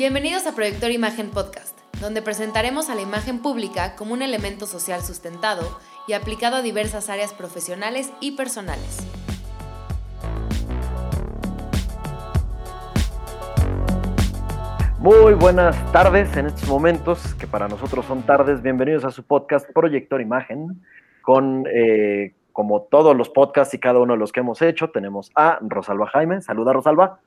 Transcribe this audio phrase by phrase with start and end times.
[0.00, 5.02] Bienvenidos a Proyector Imagen Podcast, donde presentaremos a la imagen pública como un elemento social
[5.02, 9.06] sustentado y aplicado a diversas áreas profesionales y personales.
[15.00, 18.62] Muy buenas tardes en estos momentos, que para nosotros son tardes.
[18.62, 20.82] Bienvenidos a su podcast Proyector Imagen,
[21.20, 25.30] con, eh, como todos los podcasts y cada uno de los que hemos hecho, tenemos
[25.34, 26.40] a Rosalba Jaime.
[26.40, 27.20] Saluda, Rosalba.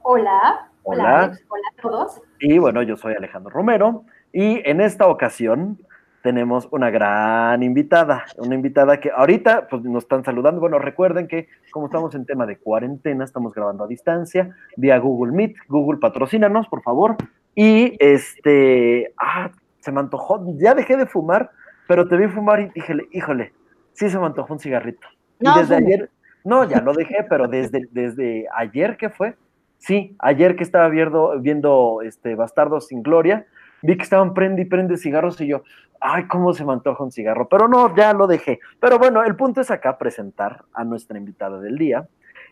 [0.00, 0.70] Hola.
[0.90, 1.38] Hola.
[1.48, 2.22] Hola, a todos.
[2.40, 4.04] Y bueno, yo soy Alejandro Romero.
[4.32, 5.78] Y en esta ocasión
[6.22, 10.62] tenemos una gran invitada, una invitada que ahorita pues, nos están saludando.
[10.62, 15.32] Bueno, recuerden que como estamos en tema de cuarentena, estamos grabando a distancia vía Google
[15.32, 15.56] Meet.
[15.68, 17.16] Google, patrocínanos, por favor.
[17.54, 19.50] Y este, ah,
[19.80, 21.50] se me antojó, ya dejé de fumar,
[21.86, 23.52] pero te vi fumar y dije, híjole,
[23.92, 25.06] sí se me antojó un cigarrito.
[25.38, 26.10] y desde ayer,
[26.44, 29.36] no, ya lo dejé, pero desde, desde ayer, ¿qué fue?
[29.78, 33.46] Sí, ayer que estaba viendo, viendo este Bastardos sin Gloria,
[33.82, 35.62] vi que estaban prende y prende cigarros y yo,
[36.00, 38.60] ay, cómo se me antoja un cigarro, pero no, ya lo dejé.
[38.80, 42.06] Pero bueno, el punto es acá presentar a nuestra invitada del día.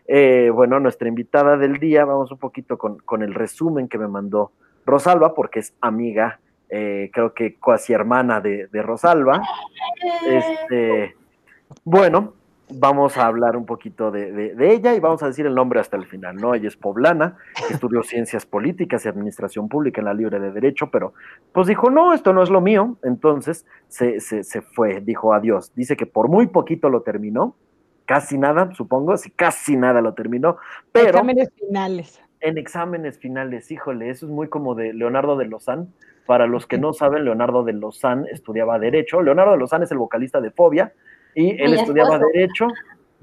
[0.07, 4.07] Eh, bueno, nuestra invitada del día, vamos un poquito con, con, el resumen que me
[4.07, 4.53] mandó
[4.85, 9.41] Rosalba, porque es amiga, eh, creo que cuasi hermana de, de Rosalba.
[10.25, 11.15] Este,
[11.83, 12.33] bueno,
[12.69, 16.05] vamos a hablar un poquito de, ella y vamos a decir el nombre hasta el
[16.05, 16.53] final, ¿no?
[16.53, 17.37] Ella es poblana,
[17.71, 21.13] estudió ciencias políticas y administración pública en la Libre de Derecho, pero
[21.51, 25.71] pues dijo, no, esto no es lo mío, entonces se, se, fue, dijo adiós.
[25.75, 27.55] Dice que por muy poquito lo terminó,
[28.05, 30.57] casi nada, supongo, sí, casi nada lo terminó,
[30.91, 31.09] pero...
[31.09, 32.21] Exámenes finales.
[32.39, 35.91] En exámenes finales, híjole, eso es muy como de Leonardo de Lozán.
[36.27, 39.21] Para los que no saben, Leonardo de Lozán estudiaba Derecho.
[39.21, 40.93] Leonardo de Lozán es el vocalista de Fobia,
[41.37, 42.67] y él estudiaba Derecho,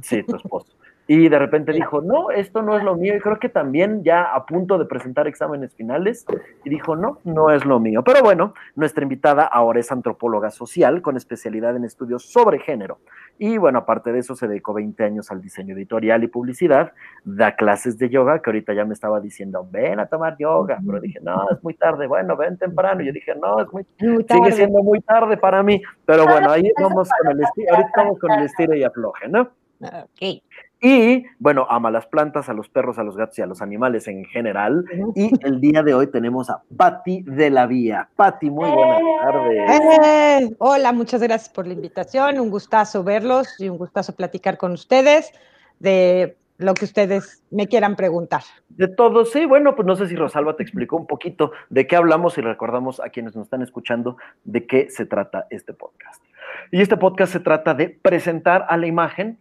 [0.01, 0.73] sí, tu esposo.
[1.07, 3.15] Y de repente dijo, no, esto no es lo mío.
[3.17, 6.25] Y creo que también ya a punto de presentar exámenes finales.
[6.65, 8.03] Y dijo, no, no es lo mío.
[8.05, 13.01] Pero bueno, nuestra invitada ahora es antropóloga social con especialidad en estudios sobre género.
[13.39, 16.93] Y bueno, aparte de eso, se dedicó 20 años al diseño editorial y publicidad.
[17.25, 20.79] Da clases de yoga, que ahorita ya me estaba diciendo, ven a tomar yoga.
[20.85, 22.07] Pero dije, no, es muy tarde.
[22.07, 23.03] Bueno, ven temprano.
[23.03, 25.83] Yo dije, no, es muy, sigue siendo muy tarde para mí.
[26.05, 29.51] Pero bueno, ahí vamos con el estilo, ahorita vamos con el estilo y afloje, ¿no?
[29.81, 30.43] Ok.
[30.87, 34.07] Y bueno, ama las plantas, a los perros, a los gatos y a los animales
[34.07, 34.85] en general.
[35.15, 38.11] Y el día de hoy tenemos a Patti de la Vía.
[38.17, 39.81] Patti, muy buenas tardes.
[39.81, 42.39] Eh, hola, muchas gracias por la invitación.
[42.39, 45.33] Un gustazo verlos y un gustazo platicar con ustedes
[45.79, 48.43] de lo que ustedes me quieran preguntar.
[48.69, 49.47] De todo, sí.
[49.47, 53.01] Bueno, pues no sé si Rosalba te explicó un poquito de qué hablamos y recordamos
[53.01, 56.23] a quienes nos están escuchando de qué se trata este podcast.
[56.71, 59.39] Y este podcast se trata de presentar a la imagen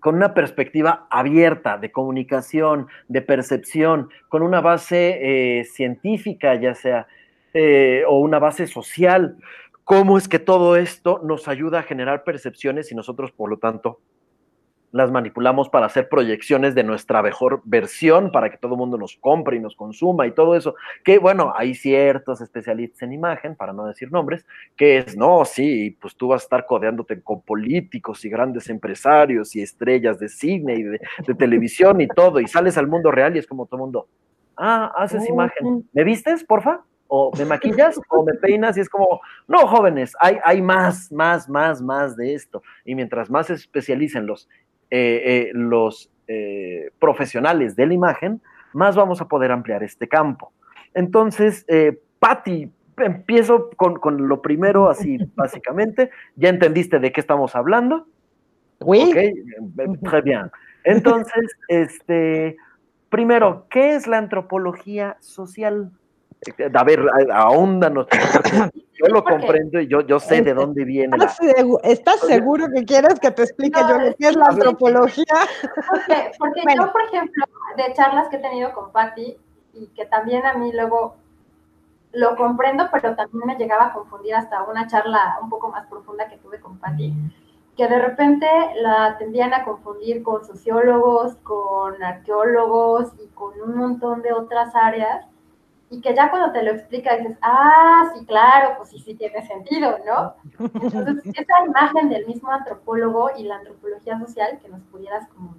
[0.00, 5.18] con una perspectiva abierta de comunicación, de percepción, con una base
[5.60, 7.06] eh, científica, ya sea,
[7.54, 9.36] eh, o una base social.
[9.84, 14.00] ¿Cómo es que todo esto nos ayuda a generar percepciones y nosotros, por lo tanto,
[14.90, 19.16] las manipulamos para hacer proyecciones de nuestra mejor versión, para que todo el mundo nos
[19.16, 20.74] compre y nos consuma y todo eso.
[21.04, 25.96] Que bueno, hay ciertos especialistas en imagen, para no decir nombres, que es, no, sí,
[26.00, 30.74] pues tú vas a estar codeándote con políticos y grandes empresarios y estrellas de cine
[30.74, 30.98] y de,
[31.38, 34.08] televisión y todo, y sales al mundo real y es como todo el mundo,
[34.56, 36.82] ah, haces imagen, ¿me vistes, porfa?
[37.08, 41.48] o me maquillas o me peinas y es como, no, jóvenes, hay, hay más, más,
[41.48, 42.62] más, más de esto.
[42.84, 44.48] Y mientras más se especialicen los
[44.90, 48.40] eh, eh, los eh, profesionales de la imagen,
[48.72, 50.52] más vamos a poder ampliar este campo.
[50.94, 51.66] Entonces,
[52.18, 56.10] Patti, empiezo con, lo primero, así básicamente.
[56.36, 58.06] ¿Ya entendiste de qué estamos hablando?
[58.80, 59.12] Oui.
[60.04, 60.50] très bien.
[60.84, 62.56] Entonces, este,
[63.10, 65.90] primero, ¿qué es la antropología social?
[66.74, 68.06] A ver, ahóndanos.
[69.00, 71.16] Yo lo comprendo y yo, yo sé de dónde viene.
[71.84, 75.24] ¿Estás, seguro que quieres que te explique yo lo que es la antropología?
[75.88, 77.44] Porque, yo, por ejemplo,
[77.76, 79.36] de charlas que he tenido con Patti
[79.74, 81.14] y que también a mí luego
[82.10, 86.28] lo comprendo, pero también me llegaba a confundir hasta una charla un poco más profunda
[86.28, 87.14] que tuve con Patti,
[87.76, 88.48] que de repente
[88.80, 95.24] la tendían a confundir con sociólogos, con arqueólogos y con un montón de otras áreas
[95.90, 99.46] y que ya cuando te lo explica dices, ah, sí, claro, pues sí, sí tiene
[99.46, 100.34] sentido, ¿no?
[100.82, 105.56] Entonces, esa imagen del mismo antropólogo y la antropología social que nos pudieras como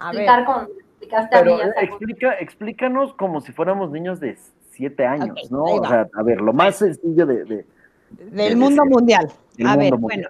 [0.00, 1.52] explicar como explicaste a mí.
[1.82, 4.38] Explica, explícanos como si fuéramos niños de
[4.70, 5.64] siete años, ¿no?
[5.64, 7.66] O sea, a ver, lo más sencillo de...
[8.10, 9.30] del mundo mundial.
[9.66, 10.28] a ver, bueno.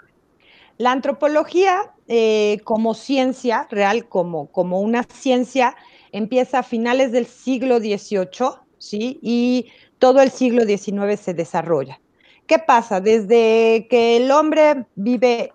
[0.79, 5.77] La antropología eh, como ciencia real, como, como una ciencia,
[6.13, 9.19] empieza a finales del siglo XVIII ¿sí?
[9.23, 12.01] Y todo el siglo XIX se desarrolla.
[12.47, 13.01] ¿Qué pasa?
[13.01, 15.53] Desde que el hombre vive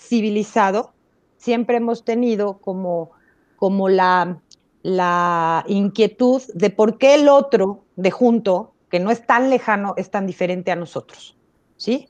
[0.00, 0.92] civilizado,
[1.36, 3.10] siempre hemos tenido como,
[3.56, 4.40] como la,
[4.82, 10.10] la inquietud de por qué el otro de junto, que no es tan lejano, es
[10.10, 11.36] tan diferente a nosotros,
[11.76, 12.08] ¿sí?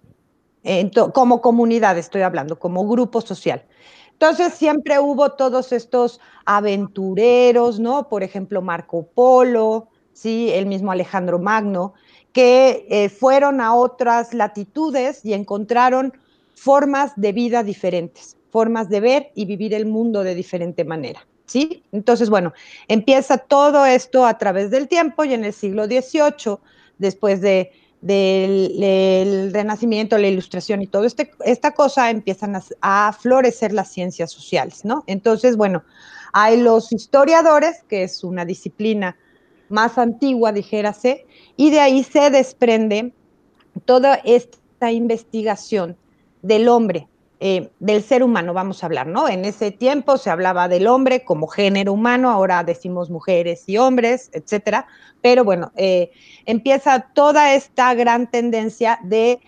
[1.13, 3.65] como comunidad estoy hablando, como grupo social.
[4.13, 8.09] Entonces siempre hubo todos estos aventureros, ¿no?
[8.09, 10.51] Por ejemplo, Marco Polo, ¿sí?
[10.51, 11.95] El mismo Alejandro Magno,
[12.33, 16.13] que eh, fueron a otras latitudes y encontraron
[16.55, 21.27] formas de vida diferentes, formas de ver y vivir el mundo de diferente manera.
[21.47, 21.83] ¿Sí?
[21.91, 22.53] Entonces, bueno,
[22.87, 26.59] empieza todo esto a través del tiempo y en el siglo XVIII,
[26.99, 33.91] después de del, renacimiento, la ilustración y toda este, esta cosa empiezan a, florecer las
[33.93, 35.05] ciencias sociales, ¿no?
[35.07, 35.85] Entonces, bueno,
[36.33, 39.17] hay los historiadores, que es una disciplina
[39.71, 41.25] más antigua, dijérase,
[41.57, 43.13] y de ahí se desprende
[43.87, 45.97] toda esta investigación
[46.43, 47.09] del hombre,
[47.39, 49.29] eh, del ser humano, vamos a hablar, ¿no?
[49.29, 54.29] En ese tiempo se hablaba del hombre como género humano, ahora decimos mujeres y hombres,
[54.35, 54.87] etcétera,
[55.23, 56.11] pero bueno, eh,
[56.45, 59.41] empieza toda esta gran tendencia de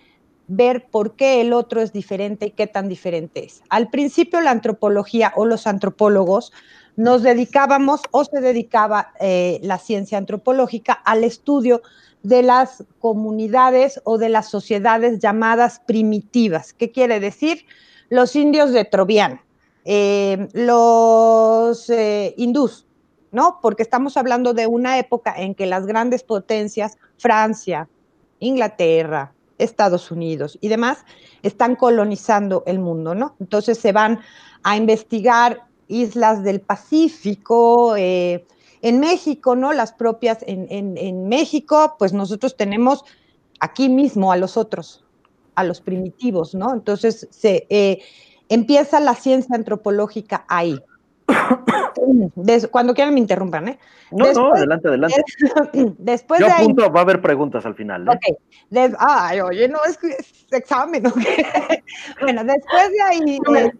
[0.47, 3.61] ver por qué el otro es diferente y qué tan diferente es.
[3.69, 6.51] Al principio la antropología o los antropólogos
[6.95, 11.81] nos dedicábamos o se dedicaba eh, la ciencia antropológica al estudio
[12.21, 16.73] de las comunidades o de las sociedades llamadas primitivas.
[16.73, 17.65] ¿Qué quiere decir?
[18.09, 19.41] Los indios de Trovián,
[19.85, 22.85] eh, los eh, hindús,
[23.31, 23.59] ¿no?
[23.61, 27.89] Porque estamos hablando de una época en que las grandes potencias, Francia,
[28.39, 31.05] Inglaterra, Estados Unidos y demás,
[31.41, 33.35] están colonizando el mundo, ¿no?
[33.39, 34.19] Entonces se van
[34.63, 38.45] a investigar islas del Pacífico, eh,
[38.81, 39.71] en México, ¿no?
[39.71, 43.05] Las propias, en, México, pues nosotros tenemos
[43.59, 45.05] aquí mismo a los otros,
[45.55, 46.73] a los primitivos, ¿no?
[46.73, 48.01] Entonces se eh,
[48.49, 50.81] empieza la ciencia antropológica ahí.
[52.71, 53.79] cuando quieran me interrumpan, ¿eh?
[54.11, 55.23] No, no, adelante, adelante.
[55.97, 58.07] Después Yo apunto, va a haber preguntas al final.
[58.07, 58.11] ¿eh?
[58.11, 58.95] Ok.
[58.99, 61.17] ay, oye, no, es, es examen, ¿ok?
[62.21, 63.71] bueno, después de ahí, eh,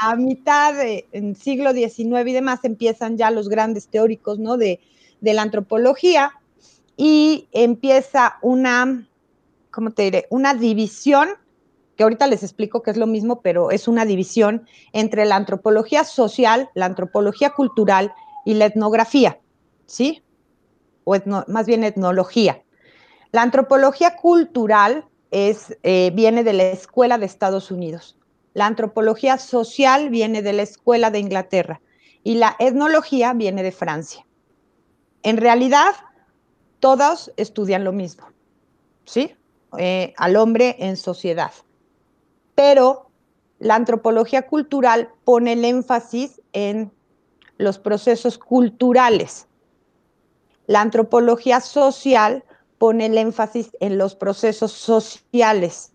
[0.00, 4.56] a mitad del siglo XIX y demás, empiezan ya los grandes teóricos, ¿no?
[4.56, 4.80] De,
[5.20, 6.32] de la antropología
[6.96, 9.06] y empieza una,
[9.70, 10.26] ¿cómo te diré?
[10.30, 11.30] Una división
[12.00, 16.04] que ahorita les explico que es lo mismo, pero es una división entre la antropología
[16.04, 18.14] social, la antropología cultural
[18.46, 19.38] y la etnografía,
[19.84, 20.22] ¿sí?
[21.04, 21.14] O
[21.46, 22.62] más bien etnología.
[23.32, 28.16] La antropología cultural es, eh, viene de la Escuela de Estados Unidos.
[28.54, 31.82] La antropología social viene de la Escuela de Inglaterra
[32.24, 34.26] y la etnología viene de Francia.
[35.22, 35.92] En realidad,
[36.78, 38.24] todos estudian lo mismo,
[39.04, 39.34] ¿sí?
[39.76, 41.52] Eh, al hombre en sociedad
[42.60, 43.10] pero
[43.58, 46.92] la antropología cultural pone el énfasis en
[47.56, 49.48] los procesos culturales.
[50.66, 52.44] La antropología social
[52.76, 55.94] pone el énfasis en los procesos sociales,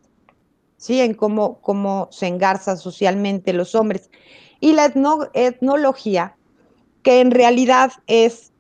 [0.77, 1.01] ¿sí?
[1.01, 4.09] en cómo, cómo se engarzan socialmente los hombres.
[4.59, 4.91] Y la
[5.35, 6.35] etnología,
[7.03, 8.51] que en realidad es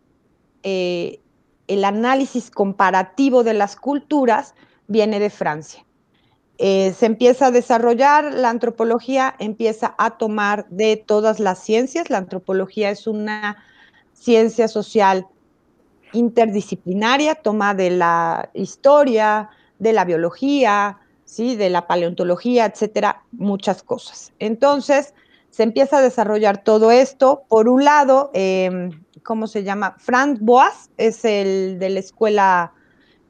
[0.61, 1.21] eh,
[1.67, 4.53] el análisis comparativo de las culturas,
[4.87, 5.84] viene de Francia.
[6.57, 12.09] Eh, se empieza a desarrollar, la antropología empieza a tomar de todas las ciencias.
[12.09, 13.57] La antropología es una
[14.13, 15.27] ciencia social
[16.13, 21.55] interdisciplinaria, toma de la historia, de la biología, ¿sí?
[21.55, 24.31] de la paleontología, etcétera, muchas cosas.
[24.39, 25.13] Entonces,
[25.49, 27.43] se empieza a desarrollar todo esto.
[27.49, 29.95] Por un lado, em, ¿cómo se llama?
[29.99, 32.73] Frank Boas es el de la escuela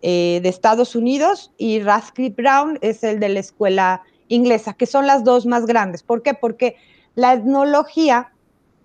[0.08, 5.08] eh, de Estados Unidos y Radcliffe Brown es el de la escuela inglesa, que son
[5.08, 6.04] las dos más grandes.
[6.04, 6.36] ¿Por qué?
[6.36, 6.76] Porque
[7.16, 8.32] la etnología,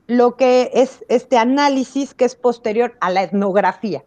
[0.07, 4.03] lo que es este análisis que es posterior a la etnografía.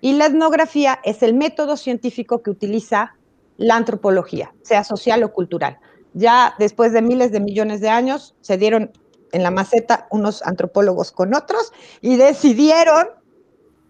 [0.00, 3.16] Y la etnografía es el método científico que utiliza
[3.58, 5.76] la antropología, sea social o cultural.
[6.14, 8.92] Ya después de miles de millones de años se dieron
[9.32, 11.70] en la maceta unos antropólogos con otros
[12.00, 13.08] y decidieron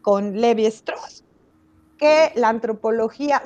[0.02, 1.22] con Levi Strauss
[2.00, 3.42] que la antropología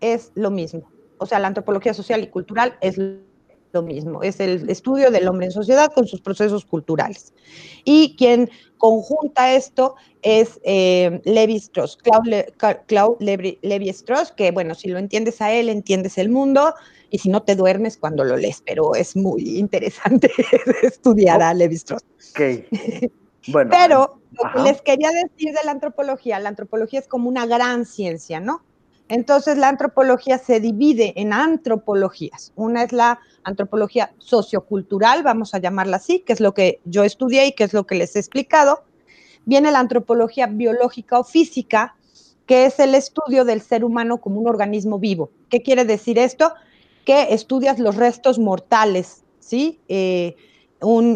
[0.00, 0.90] es lo mismo.
[1.18, 4.22] O sea, la antropología social y cultural es lo mismo.
[4.22, 7.32] Es el estudio del hombre en sociedad con sus procesos culturales.
[7.84, 11.96] Y quien conjunta esto es eh, Levi Strauss,
[12.86, 16.74] Claude, Levi, Strauss, que bueno, si lo entiendes a él, entiendes el mundo,
[17.10, 20.30] y si no te duermes cuando lo lees, pero es muy interesante
[20.82, 22.04] estudiar a Levi Strauss.
[22.32, 22.66] Okay.
[23.48, 27.46] Bueno, Pero lo que les quería decir de la antropología, la antropología es como una
[27.46, 28.62] gran ciencia, ¿no?
[29.08, 32.52] Entonces la antropología se divide en antropologías.
[32.56, 37.46] Una es la antropología sociocultural, vamos a llamarla así, que es lo que yo estudié
[37.46, 38.84] y que es lo que les he explicado.
[39.44, 41.96] Viene la antropología biológica o física,
[42.46, 45.30] que es el estudio del ser humano como un organismo vivo.
[45.50, 46.54] ¿Qué quiere decir esto?
[47.04, 49.80] Que estudias los restos mortales, ¿sí?
[49.88, 50.34] Eh,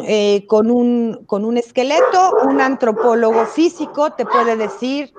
[0.07, 5.13] eh, con, un, con un esqueleto, un antropólogo físico te puede decir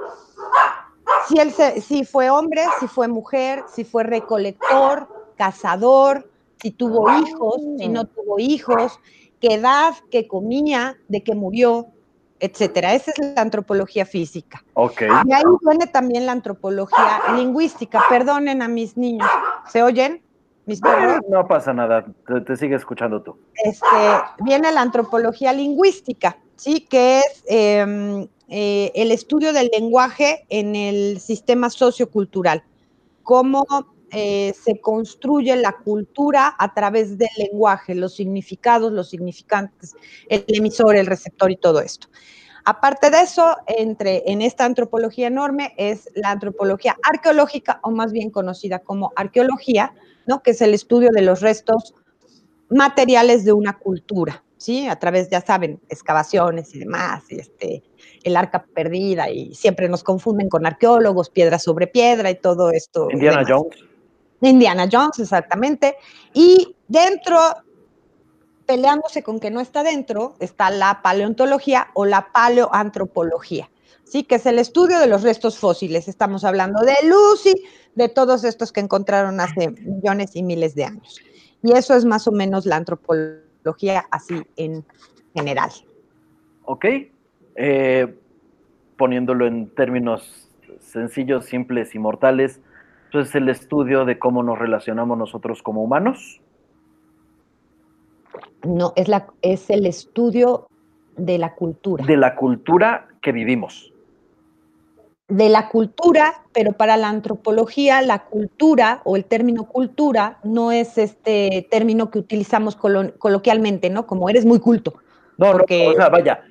[1.28, 6.30] si, él si fue hombre, si fue mujer, si fue recolector, cazador,
[6.62, 9.00] si tuvo hijos, si no tuvo hijos,
[9.40, 11.88] qué edad, qué comía, de qué murió,
[12.40, 12.94] etcétera.
[12.94, 14.64] Esa es la antropología física.
[14.74, 15.02] Ok.
[15.26, 18.02] Y ahí viene también la antropología lingüística.
[18.10, 19.30] Perdonen a mis niños.
[19.70, 20.22] ¿Se oyen?
[20.70, 20.82] Mis
[21.28, 23.36] No pasa nada, te, te sigue escuchando tú.
[23.56, 23.88] Este,
[24.42, 26.82] viene la antropología lingüística, ¿sí?
[26.82, 32.64] Que es em, eh, el estudio del lenguaje en el sistema sociocultural,
[33.24, 33.66] cómo
[34.12, 39.96] eh, se construye la cultura a través del lenguaje, los significados, los significantes,
[40.28, 42.10] el emisor, el receptor y todo esto.
[42.64, 48.30] Aparte de eso, entre, en esta antropología enorme es la antropología arqueológica, o más bien
[48.30, 49.94] conocida como arqueología,
[50.30, 50.44] ¿no?
[50.44, 51.96] que es el estudio de los restos
[52.70, 54.88] materiales de una cultura, ¿sí?
[54.88, 57.82] A través, ya saben, excavaciones y demás, este,
[58.24, 63.08] el arca perdida, y siempre nos confunden con arqueólogos, piedra sobre piedra y todo esto.
[63.12, 63.76] Indiana Jones.
[64.42, 65.98] Indiana Jones, exactamente.
[66.32, 67.40] Y dentro,
[68.68, 73.72] peleándose con que no está dentro, está la paleontología o la paleoantropología,
[74.04, 74.26] ¿sí?
[74.26, 76.08] Que es el estudio de los restos fósiles.
[76.08, 77.64] Estamos hablando de Lucy,
[77.96, 81.20] de todos estos que encontraron hace millones y miles de años.
[81.62, 84.86] Y eso es más o menos la antropología así en
[85.34, 85.72] general.
[86.64, 86.86] Ok.
[87.56, 88.16] Eh,
[88.98, 92.62] poniéndolo en términos sencillos, simples y mortales,
[93.06, 96.42] entonces el estudio de cómo nos relacionamos nosotros como humanos.
[98.64, 100.68] No, es, la, es el estudio
[101.18, 102.06] de la cultura.
[102.06, 103.92] De la cultura que vivimos.
[105.30, 110.98] De la cultura, pero para la antropología, la cultura o el término cultura no es
[110.98, 114.08] este término que utilizamos coloquialmente, ¿no?
[114.08, 114.96] Como eres muy culto.
[115.38, 115.86] No, porque...
[115.86, 116.44] no, o sea, vaya,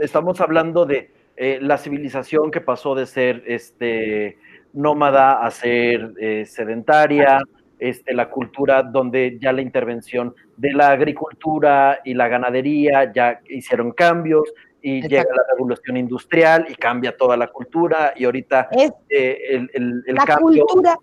[0.00, 4.38] estamos hablando de eh, la civilización que pasó de ser este,
[4.72, 7.38] nómada a ser eh, sedentaria,
[7.78, 13.92] este, la cultura donde ya la intervención de la agricultura y la ganadería ya hicieron
[13.92, 19.70] cambios y llega la revolución industrial y cambia toda la cultura y ahorita eh, el,
[19.74, 20.64] el, la cambio...
[20.66, 20.96] Cultura,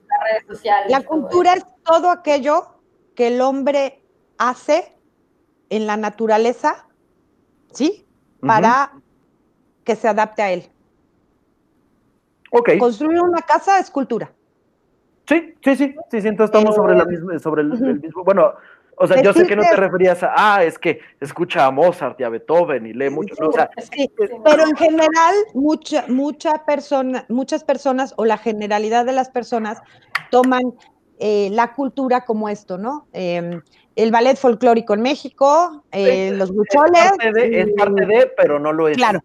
[0.88, 2.68] la cultura es todo aquello
[3.16, 4.02] que el hombre
[4.38, 4.94] hace
[5.70, 6.88] en la naturaleza,
[7.72, 8.06] ¿sí?
[8.40, 8.94] para
[9.84, 10.64] que se adapte a él.
[12.52, 12.78] Ok.
[12.80, 14.32] Construir una casa es cultura.
[15.28, 18.54] Sí, sí, sí, sí, sí entonces estamos sobre, la eh, misma, sobre el, mismo, bueno,
[18.98, 22.20] o sea, yo sé que no te referías a, ah, es que escucha a Mozart
[22.20, 27.26] y a Beethoven y lee mucho, o sea, sí, pero en general mucha, mucha persona,
[27.30, 29.82] muchas personas o la generalidad de las personas
[30.32, 30.74] toman
[31.20, 33.08] eh, la cultura como esto, ¿no?
[33.14, 33.62] Em,
[33.96, 37.12] el ballet folclórico en México, eh, los bucholes.
[37.34, 38.98] Es parte, de, pero no lo es.
[38.98, 39.22] Claro,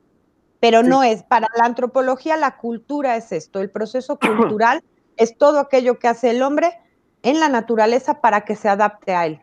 [0.61, 1.25] pero no es.
[1.25, 3.61] Para la antropología, la cultura es esto.
[3.61, 4.83] El proceso cultural
[5.17, 6.79] es todo aquello que hace el hombre
[7.23, 9.41] en la naturaleza para que se adapte a él,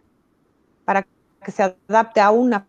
[0.87, 1.05] para
[1.43, 2.65] que se adapte a una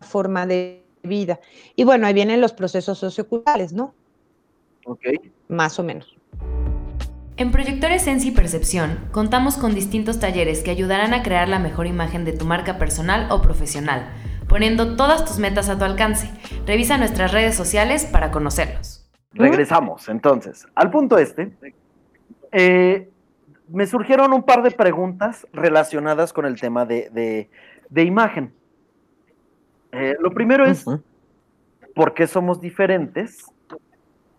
[0.00, 1.40] forma de vida.
[1.76, 3.92] Y bueno, ahí vienen los procesos socioculturales, ¿no?
[4.86, 5.02] Ok.
[5.48, 6.16] Más o menos.
[7.36, 11.86] En Proyectores Sensi y Percepción contamos con distintos talleres que ayudarán a crear la mejor
[11.86, 14.10] imagen de tu marca personal o profesional,
[14.48, 16.30] poniendo todas tus metas a tu alcance.
[16.66, 19.06] Revisa nuestras redes sociales para conocerlos.
[19.32, 21.52] Regresamos entonces al punto este.
[22.52, 23.09] Eh,
[23.70, 27.48] me surgieron un par de preguntas relacionadas con el tema de,
[27.94, 28.52] imagen.
[29.92, 30.84] Eh, lo primero es,
[31.94, 33.46] ¿por qué somos diferentes?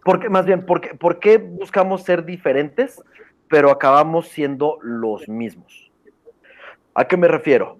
[0.03, 3.01] Porque, más bien, ¿por qué, buscamos ser diferentes,
[3.47, 5.91] pero acabamos siendo los mismos?
[6.93, 7.77] ¿A qué me refiero?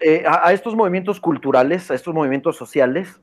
[0.00, 3.20] Eh, a, estos movimientos culturales, a estos movimientos sociales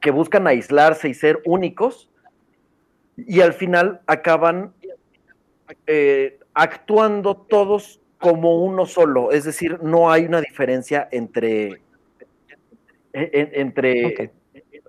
[0.00, 2.08] que buscan aislarse y ser únicos
[3.16, 4.72] y al final acaban
[5.86, 11.82] eh, actuando todos como uno solo, es decir, no hay una diferencia entre,
[13.12, 14.30] entre,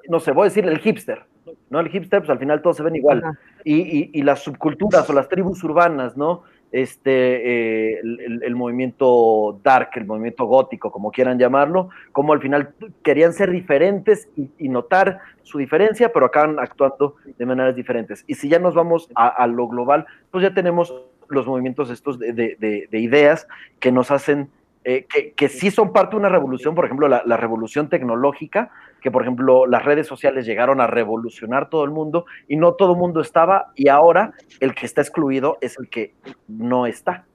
[0.07, 1.23] no sé, voy a decir el hipster,
[1.69, 1.79] ¿no?
[1.79, 3.23] El hipster, pues al final todos se ven igual.
[3.63, 6.43] Y, las subculturas o las tribus urbanas, ¿no?
[6.73, 13.31] este, eh, el, movimiento dark, el movimiento gótico, como quieran llamarlo, como al final querían
[13.31, 18.23] ser diferentes y, notar su diferencia, pero acaban actuando de maneras diferentes.
[18.25, 20.91] Y si ya nos vamos a, lo global, pues ya tenemos
[21.29, 23.47] los movimientos estos de, ideas
[23.79, 24.49] que nos hacen,
[24.83, 28.71] eh, que, sí son parte de una revolución, por ejemplo, la revolución tecnológica,
[29.03, 32.93] que por ejemplo las redes sociales llegaron a revolucionar todo el mundo y no todo
[32.93, 36.13] el mundo estaba y ahora el que está excluido es el que
[36.47, 37.25] no está.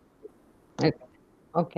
[1.53, 1.77] Ok.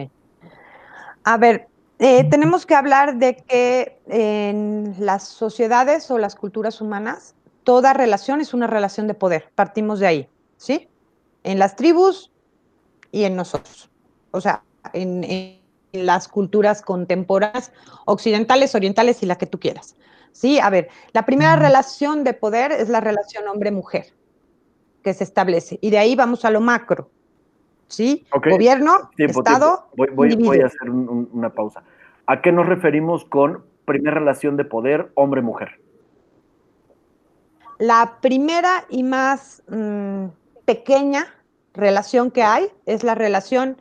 [1.25, 1.67] A ver,
[1.99, 8.41] eh, tenemos que hablar de que en las sociedades o las culturas humanas, toda relación
[8.41, 9.51] es una relación de poder.
[9.55, 10.89] Partimos de ahí, ¿sí?
[11.45, 12.31] En las tribus
[13.13, 13.91] y en nosotros.
[14.31, 15.61] O sea, en
[15.93, 17.73] las culturas contemporáneas,
[18.07, 19.97] occidentales, orientales y la que tú quieras.
[20.33, 24.07] Sí, a ver, la primera relación de poder es la relación hombre-mujer
[25.03, 25.79] que se establece.
[25.81, 27.11] Y de ahí vamos a lo macro.
[27.89, 28.25] ¿Sí?
[28.33, 29.89] Gobierno, Estado.
[29.97, 31.83] Voy, a hacer una pausa.
[32.27, 35.81] ¿A qué nos referimos con primera relación de poder hombre-mujer?
[37.79, 40.27] La primera y más mm,
[40.71, 41.27] pequeña
[41.75, 43.77] relación que hay es la relación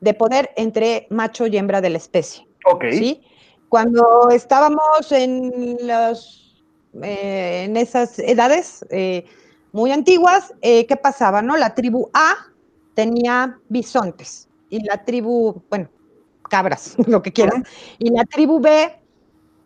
[0.00, 2.48] de poder entre macho y hembra de la especie.
[2.64, 2.84] Ok.
[2.92, 3.22] ¿sí?
[3.68, 6.64] Cuando estábamos en, los,
[7.02, 9.26] eh, en esas edades eh,
[9.72, 11.42] muy antiguas, eh, ¿qué pasaba?
[11.42, 11.58] No?
[11.58, 12.36] La tribu A
[12.94, 15.90] tenía bisontes y la tribu, bueno,
[16.48, 17.66] cabras, lo que quieran,
[17.98, 18.96] y la tribu B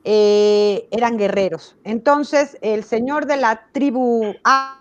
[0.06, 1.76] eran guerreros.
[1.84, 4.80] Entonces, el señor de la tribu A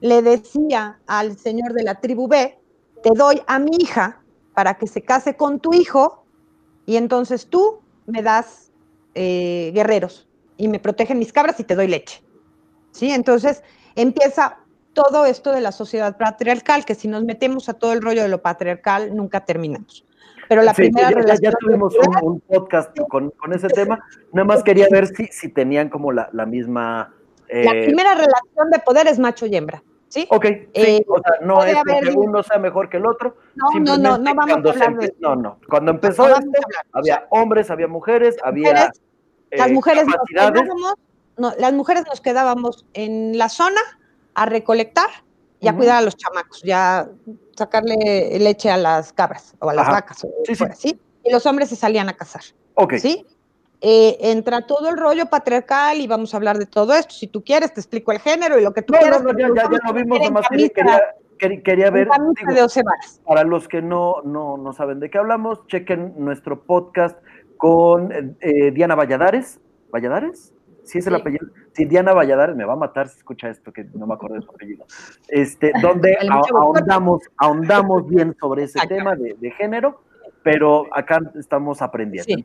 [0.00, 2.58] le decía al señor de la tribu B,
[3.02, 4.22] te doy a mi hija
[4.54, 6.24] para que se case con tu hijo
[6.86, 8.72] y entonces tú me das
[9.14, 12.22] eh, guerreros y me protegen mis cabras y te doy leche.
[12.92, 13.10] ¿Sí?
[13.10, 13.62] Entonces
[13.94, 14.58] empieza
[14.92, 18.28] todo esto de la sociedad patriarcal, que si nos metemos a todo el rollo de
[18.28, 20.04] lo patriarcal, nunca terminamos.
[20.48, 24.04] Pero la primera ya, tuvimos un, podcast con, ese tema.
[24.32, 27.14] Nada más quería ver si, si tenían como la, misma.
[27.48, 29.80] La eh, primera relación de poder es macho y hembra.
[30.10, 30.26] ¿Sí?
[30.28, 33.36] Ok, sí, eh, o sea, no es que uno sea mejor que el otro.
[33.54, 36.50] No, no, no, no vamos a hablar de No, no, cuando empezó esto,
[36.92, 38.90] había hombres, había mujeres, había
[39.52, 40.94] las eh, mujeres nos quedábamos,
[41.36, 43.80] no, las mujeres nos quedábamos en la zona
[44.34, 45.08] a recolectar
[45.60, 47.08] y a cuidar a los chamacos, ya
[47.56, 51.00] sacarle leche a las cabras o a las vacas, sí, sí.
[51.22, 52.42] Y los hombres se salían a cazar.
[52.74, 52.94] Ok.
[52.94, 53.26] ¿Sí?
[53.82, 57.14] Eh, entra todo el rollo patriarcal y vamos a hablar de todo esto.
[57.14, 59.22] Si tú quieres, te explico el género y lo que tú quieras.
[59.22, 62.08] No, no, ya, ya, lo vimos, nomás quería, quería, ver.
[63.24, 67.18] para los que no, no, no saben de qué hablamos, chequen nuestro podcast
[67.56, 69.60] con eh, Diana Valladares.
[69.90, 70.52] ¿Valladares?
[70.84, 71.46] Sí, es el apellido.
[71.72, 74.42] Sí, Diana Valladares me va a matar si escucha esto, que no me acuerdo de
[74.42, 74.84] su apellido.
[75.28, 76.18] Este, donde
[76.54, 80.02] ahondamos, ahondamos bien sobre ese tema de, de género
[80.42, 82.30] pero acá estamos aprendiendo.
[82.30, 82.38] Eh,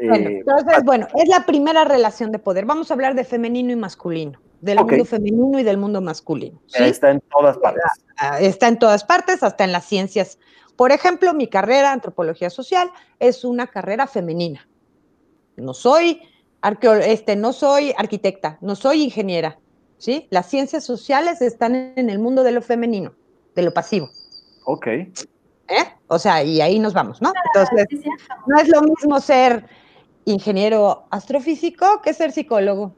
[0.00, 2.64] entonces, bueno, es la primera relación de poder.
[2.64, 6.60] Vamos a hablar de femenino y masculino, del mundo femenino y del mundo masculino.
[6.74, 7.82] Está en todas partes.
[8.16, 10.38] Ah, está en todas partes, hasta en las ciencias.
[10.76, 14.66] Por ejemplo, mi carrera, antropología social, es una carrera femenina.
[15.56, 16.22] No soy
[17.04, 19.58] este, no soy arquitecta, no soy ingeniera.
[19.98, 20.26] ¿sí?
[20.30, 23.14] Las ciencias sociales están en el mundo de lo femenino,
[23.54, 24.10] de lo pasivo.
[24.64, 24.86] Ok.
[25.70, 25.84] ¿Eh?
[26.08, 27.32] O sea, y ahí nos vamos, ¿no?
[27.54, 28.04] Entonces,
[28.46, 29.64] no es lo mismo ser
[30.24, 32.92] ingeniero astrofísico que ser psicólogo.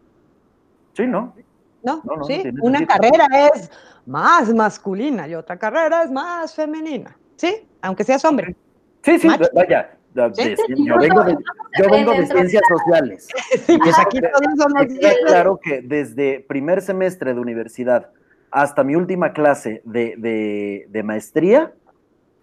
[0.95, 1.35] Sí, ¿no?
[1.83, 2.03] ¿No?
[2.27, 3.71] sí, una carrera es
[4.07, 7.67] más masculina y otra carrera es más femenina, ¿sí?
[7.81, 8.55] Aunque seas hombre.
[9.03, 9.91] Sí, sí, vaya.
[10.15, 11.37] Yo vengo de,
[11.79, 13.29] yo vengo de ciencias sociales.
[13.67, 14.87] pues aquí todos somos
[15.27, 18.11] claro que desde primer semestre de universidad
[18.51, 21.03] hasta mi última clase de, de, de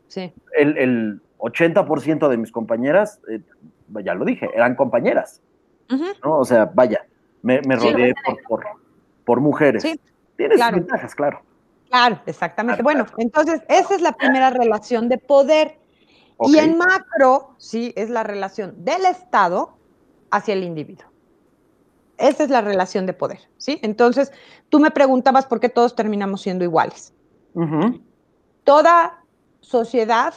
[0.10, 3.42] maestría, el, 80% de mis compañeras, eh,
[4.04, 5.42] ya lo dije, eran compañeras.
[5.90, 6.38] ¿no?
[6.38, 7.06] O sea, vaya,
[7.42, 8.14] me, rodeé
[8.48, 8.64] por,
[9.24, 9.84] por, mujeres.
[9.84, 10.00] Sí,
[10.36, 11.42] Tienes ventajas, claro.
[11.90, 12.84] Claro, exactamente.
[12.84, 15.80] bueno, entonces esa es la primera relación de poder.
[16.42, 19.74] Y en macro, sí, es la relación del Estado
[20.32, 21.08] hacia el individuo.
[22.18, 23.80] Esa es la relación de poder, ¿sí?
[23.82, 24.32] Entonces,
[24.70, 27.14] tú me preguntabas por qué todos terminamos siendo iguales.
[28.64, 29.24] Toda
[29.62, 30.34] sociedad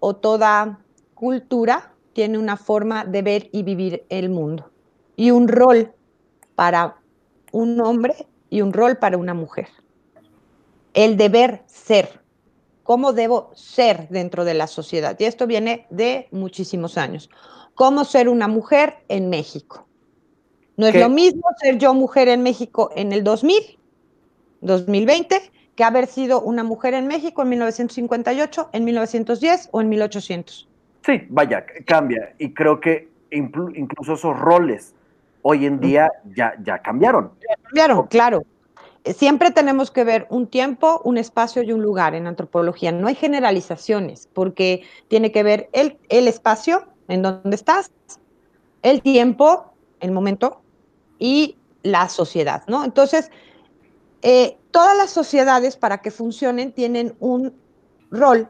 [0.00, 0.80] o toda
[1.14, 4.70] cultura tiene una forma de ver y vivir el mundo
[5.16, 5.92] y un rol
[6.54, 6.96] para
[7.52, 9.68] un hombre y un rol para una mujer.
[10.94, 12.22] El deber ser.
[12.82, 15.16] ¿Cómo debo ser dentro de la sociedad?
[15.18, 17.28] Y esto viene de muchísimos años.
[17.74, 19.86] ¿Cómo ser una mujer en México?
[20.76, 23.78] No es lo mismo ser yo mujer en México en el 2000,
[24.60, 30.68] 2020, que haber sido una mujer en México en 1958, en 1910 o en 1800.
[31.06, 32.34] Sí, vaya, cambia.
[32.36, 34.96] Y creo que incluso esos roles
[35.42, 37.30] hoy en día ya, ya cambiaron.
[37.48, 38.42] Ya cambiaron, claro.
[39.04, 42.90] Eh, siempre tenemos que ver un tiempo, un espacio y un lugar en antropología.
[42.90, 47.92] No hay generalizaciones, porque tiene que ver el, el espacio en donde estás,
[48.82, 50.60] el tiempo, el momento
[51.20, 52.84] y la sociedad, ¿no?
[52.84, 53.30] Entonces,
[54.22, 57.54] eh, todas las sociedades para que funcionen tienen un
[58.10, 58.48] rol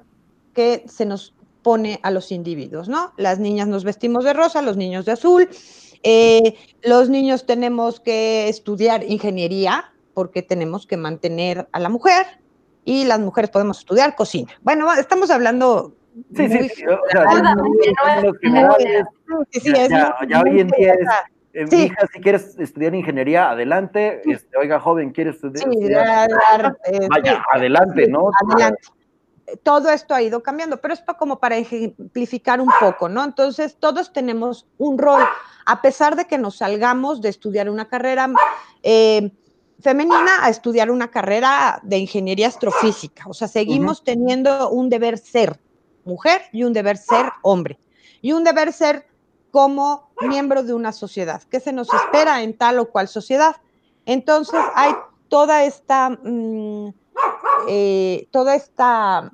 [0.54, 3.12] que se nos pone a los individuos, ¿no?
[3.16, 5.48] Las niñas nos vestimos de rosa, los niños de azul,
[6.02, 12.26] eh, los niños tenemos que estudiar ingeniería porque tenemos que mantener a la mujer
[12.84, 14.52] y las mujeres podemos estudiar cocina.
[14.62, 15.94] Bueno, estamos hablando...
[16.34, 16.84] Sí, sí, sí,
[20.28, 21.06] ya hoy en día es
[21.58, 24.22] eh, hija, si quieres estudiar ingeniería, adelante.
[24.24, 26.30] Este, oiga, joven, ¿quieres estudiar?
[26.84, 28.30] Eh, vaya, adelante, ¿no?
[28.46, 28.80] Adelante.
[29.62, 33.24] Todo esto ha ido cambiando, pero es como para ejemplificar un poco, ¿no?
[33.24, 35.22] Entonces, todos tenemos un rol,
[35.64, 38.30] a pesar de que nos salgamos de estudiar una carrera
[38.82, 39.32] eh,
[39.80, 43.24] femenina a estudiar una carrera de ingeniería astrofísica.
[43.26, 45.58] O sea, seguimos teniendo un deber ser
[46.04, 47.78] mujer y un deber ser hombre.
[48.20, 49.07] Y un deber ser
[49.50, 51.42] como miembro de una sociedad.
[51.50, 53.56] ¿Qué se nos espera en tal o cual sociedad?
[54.06, 54.92] Entonces hay
[55.28, 56.88] toda esta, mm,
[57.68, 59.32] eh, toda esta,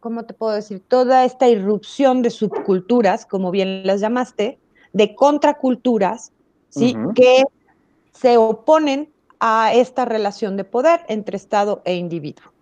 [0.00, 0.82] ¿cómo te puedo decir?
[0.86, 4.58] Toda esta irrupción de subculturas, como bien las llamaste,
[4.92, 6.32] de contraculturas,
[6.70, 6.96] ¿sí?
[7.14, 7.44] Que
[8.12, 12.52] se oponen a esta relación de poder entre Estado e individuo.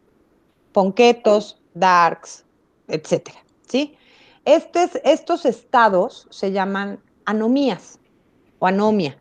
[0.73, 2.45] Ponquetos, darks,
[2.89, 3.97] etcétera, ¿sí?
[4.47, 7.99] Estos estados se llaman anomías
[8.59, 9.19] o anomia.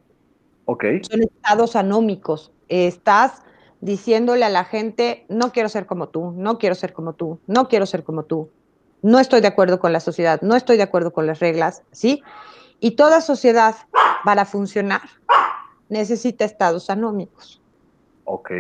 [0.66, 0.86] Ok.
[1.02, 2.52] Son estados anómicos.
[2.70, 3.42] Estás
[3.82, 7.68] diciéndole a la gente, no quiero ser como tú, no quiero ser como tú, no
[7.68, 8.50] quiero ser como tú,
[9.02, 12.24] no estoy de acuerdo con la sociedad, no estoy de acuerdo con las reglas, ¿sí?
[12.80, 13.76] Y toda sociedad,
[14.24, 15.02] para funcionar,
[15.90, 17.62] necesita estados anómicos.
[18.24, 18.52] Ok.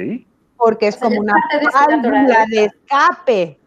[0.57, 1.33] Porque es como una
[1.73, 3.59] válvula de escape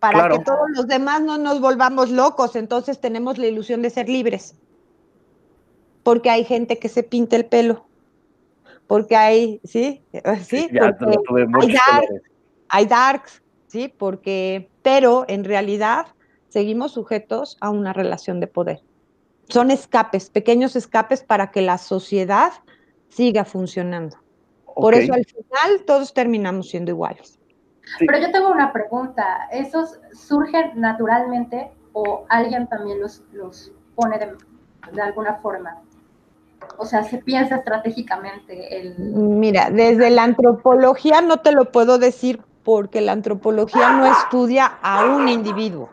[0.00, 4.08] para que todos los demás no nos volvamos locos, entonces tenemos la ilusión de ser
[4.08, 4.56] libres.
[6.02, 7.84] Porque hay gente que se pinta el pelo.
[8.86, 10.02] Porque hay, ¿sí?
[10.44, 12.06] Sí, porque hay,
[12.68, 13.92] hay darks, ¿sí?
[13.96, 16.06] Porque, pero en realidad
[16.48, 18.80] seguimos sujetos a una relación de poder.
[19.48, 22.52] Son escapes, pequeños escapes para que la sociedad
[23.08, 24.16] siga funcionando.
[24.74, 27.39] Por eso al final todos terminamos siendo iguales.
[27.98, 35.02] Pero yo tengo una pregunta, ¿esos surgen naturalmente o alguien también los, los pone de,
[35.02, 35.78] alguna forma?
[36.78, 38.96] O sea, se piensa estratégicamente el...
[38.98, 45.06] Mira, desde la antropología no te lo puedo decir porque la antropología no estudia a
[45.06, 45.90] un individuo,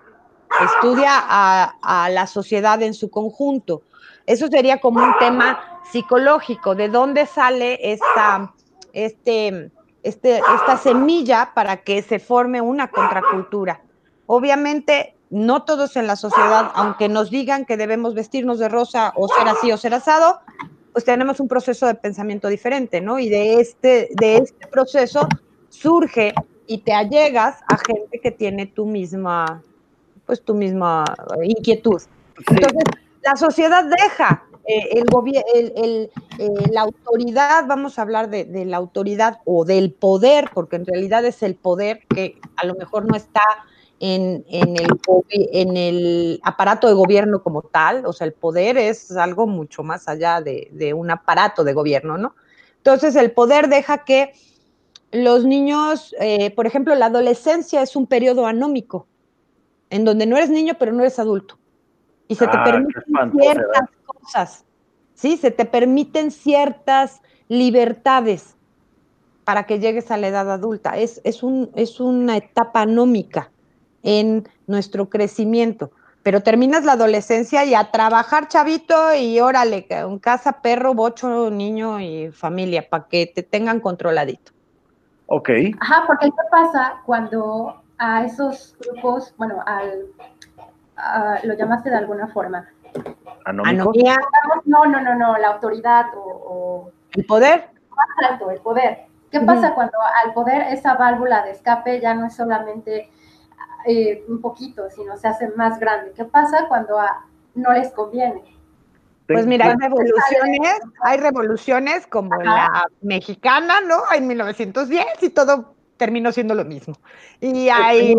[0.63, 3.81] estudia a, a la sociedad en su conjunto.
[4.25, 8.53] Eso sería como un tema psicológico, de dónde sale esta,
[8.93, 9.71] este,
[10.03, 13.81] este, esta semilla para que se forme una contracultura.
[14.25, 19.27] Obviamente, no todos en la sociedad, aunque nos digan que debemos vestirnos de rosa o
[19.27, 20.39] ser así o ser asado,
[20.93, 23.19] pues tenemos un proceso de pensamiento diferente, ¿no?
[23.19, 25.27] Y de este, de este proceso
[25.69, 26.33] surge
[26.65, 29.61] y te allegas a gente que tiene tu misma,
[30.25, 31.05] pues tu misma
[31.43, 32.01] inquietud.
[32.49, 32.83] Entonces,
[33.21, 35.01] la sociedad deja eh,
[35.55, 40.85] el, eh, la autoridad, vamos a hablar de, la autoridad o del poder, porque en
[40.85, 43.43] realidad es el poder que a lo mejor no está
[43.99, 44.99] en, el,
[45.29, 50.09] en el aparato de gobierno como tal, o sea, el poder es algo mucho más
[50.09, 52.35] allá de, un aparato de gobierno, ¿no?
[52.77, 54.33] Entonces, el poder deja que
[55.13, 59.07] los niños, eh, por ejemplo, la adolescencia es un periodo anómico,
[59.89, 61.57] en donde no eres niño, pero no eres adulto.
[62.27, 63.03] Y se te ah, permiten
[63.39, 63.89] ciertas
[64.27, 64.65] cosas,
[65.13, 65.37] ¿sí?
[65.37, 68.55] Se te permiten ciertas libertades
[69.45, 70.97] para que llegues a la edad adulta.
[70.97, 73.49] Es, es, un, es una etapa anómica
[74.03, 75.91] en nuestro crecimiento.
[76.21, 82.01] Pero terminas la adolescencia y a trabajar chavito y órale, en casa, perro, bocho, niño
[82.01, 84.51] y familia, para que te tengan controladito.
[85.27, 85.49] Ok.
[85.79, 90.07] Ajá, porque ¿qué pasa cuando a esos grupos, bueno, al,
[91.43, 92.67] lo llamaste de alguna forma,
[93.45, 94.17] Anomía.
[94.65, 96.91] No, no, no, no, la autoridad o...
[97.13, 97.69] ¿El poder?
[97.89, 99.05] Más alto, el poder.
[99.31, 103.09] ¿Qué pasa cuando al poder esa válvula de escape ya no es solamente
[103.85, 106.13] eh, un poquito, sino se hace más grande?
[106.15, 106.97] ¿Qué pasa cuando
[107.55, 108.43] no les conviene?
[109.27, 113.97] Pues mira, hay revoluciones, hay revoluciones como la mexicana, ¿no?
[114.15, 116.95] En 1910 y todo terminó siendo lo mismo.
[117.41, 118.15] Y hay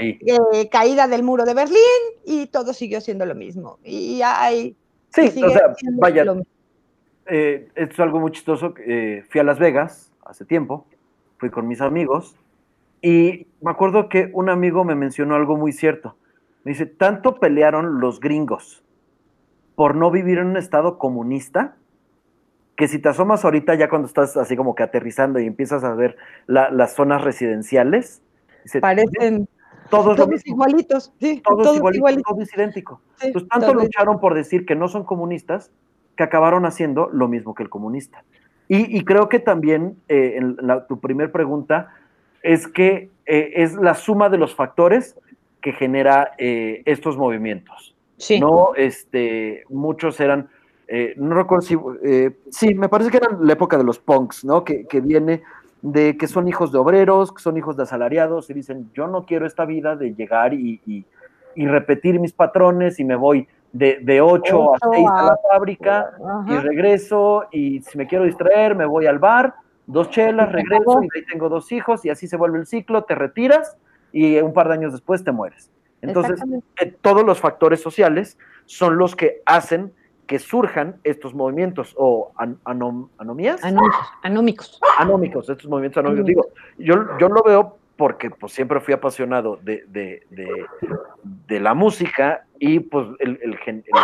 [0.00, 1.78] eh, caída del muro de Berlín
[2.24, 3.78] y todo siguió siendo lo mismo.
[3.84, 4.76] Y hay...
[5.10, 6.24] Sí, o sea, vaya,
[7.26, 8.74] eh, esto es algo muy chistoso.
[8.78, 10.86] Eh, fui a Las Vegas hace tiempo,
[11.38, 12.36] fui con mis amigos
[13.00, 16.16] y me acuerdo que un amigo me mencionó algo muy cierto.
[16.64, 18.82] Me dice, tanto pelearon los gringos
[19.74, 21.76] por no vivir en un estado comunista
[22.76, 25.94] que si te asomas ahorita ya cuando estás así como que aterrizando y empiezas a
[25.94, 28.22] ver las zonas residenciales,
[28.80, 29.48] parecen
[29.90, 33.00] todos, igualitos, sí, todos, igualitos, todo es idéntico.
[33.20, 35.70] Entonces tanto lucharon por decir que no son comunistas
[36.16, 38.24] que acabaron haciendo lo mismo que el comunista.
[38.66, 40.56] Y, creo que también eh, en
[40.88, 41.92] tu primer pregunta
[42.42, 45.20] es que eh, es la suma de los factores
[45.60, 47.94] que genera eh, estos movimientos.
[48.16, 48.40] Sí.
[48.40, 50.48] No, este, muchos eran
[50.96, 54.44] eh, no recuerdo si, eh, sí, me parece que era la época de los punks,
[54.44, 54.62] ¿no?
[54.62, 55.42] Que, viene
[55.82, 59.26] de que son hijos de obreros, que son hijos de asalariados y dicen, yo no
[59.26, 61.04] quiero esta vida de llegar y,
[61.56, 66.12] repetir mis patrones y me voy de, de 8 a 6 a la fábrica
[66.46, 69.54] y regreso y si me quiero distraer me voy al bar,
[69.86, 73.16] dos chelas, regreso y ahí tengo dos hijos y así se vuelve el ciclo, te
[73.16, 73.76] retiras
[74.12, 75.72] y un par de años después te mueres.
[76.02, 76.40] Entonces,
[76.80, 79.92] eh, todos los factores sociales son los que hacen
[80.26, 82.32] que surjan estos movimientos o
[82.64, 83.62] anomías.
[84.22, 84.80] anómicos.
[84.98, 86.26] Anómicos, estos movimientos anómicos.
[86.26, 86.46] Digo,
[86.78, 90.22] yo, yo lo veo porque pues siempre fui apasionado de, de,
[91.46, 93.56] de, la música y pues el, el,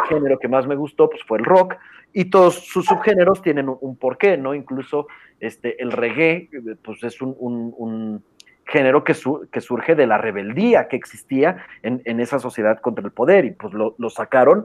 [0.08, 1.74] género que más me gustó pues fue el rock
[2.12, 4.54] y todos sus subgéneros tienen un, porqué, ¿no?
[4.54, 5.08] Incluso
[5.40, 6.48] este, el reggae
[6.82, 8.22] pues es un, un,
[8.66, 9.16] género que,
[9.50, 13.50] que, surge de la rebeldía que existía en, en, esa sociedad contra el poder y
[13.50, 14.64] pues lo, lo sacaron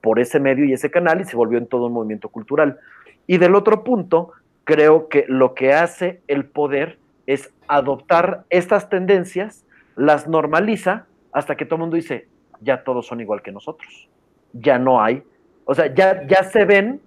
[0.00, 2.78] por, ese medio y ese canal y se volvió en todo un movimiento cultural.
[3.26, 4.32] Y del otro punto,
[4.64, 11.64] creo que lo que hace el poder es adoptar estas tendencias, las normaliza hasta que
[11.64, 12.26] todo el mundo dice,
[12.60, 14.08] ya todos son igual que nosotros,
[14.52, 15.22] ya no hay,
[15.64, 17.00] o sea, ya, ya se ven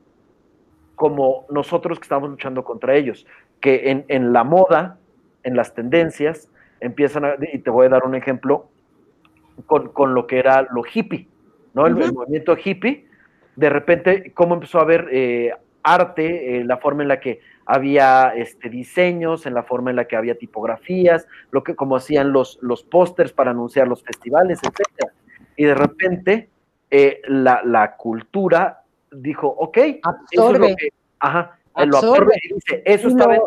[0.95, 3.25] como nosotros que estamos luchando contra ellos,
[3.59, 4.97] que en, en la moda,
[5.43, 6.49] en las tendencias,
[6.79, 8.69] empiezan a, y te voy a dar un ejemplo
[9.65, 11.27] con, con lo que era lo hippie.
[11.73, 11.87] ¿No?
[11.87, 13.07] El, movimiento hippie,
[13.55, 15.51] de repente, cómo empezó a haber eh,
[15.83, 20.05] arte, eh, la forma en la que había este, diseños, en la forma en la
[20.05, 25.11] que había tipografías, lo que como hacían los, los pósters para anunciar los festivales, etc.
[25.55, 26.49] Y de repente
[26.89, 30.75] eh, la, cultura dijo, ok, absorbe.
[31.19, 33.41] ajá, lo absorbe y dice, eso está bien.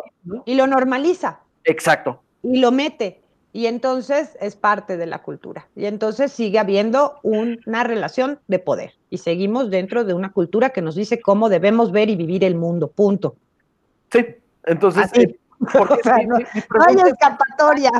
[0.45, 1.41] Y lo normaliza.
[1.65, 2.23] Exacto.
[2.43, 3.21] Y lo mete
[3.57, 5.67] y entonces es parte de la cultura.
[5.75, 10.83] Y entonces sigue habiendo una relación de poder y seguimos dentro de una cultura que
[10.83, 13.37] nos dice cómo debemos ver y vivir el mundo, punto.
[14.13, 14.27] Sí,
[14.65, 15.11] entonces...
[15.59, 16.37] Eh, no,
[16.87, 17.91] hay escapatoria.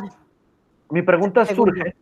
[0.91, 1.97] Mi pregunta surge,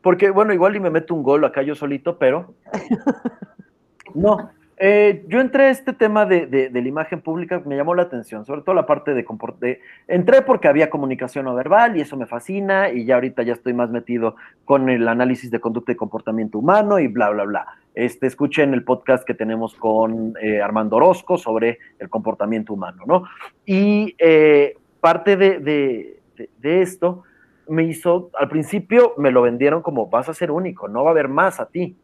[0.00, 2.54] porque bueno, igual y me meto un gol acá yo solito, pero...
[4.14, 4.50] No,
[4.86, 8.60] eh, yo entré a este tema de, la imagen pública, me llamó la atención, sobre
[8.60, 9.24] todo la parte de,
[9.60, 13.54] de Entré porque había comunicación no verbal y eso me fascina y ya ahorita ya
[13.54, 17.66] estoy más metido con el análisis de conducta y comportamiento humano y bla, bla, bla.
[17.94, 23.24] Este, escuchen el podcast que tenemos con eh, Armando Orozco sobre el comportamiento humano, ¿no?
[23.64, 26.20] Y eh, parte de,
[26.58, 27.22] de esto
[27.68, 31.12] me hizo, al principio me lo vendieron como vas a ser único, no va a
[31.12, 31.96] haber más a ti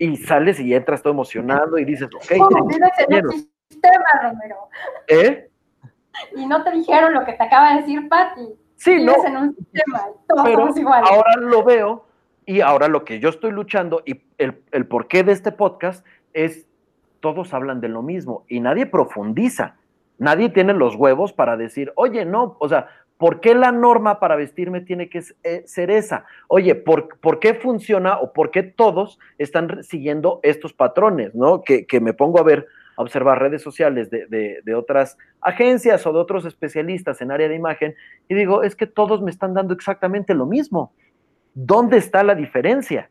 [0.00, 2.38] y sales y entras todo emocionado y dices, ok.
[2.38, 4.56] ¿Cómo vives en un sistema, Romero?
[5.06, 5.50] ¿Eh?
[6.34, 8.48] Y no te dijeron lo que te acaba de decir Patti.
[8.76, 9.26] Sí, vives no.
[9.26, 11.10] en un sistema, todos pero iguales.
[11.10, 12.06] Ahora lo veo
[12.46, 16.66] y ahora lo que yo estoy luchando y el, el porqué de este podcast es
[17.20, 19.76] todos hablan de lo mismo y nadie profundiza.
[20.16, 22.88] Nadie tiene los huevos para decir, oye, no, o sea,
[23.20, 26.24] ¿Por qué la norma para vestirme tiene que eh, ser esa?
[26.48, 31.34] Oye, ¿por, qué funciona o por qué todos están siguiendo estos patrones?
[31.34, 31.60] ¿no?
[31.60, 34.26] Que, me pongo a ver, a observar redes sociales de,
[34.64, 37.94] de, otras agencias o de otros especialistas en área de imagen
[38.26, 40.94] y digo, es que todos me están dando exactamente lo mismo.
[41.52, 43.10] ¿Dónde está la diferencia?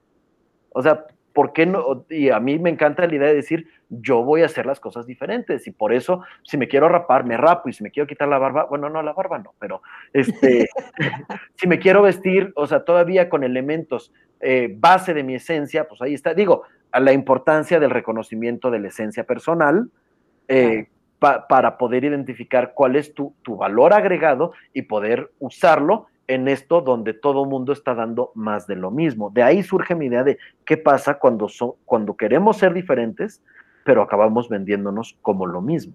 [0.71, 2.05] O sea, ¿por qué no?
[2.09, 5.05] Y a mí me encanta la idea de decir, yo voy a hacer las cosas
[5.05, 8.27] diferentes y por eso si me quiero rapar, me rapo y si me quiero quitar
[8.27, 9.81] la barba, bueno, no la barba no, pero
[10.13, 10.69] este,
[11.55, 16.01] si me quiero vestir, o sea, todavía con elementos eh, base de mi esencia, pues
[16.01, 19.89] ahí está, digo, a la importancia del reconocimiento de la esencia personal.
[20.47, 20.87] Eh,
[21.19, 27.13] para poder identificar cuál es tu, tu valor agregado y poder usarlo en esto donde
[27.13, 29.31] todo el mundo está dando más de lo mismo.
[29.31, 31.47] De ahí surge mi idea de qué pasa cuando,
[31.85, 33.41] cuando queremos ser diferentes,
[33.83, 35.93] pero acabamos vendiéndonos como lo mismo.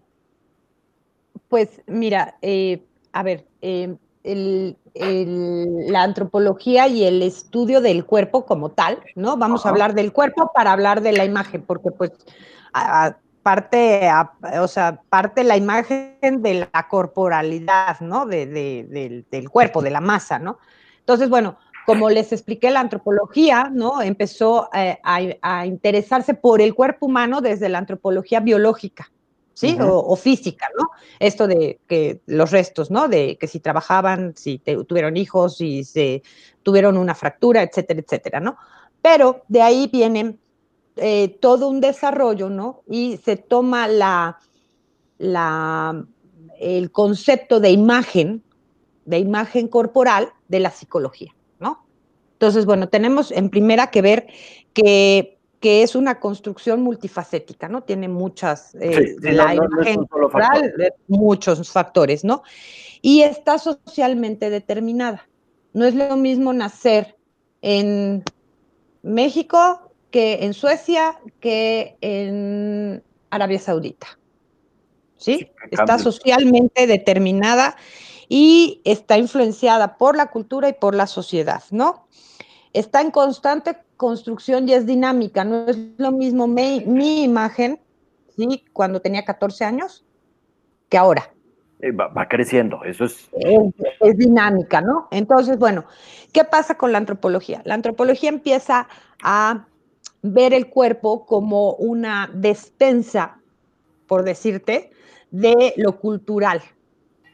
[1.49, 3.95] Pues mira, eh, a ver, eh,
[4.25, 9.37] la antropología y el estudio del cuerpo como tal, ¿no?
[9.37, 12.11] Vamos a hablar del cuerpo para hablar de la imagen, porque pues
[13.45, 14.11] parte,
[14.59, 18.25] o sea, parte la imagen de la corporalidad, ¿no?
[18.25, 20.59] del, cuerpo, de la masa, ¿no?
[21.01, 24.01] Entonces, bueno, como les expliqué, la antropología, ¿no?
[24.01, 29.13] Empezó eh, a, interesarse por el cuerpo humano desde la antropología biológica,
[29.53, 29.77] ¿sí?
[29.79, 30.89] o, física, ¿no?
[31.21, 33.09] Esto de que los restos, ¿no?
[33.09, 36.23] De que si trabajaban, si tuvieron hijos, si se
[36.63, 38.57] tuvieron una fractura, etcétera, etcétera, ¿no?
[39.03, 40.39] Pero de ahí viene
[40.97, 42.83] eh, todo un desarrollo, ¿no?
[42.89, 44.39] Y se toma la,
[45.19, 46.05] la,
[46.61, 48.43] el concepto de imagen,
[49.05, 51.85] de imagen corporal de la psicología, ¿no?
[52.33, 54.27] Entonces, bueno, tenemos en primera que ver
[54.73, 57.85] que que es una construcción multifacética, ¿no?
[57.85, 60.07] Tiene muchas, eh, la imagen
[61.09, 62.43] muchos factores, ¿no?
[63.01, 65.27] Y está socialmente determinada.
[65.73, 67.17] No es lo mismo nacer
[67.63, 68.25] en
[69.03, 69.84] México
[70.15, 74.07] que en Suecia que en Arabia Saudita.
[75.17, 75.51] ¿Sí?
[75.73, 77.77] está socialmente determinada
[78.29, 82.07] y está influenciada por la cultura y por la sociedad, ¿no?
[82.73, 87.81] Está en constante construcción y es dinámica, no es lo mismo mi, imagen,
[88.37, 88.65] ¿sí?
[88.73, 90.05] Cuando tenía 14 años,
[90.91, 91.35] que ahora.
[91.81, 93.29] Eh, va, creciendo, eso es...
[93.33, 94.17] es...
[94.17, 95.09] dinámica, ¿no?
[95.11, 95.87] Entonces, bueno,
[96.33, 97.63] ¿qué pasa con la antropología?
[97.65, 98.87] La antropología empieza
[99.21, 99.67] a
[100.25, 103.43] ver el cuerpo como una despensa,
[104.07, 104.91] por decirte,
[105.31, 106.63] de lo cultural,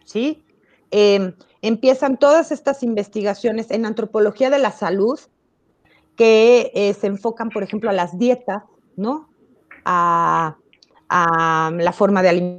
[0.04, 0.42] ¿sí?
[0.90, 5.20] Em, empiezan todas estas investigaciones en antropología de la salud,
[6.16, 8.64] que eh, se enfocan, por ejemplo, a las dietas,
[8.96, 9.30] ¿no?
[9.84, 10.56] A,
[11.08, 12.58] la forma de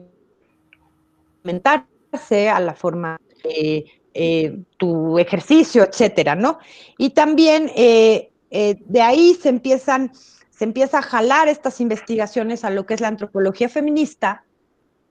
[1.44, 6.60] alimentarse, a la forma de eh, tu ejercicio, etcétera, ¿no?
[6.98, 10.11] Y también eh, de ahí se empiezan,
[10.49, 14.43] se empieza a jalar estas investigaciones a lo que es la antropología feminista,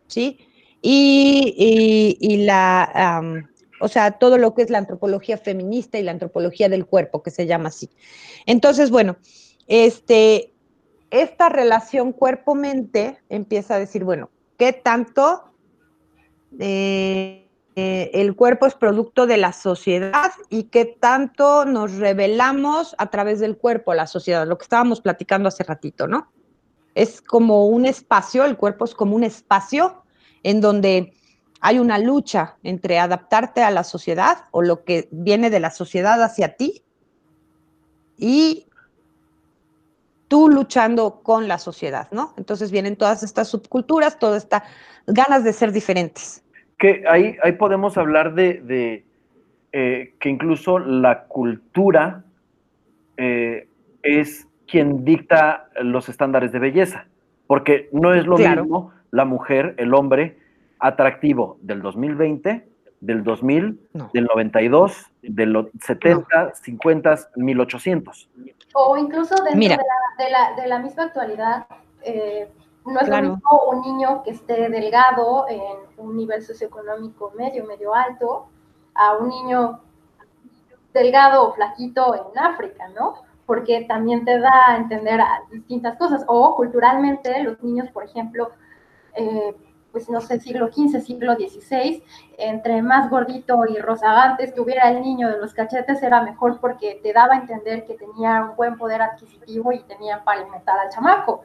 [0.07, 0.38] ¿sí?
[0.83, 3.22] Y, y la,
[3.81, 7.31] o sea, todo lo que es la antropología feminista y la antropología del cuerpo, que
[7.31, 7.90] se llama así.
[8.46, 9.16] Entonces, bueno,
[9.66, 10.53] este,
[11.11, 15.44] esta relación cuerpo-mente empieza a decir, bueno, ¿qué tanto
[16.59, 23.11] eh, eh, el cuerpo es producto de la sociedad y qué tanto nos revelamos a
[23.11, 24.47] través del cuerpo a la sociedad?
[24.47, 26.31] Lo que estábamos platicando hace ratito, ¿no?
[26.95, 30.03] Es como un espacio, el cuerpo es como un espacio
[30.43, 31.15] en donde
[31.61, 36.23] hay una lucha entre adaptarte a la sociedad o lo que viene de la sociedad
[36.23, 36.83] hacia ti
[38.17, 38.67] y
[40.27, 42.35] tú luchando con la sociedad, ¿no?
[42.37, 44.63] Entonces vienen todas estas subculturas, todas estas
[45.07, 46.43] ganas de ser diferentes.
[46.81, 49.05] Que ahí, ahí podemos hablar de,
[49.73, 52.25] eh, que incluso la cultura
[53.19, 53.69] eh,
[54.03, 57.07] es quien dicta los estándares de belleza,
[57.47, 60.38] porque no es lo mismo la mujer, el hombre,
[60.79, 62.66] atractivo del 2020,
[63.01, 63.81] del 2000,
[64.14, 68.29] del 92, del 70, 50, 1800.
[68.75, 71.66] O incluso dentro de la, de, la, misma actualidad,
[72.03, 72.49] eh,
[72.85, 77.95] no es lo mismo un niño que esté delgado en un nivel socioeconómico medio, medio
[77.95, 78.47] alto,
[78.95, 79.81] a un niño
[80.93, 83.14] delgado o flaquito en África, ¿no?
[83.47, 86.25] Porque también te da a entender distintas cosas.
[86.27, 88.51] O culturalmente, los niños, por ejemplo,
[89.14, 89.55] eh,
[89.93, 92.03] pues no sé, siglo XV, siglo XVI,
[92.38, 97.12] entre más gordito y rozagante estuviera el niño de los cachetes era mejor porque te
[97.12, 101.43] daba a entender que tenía un buen poder adquisitivo y tenía para alimentar al chamaco.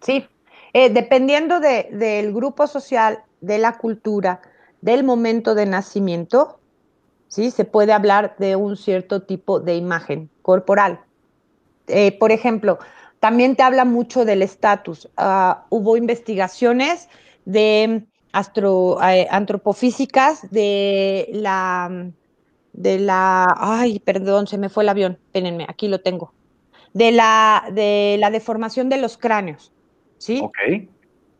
[0.00, 0.26] Sí,
[0.72, 4.40] eh, dependiendo del grupo social, de la cultura,
[4.80, 6.58] del momento de nacimiento,
[7.28, 7.50] ¿sí?
[7.50, 11.00] Se puede hablar de un cierto tipo de imagen corporal.
[11.86, 12.78] Eh, por ejemplo,
[13.20, 15.08] también te habla mucho del estatus.
[15.16, 17.08] Ah, hubo investigaciones
[17.44, 22.10] de eh, antropofísicas de la,
[22.72, 26.34] de la, ay, perdón, se me fue el avión, espérenme, aquí lo tengo,
[26.92, 29.72] de la, de la deformación de los cráneos,
[30.18, 30.40] ¿sí?
[30.42, 30.58] Ok.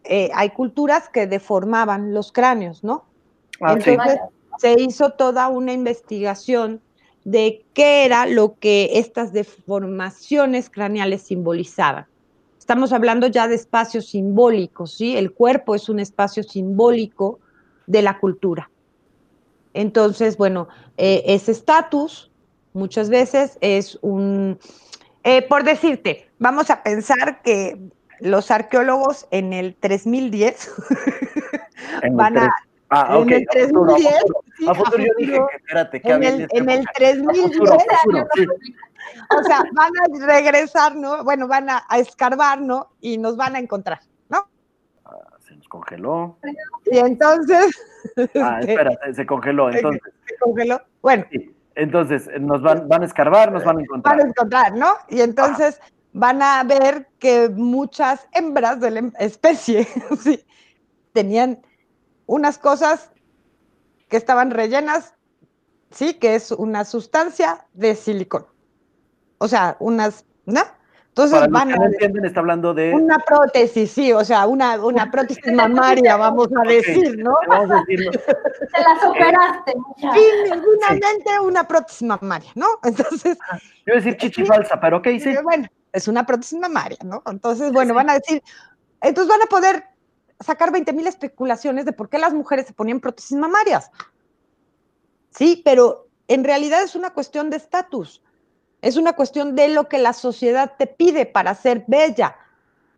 [0.05, 3.05] Eh, hay culturas que deformaban los cráneos, ¿no?
[3.61, 4.19] Ah, Entonces,
[4.59, 6.81] se hizo toda una investigación
[7.25, 12.07] de qué era lo que estas deformaciones craneales simbolizaban.
[12.59, 15.17] Estamos hablando ya de espacios simbólicos, ¿sí?
[15.17, 17.41] El cuerpo es un espacio simbólico
[17.87, 18.71] de la cultura.
[19.75, 22.31] Entonces, bueno, eh, ese estatus
[22.73, 24.59] muchas veces es un,
[25.29, 27.77] Eh, por decirte, vamos a pensar que
[28.21, 30.75] los arqueólogos en el 3010
[32.13, 32.55] van a...
[32.89, 34.15] Ah, en el 3010,
[34.69, 37.59] a futuro, yo dije que espérate, que en el, en el 3010,
[39.37, 41.25] o sea, van a regresar, ¿no?
[41.25, 42.91] Bueno, van a, a, escarbar, ¿no?
[43.01, 43.99] Y nos van a encontrar,
[44.29, 44.47] ¿no?
[45.05, 46.39] Ah, se nos congeló.
[46.85, 47.77] Y entonces...
[48.41, 50.03] Ah, espera, se congeló, entonces.
[50.25, 51.25] Se congeló, bueno.
[51.33, 51.53] Sí.
[51.75, 54.17] Entonces, nos van, van a escarbar, nos van a encontrar.
[54.17, 54.95] Van a encontrar, ¿no?
[55.09, 55.96] Y entonces Ajá.
[56.17, 59.85] Van a ver que muchas hembras de la especie
[60.21, 60.43] sí,
[61.13, 61.61] tenían
[62.25, 63.11] unas cosas
[64.09, 65.15] que estaban rellenas,
[65.91, 68.47] sí, que es una sustancia de silicón.
[69.39, 70.63] O sea, unas, ¿no?
[71.09, 72.95] Entonces Para van los que a entienden, está hablando de.
[72.95, 77.35] una prótesis, sí, o sea, una, una prótesis mamaria, vamos a decir, ¿no?
[77.47, 78.11] Vamos a decirlo.
[78.13, 79.75] Te las operaste.
[79.77, 80.13] mucha.
[80.15, 82.67] Sí, ninguna una prótesis mamaria, ¿no?
[82.85, 83.37] Entonces,
[83.87, 85.33] Yo iba a decir chichi falsa, pero ¿qué hice?
[85.33, 85.67] Eh, Bueno,
[85.97, 87.23] es una prótesis mamaria, ¿no?
[87.27, 88.43] Entonces, bueno, van a decir,
[89.01, 89.85] entonces van a poder
[90.41, 93.91] sacar 20 mil especulaciones de por qué las mujeres se ponían prótesis mamarias.
[95.31, 98.23] Sí, pero en realidad es una cuestión de estatus,
[98.83, 102.37] es una cuestión de lo que la sociedad te pide para ser bella,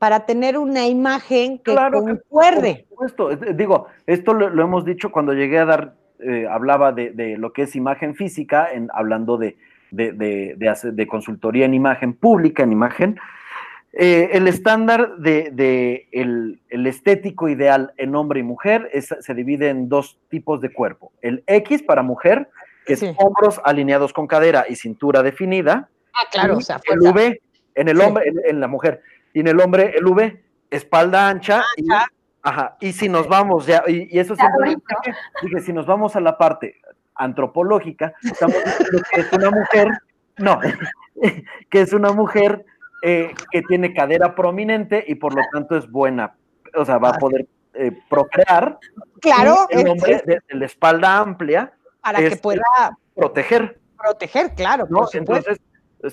[0.00, 2.86] para tener una imagen que Claro concuerde.
[2.96, 6.90] Por supuesto, Eh, digo, esto lo, lo hemos dicho cuando llegué a dar, eh, hablaba
[6.90, 9.56] de, de lo que es imagen física, en, hablando de,
[9.90, 13.18] de, de- de hacer- de consultoría en imagen pública, en imagen.
[13.92, 19.34] Eh, el estándar de, de el, el estético ideal en hombre y mujer es- se
[19.34, 21.12] divide en dos tipos de cuerpo.
[21.22, 22.48] El X para mujer,
[22.86, 25.88] que es hombros alineados con cadera y cintura definida.
[26.14, 26.98] Ah, claro, y o sea, el.
[27.00, 27.40] V
[27.74, 28.02] en el Sí.
[28.04, 29.02] hombre, en, en la mujer.
[29.32, 31.62] Y en el hombre, el V, espalda ancha.
[31.76, 31.86] Y,
[32.42, 34.76] ajá, y si nos vamos, ya, y, y eso dije,
[35.42, 36.76] dije, si nos vamos a la parte
[37.18, 39.88] antropológica, estamos diciendo que es una mujer,
[40.38, 40.60] no,
[41.70, 42.64] que es una mujer
[43.02, 46.34] eh, que tiene cadera prominente y por lo tanto es buena,
[46.74, 48.78] o sea, va a poder eh, procrear.
[49.20, 52.62] Claro, el hombre es de, de la espalda amplia, para que pueda
[53.14, 53.78] proteger.
[53.96, 55.00] proteger, claro, ¿no?
[55.00, 55.14] por.
[55.14, 55.58] Entonces,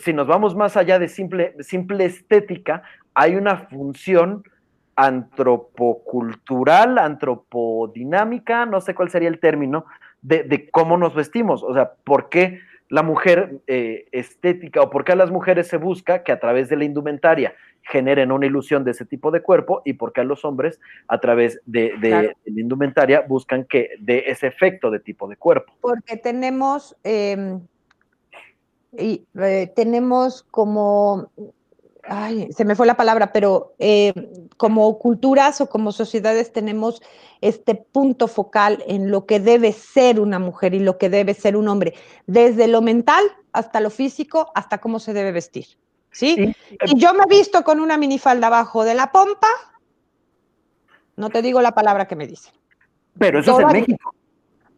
[0.01, 2.83] si nos vamos más allá de simple, simple estética,
[3.13, 4.43] hay una función
[4.95, 9.85] antropocultural, antropodinámica, no sé cuál sería el término,
[10.27, 11.63] de, de cómo nos vestimos.
[11.63, 12.59] O sea, ¿por qué
[12.89, 16.69] la mujer eh, estética o por qué a las mujeres se busca que a través
[16.69, 20.23] de la indumentaria generen una ilusión de ese tipo de cuerpo y por qué a
[20.23, 22.27] los hombres a través de, de- Claro.
[22.45, 25.73] de la indumentaria buscan que dé ese efecto de tipo de cuerpo?
[25.81, 27.59] porque tenemos eh,
[28.97, 31.29] y eh, tenemos como
[32.07, 34.13] ay, se me fue la palabra, pero eh,
[34.57, 37.01] como culturas o como sociedades tenemos
[37.41, 41.57] este punto focal en lo que debe ser una mujer y lo que debe ser
[41.57, 41.93] un hombre,
[42.27, 45.65] desde lo mental hasta lo físico, hasta cómo se debe vestir.
[46.11, 46.35] ¿Sí?
[46.39, 49.47] Y- Y yo me he visto con una minifalda abajo de la pompa,
[51.17, 52.51] no te digo la palabra que me dice.
[53.17, 53.81] Pero eso es en Todavía.
[53.81, 54.13] México.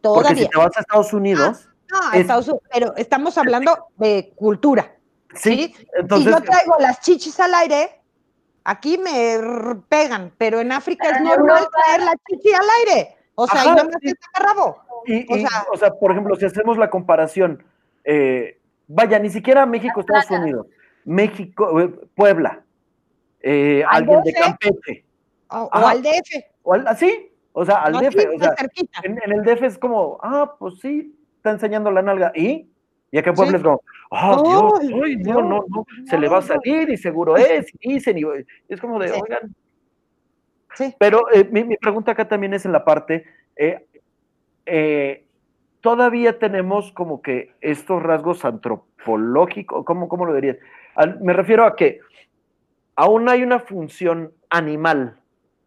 [0.22, 0.42] Todavía.
[0.44, 4.94] si te vas a Estados Unidos, No, es- Estados Unidos, pero estamos hablando de cultura.
[5.34, 5.86] Sí, ¿sí?
[5.98, 8.00] entonces si yo traigo las chichis al aire,
[8.64, 9.38] aquí me
[9.88, 13.16] pegan, pero en África es normal Europa- traer la chichi al aire.
[13.34, 14.14] O sea, Ajá, y no me sí.
[14.34, 14.78] rabo.
[15.06, 17.62] Y, O y, sea- o sea, por ejemplo, si hacemos la comparación,
[18.04, 18.58] eh,
[18.88, 20.42] vaya, ni siquiera México, Estados playa.
[20.42, 20.66] Unidos,
[21.04, 22.62] México, eh, Puebla,
[23.40, 24.32] eh, Al alguien de.
[24.32, 25.04] Campeche,
[25.50, 26.44] O, o al DF.
[26.64, 28.54] o al- así, o sea, al no, DF, sí, o sea,
[29.04, 32.68] en, en el DF es como, ah, pues sí, está enseñando la nalga, ¿y?
[33.10, 33.56] Y acá en Puebla Sí.
[33.56, 36.96] es como, Ay, Dios, ay, no, Dios, no, no, se le va a salir y
[36.96, 38.24] seguro es, y dicen, y
[38.68, 39.20] es como de, Sí.
[39.22, 39.54] oigan,
[40.74, 40.94] Sí.
[40.98, 43.24] Pero eh, mi, mi pregunta acá también es en la parte,
[43.56, 43.84] eh,
[44.66, 45.24] eh,
[45.80, 50.56] todavía tenemos como que estos rasgos antropológicos, ¿cómo, cómo lo dirías?
[50.94, 52.00] Al- me refiero a que
[52.94, 55.18] aún hay una función animal,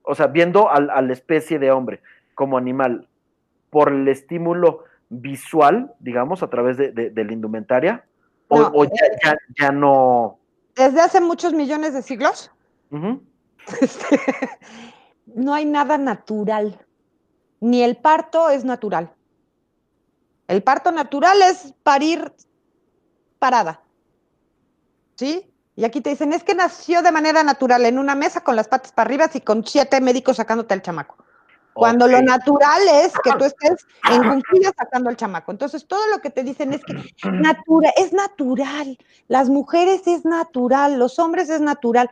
[0.04, 2.00] o sea, viendo al- a la especie de hombre
[2.34, 3.08] como animal
[3.70, 8.06] por el estímulo visual, digamos, a través de, de- de la indumentaria,
[8.48, 8.92] o, No, o ya,
[9.24, 10.40] ya, ya no...
[10.76, 12.50] Desde hace muchos millones de siglos,
[13.82, 14.20] este,
[15.26, 16.80] no hay nada natural.
[17.60, 19.14] Ni el parto es natural.
[20.48, 22.32] El parto natural es parir
[23.38, 23.82] parada.
[25.16, 25.46] ¿Sí?
[25.76, 28.68] Y aquí te dicen, es que nació de manera natural en una mesa con las
[28.68, 31.21] patas para arriba y con siete médicos sacándote al chamaco.
[31.74, 32.24] Cuando lo Ok.
[32.24, 35.52] natural es que tú estés en cunclillas sacando al chamaco.
[35.52, 36.94] Entonces, todo lo que te dicen es que
[37.32, 38.98] natura, es natural.
[39.28, 42.10] Las mujeres es natural, los hombres es natural.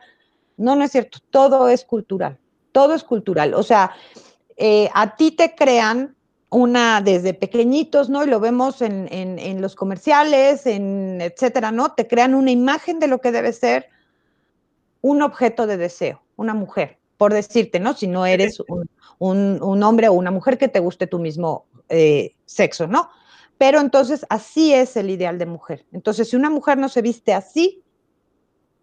[0.56, 1.18] No, no es cierto.
[1.30, 2.38] Todo es cultural.
[2.72, 3.54] Todo es cultural.
[3.54, 3.92] O sea,
[4.56, 6.16] eh, a ti te crean
[6.50, 8.24] una desde pequeñitos, ¿no?
[8.24, 11.92] Y lo vemos en, en, los comerciales, en etcétera, ¿no?
[11.92, 13.88] Te crean una imagen de lo que debe ser
[15.00, 17.92] un objeto de deseo, una mujer, por decirte, ¿no?
[17.92, 18.62] Si no eres
[19.18, 23.10] un, un, hombre o una mujer que te guste tu mismo eh, sexo, ¿no?
[23.58, 25.84] Pero entonces así es el ideal de mujer.
[25.92, 27.82] Entonces, si una mujer no se viste así,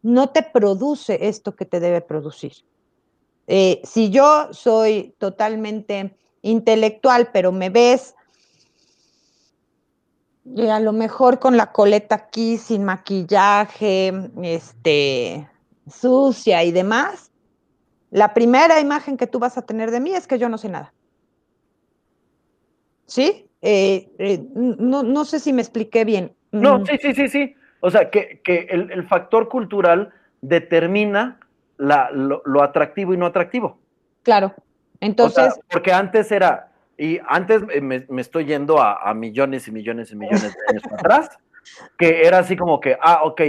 [0.03, 2.53] no te produce esto que te debe producir.
[3.47, 8.13] Eh, si yo soy totalmente intelectual, pero me ves
[10.55, 14.13] eh, a lo mejor con la coleta aquí, sin maquillaje,
[14.43, 15.49] este,
[15.89, 17.26] sucia y demás,
[18.11, 20.69] la primera imagen que tú vas a tener de mí es que yo no sé
[20.69, 20.93] nada.
[23.05, 23.49] ¿Sí?
[23.61, 26.33] Eh, eh, no, sé si me expliqué bien.
[26.51, 26.85] No, mm.
[26.85, 27.55] sí, sí, sí, sí.
[27.79, 31.39] O sea, que, el, factor cultural determina
[31.77, 33.79] lo, atractivo y no atractivo.
[34.23, 34.53] Claro.
[34.99, 35.59] Entonces.
[35.69, 40.59] porque antes era, y antes me, estoy yendo a, millones y millones y millones de
[40.69, 41.37] años atrás,
[41.97, 43.41] que era así como que, ah, ok,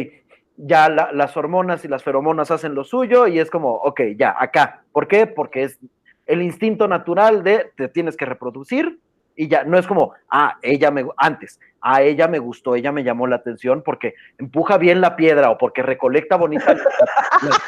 [0.59, 4.83] ya las hormonas y las feromonas hacen lo suyo y es como, ok, ya, acá.
[4.93, 5.27] ¿Por qué?
[5.27, 5.79] Porque es
[6.27, 8.99] el instinto natural de te tienes que reproducir
[9.37, 13.05] y ya, no es como, ah, ella me, antes, a ella me gustó, ella me
[13.05, 16.77] llamó la atención porque empuja bien la piedra o porque recolecta bonitas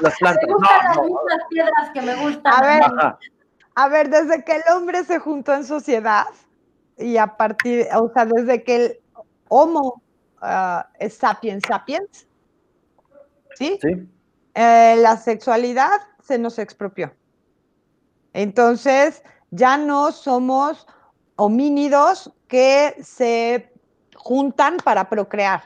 [0.01, 0.45] las, plantas.
[0.49, 2.53] Me gustan las mismas piedras que me gustan.
[2.53, 2.82] A ver,
[3.76, 6.26] a ver, desde que el hombre se juntó en sociedad
[6.99, 8.99] y a partir, o sea, desde que el
[9.49, 10.03] homo
[10.43, 12.26] uh, es sapiens sapiens,
[13.61, 14.09] ¿sí?
[14.55, 17.13] Eh, la sexualidad se nos expropió.
[18.33, 20.87] Entonces, ya no somos
[21.37, 23.73] homínidos que se
[24.15, 25.63] juntan para procrear.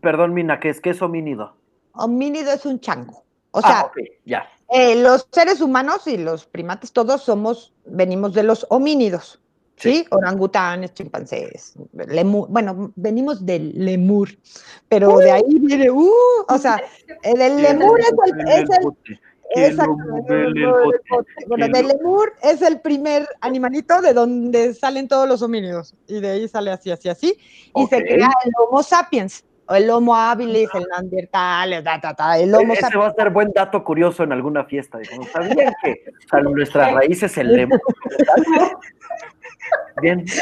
[0.00, 1.56] Perdón, Mina, ¿qué es, qué es homínido?
[1.92, 3.24] Homínido es un chango.
[3.50, 3.92] O sea, ah,
[4.24, 4.48] ya.
[4.70, 9.40] Eh, los seres humanos y los primates, todos somos, venimos de los homínidos.
[9.78, 10.04] ¿Sí?
[10.10, 14.28] Orangutanes, chimpancés, lemur, bueno, venimos del lemur,
[14.88, 16.10] pero de ahí viene, uh,
[16.48, 16.80] o sea,
[17.22, 18.12] el lemur es
[18.60, 18.98] el,
[19.54, 19.86] es el
[21.46, 26.30] bueno, del lemur es el primer animalito de donde salen todos los homínidos, y de
[26.30, 27.38] ahí sale así, así, así,
[27.74, 31.86] y se crea el Homo sapiens, el Homo habilis, el Neandertal, el,
[32.42, 34.98] el Homo Ese va a ser buen dato curioso en alguna fiesta.
[35.30, 37.80] ¿Sabían que o sea, nuestra raíz es el lemur?
[40.00, 40.24] Bien.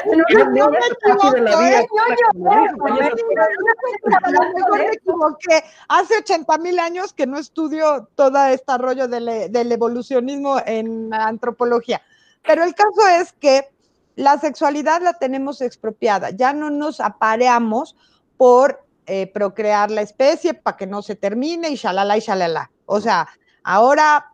[4.27, 5.63] No, me equivoqué.
[5.89, 12.03] Hace 80 mil años que no estudio todo este rollo del, del evolucionismo en antropología.
[12.43, 13.69] Pero el caso es que
[14.17, 16.31] la sexualidad la tenemos expropiada.
[16.31, 17.97] Ya no nos apareamos
[18.37, 22.71] por eh, procrear la especie para que no se termine y shalala y shalala.
[22.87, 23.29] O sea,
[23.63, 24.33] ahora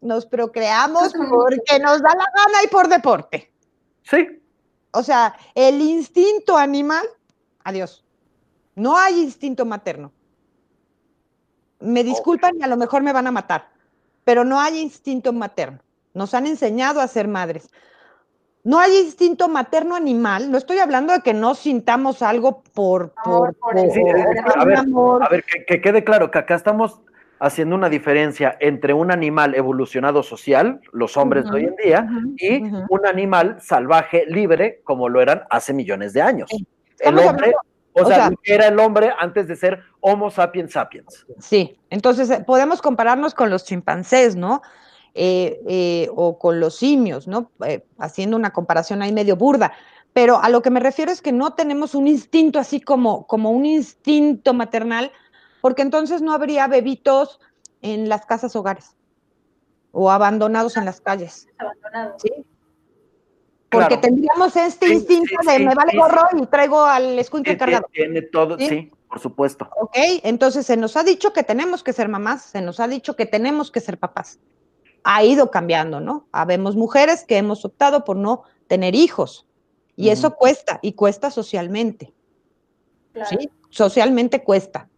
[0.00, 3.49] nos procreamos porque nos da la gana y por deporte.
[4.02, 4.40] Sí.
[4.92, 7.06] O sea, el instinto animal,
[7.64, 8.04] adiós.
[8.74, 10.12] No hay instinto materno.
[11.80, 13.68] Me disculpan y a lo mejor me van a matar,
[14.24, 15.80] pero no hay instinto materno.
[16.12, 17.70] Nos han enseñado a ser madres.
[18.62, 20.50] No hay instinto materno animal.
[20.50, 23.12] No estoy hablando de que no sintamos algo por.
[23.24, 27.00] por, a, ver, que, quede claro que acá estamos
[27.40, 32.62] haciendo una diferencia entre un animal evolucionado social, los hombres de hoy en día, y
[32.62, 36.50] un animal salvaje, libre, como lo eran hace millones de años.
[36.98, 37.54] el hombre,
[37.94, 41.26] o, sea, era el hombre antes de ser Homo sapiens sapiens.
[41.38, 44.60] Sí, entonces eh, podemos compararnos con los chimpancés, ¿no?
[45.14, 47.50] Eh, eh, o con los simios, ¿no?
[47.98, 49.72] haciendo una comparación ahí medio burda.
[50.12, 53.50] Pero a lo que me refiero es que no tenemos un instinto así como, como
[53.50, 55.10] un instinto maternal
[55.60, 57.40] porque entonces no habría bebitos
[57.82, 58.96] en las casas hogares
[59.92, 61.48] o abandonados en las calles.
[61.58, 62.22] Abandonados.
[62.22, 62.32] ¿Sí?
[63.70, 67.86] Porque tendríamos este instinto de me vale gorro y traigo al escuincle cargado.
[67.92, 68.90] Tiene todo, ¿Sí?
[69.08, 69.68] por supuesto.
[69.80, 73.14] Ok, entonces se nos ha dicho que tenemos que ser mamás, se nos ha dicho
[73.14, 74.40] que tenemos que ser papás.
[75.04, 76.26] Ha ido cambiando, ¿no?
[76.32, 79.46] Habemos mujeres que hemos optado por no tener hijos
[79.96, 82.12] y eso cuesta y cuesta socialmente.
[83.28, 83.50] ¿Sí?
[83.70, 84.89] Socialmente cuesta.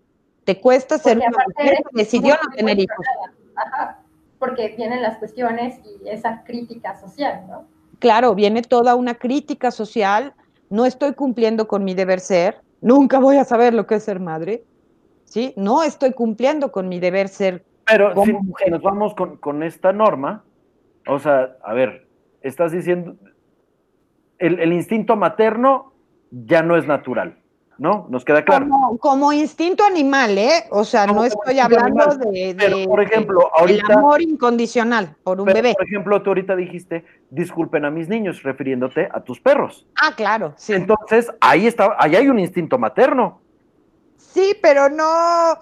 [0.45, 3.07] Te cuesta ser una mujer que decidió no tener hijos.
[3.55, 3.99] Ajá,
[4.39, 7.67] porque vienen las cuestiones y esa crítica social, ¿no?
[8.01, 10.35] Claro, viene toda una crítica social.
[10.69, 12.61] No estoy cumpliendo con mi deber ser.
[12.81, 14.65] Nunca voy a saber lo que es ser madre.
[15.25, 15.55] ¿Sí?
[15.57, 17.65] No estoy cumpliendo con mi deber ser.
[17.87, 18.33] Pero si,
[18.71, 20.45] nos vamos con, con esta norma,
[21.07, 22.07] o sea, a ver,
[22.43, 23.17] estás diciendo,
[24.39, 25.93] el, el, instinto materno
[26.31, 27.42] ya no es natural
[27.83, 28.07] ¿no?
[28.11, 28.69] Nos queda claro.
[28.69, 30.67] Como, como instinto animal, ¿eh?
[30.71, 32.19] O sea, Como no estoy hablando animal.
[32.33, 35.75] de, Pero, por ejemplo, ahorita- del amor incondicional por un Pero, bebé.
[35.75, 39.85] por ejemplo, tú ahorita dijiste, disculpen a mis niños, refiriéndote a tus perros.
[40.01, 40.75] Ah, claro, sí.
[40.75, 43.41] Entonces, ahí está, ahí hay un instinto materno.
[44.17, 45.55] Sí, pero no.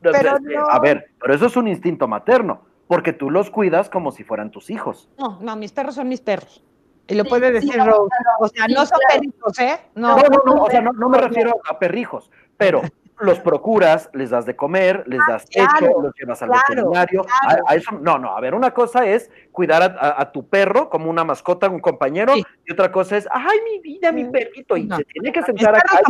[0.00, 0.66] Pero Este, no.
[0.66, 4.50] A ver, pero eso es un instinto materno, porque tú los cuidas como si fueran
[4.50, 5.10] tus hijos.
[5.18, 6.64] No, no, mis perros son mis perros.
[7.08, 8.14] Y lo Sí, puede sí, decir no, Rose.
[8.38, 9.14] O sea, sí, no son claro.
[9.20, 9.80] perritos, ¿eh?
[9.94, 10.16] No.
[10.16, 12.80] No, no, no, o sea, no, no me refiero a perrijos, pero
[13.20, 16.64] los procuras, les das de comer, les das techo, Ah, claro, los llevas al claro,
[16.68, 17.24] veterinario.
[17.24, 17.64] claro.
[17.68, 20.48] A, a eso, no, no, a ver, una cosa es cuidar a, a- a tu
[20.48, 22.44] perro como una mascota, un compañero, Sí.
[22.66, 24.96] y otra cosa es, ay, mi vida, mi Mm, perrito, y no.
[24.96, 26.00] se tiene que sentar acá.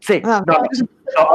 [0.00, 0.60] Sí, Ah, no, no,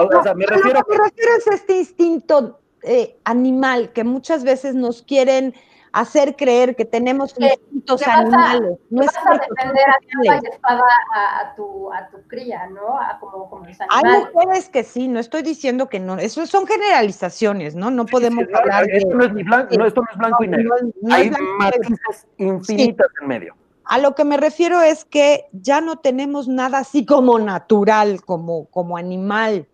[0.10, 3.92] no, o sea, me A lo refiero que me refiero es este instinto eh, animal
[3.94, 5.54] que muchas veces nos quieren
[5.92, 8.78] hacer creer que tenemos Que- instintos que vas a- animales.
[8.90, 10.44] No vas a defender a animales.
[10.44, 10.84] y espada
[11.16, 13.00] a, a tu, a tu cría, ¿no?
[13.00, 14.34] A como, como los Hay animales.
[14.34, 17.90] mujeres que sí, no estoy diciendo que no, eso son generalizaciones, ¿no?
[17.92, 18.98] No podemos Sí, hablar de...
[18.98, 20.76] esto no es ni blanco, no, esto no es blanco y negro.
[20.82, 23.56] no- no es Hay matices infinitas en medio.
[23.86, 28.66] A lo que me refiero es que ya no tenemos nada así como natural, como,
[28.66, 29.68] como animal,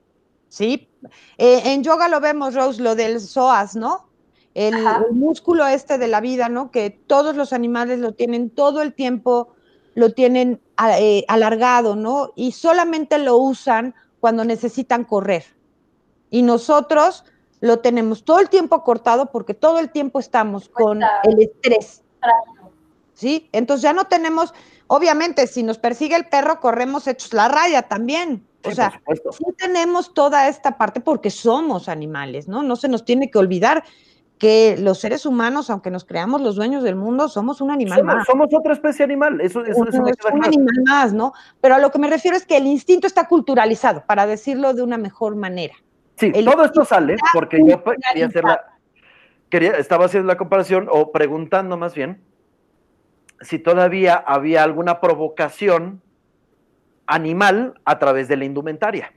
[0.48, 0.90] ¿sí?
[1.38, 4.05] Eh, en yoga lo vemos, Rose, lo del psoas, ¿no?
[4.56, 4.76] El,
[5.12, 6.72] músculo este de la vida, ¿no?
[6.72, 9.54] Que todos los animales lo tienen todo el tiempo,
[9.94, 10.62] lo tienen
[10.98, 12.32] eh, alargado, ¿no?
[12.36, 15.44] Y solamente lo usan cuando necesitan correr.
[16.32, 17.26] Y nosotros
[17.60, 21.22] lo tenemos todo el tiempo cortado porque todo el tiempo estamos con Cuesta.
[21.24, 22.02] el estrés.
[23.14, 23.50] ¿sí?
[23.52, 24.54] Entonces ya no tenemos,
[24.88, 28.48] obviamente, si nos persigue el perro, corremos hechos la raya también.
[28.64, 29.02] O Sí, sea,
[29.32, 32.64] sí tenemos toda esta parte porque somos animales, ¿no?
[32.64, 33.84] No se nos tiene que olvidar
[34.38, 38.16] que los seres humanos, aunque nos creamos los dueños del mundo, somos un animal Somos,
[38.16, 38.26] más.
[38.28, 40.46] somos otra especie animal, eso, eso, eso es un claro.
[40.48, 41.34] animal más, ¿no?
[41.62, 44.82] Pero a lo que me refiero es que el instinto está culturalizado, para decirlo de
[44.84, 45.76] una mejor manera.
[46.18, 48.62] Sí, el todo esto sale porque yo quería hacer la,
[49.50, 52.22] quería, estaba haciendo la comparación o preguntando más bien
[53.42, 56.02] si todavía había alguna provocación
[57.08, 59.14] animal a través de la indumentaria.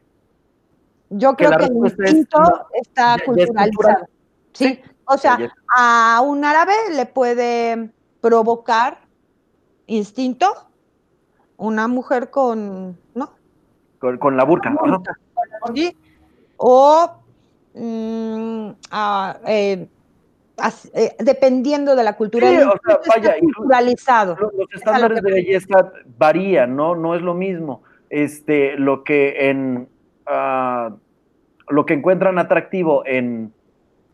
[1.11, 3.71] Yo creo que el es instinto no, está ya- ya es culturalizado.
[3.71, 4.09] cultural.
[4.53, 5.39] Sí, o sea,
[5.77, 7.91] a un árabe le puede
[8.21, 8.99] provocar
[9.87, 10.47] instinto
[11.57, 13.31] una mujer con, ¿no?
[13.99, 14.69] Con, con la burka.
[14.69, 15.03] ajá.
[15.75, 15.97] ¿Sí?
[16.59, 17.11] O
[17.75, 19.89] mm, a, eh,
[20.59, 22.49] as- eh, dependiendo de la cultura.
[22.49, 23.37] Sí, o sea, vaya,
[24.41, 26.95] Los lo estándares de belleza varían, ¿no?
[26.95, 27.83] No es lo mismo.
[28.11, 29.89] Este, lo que en
[30.27, 30.91] ah,
[31.69, 33.53] lo que encuentran atractivo en,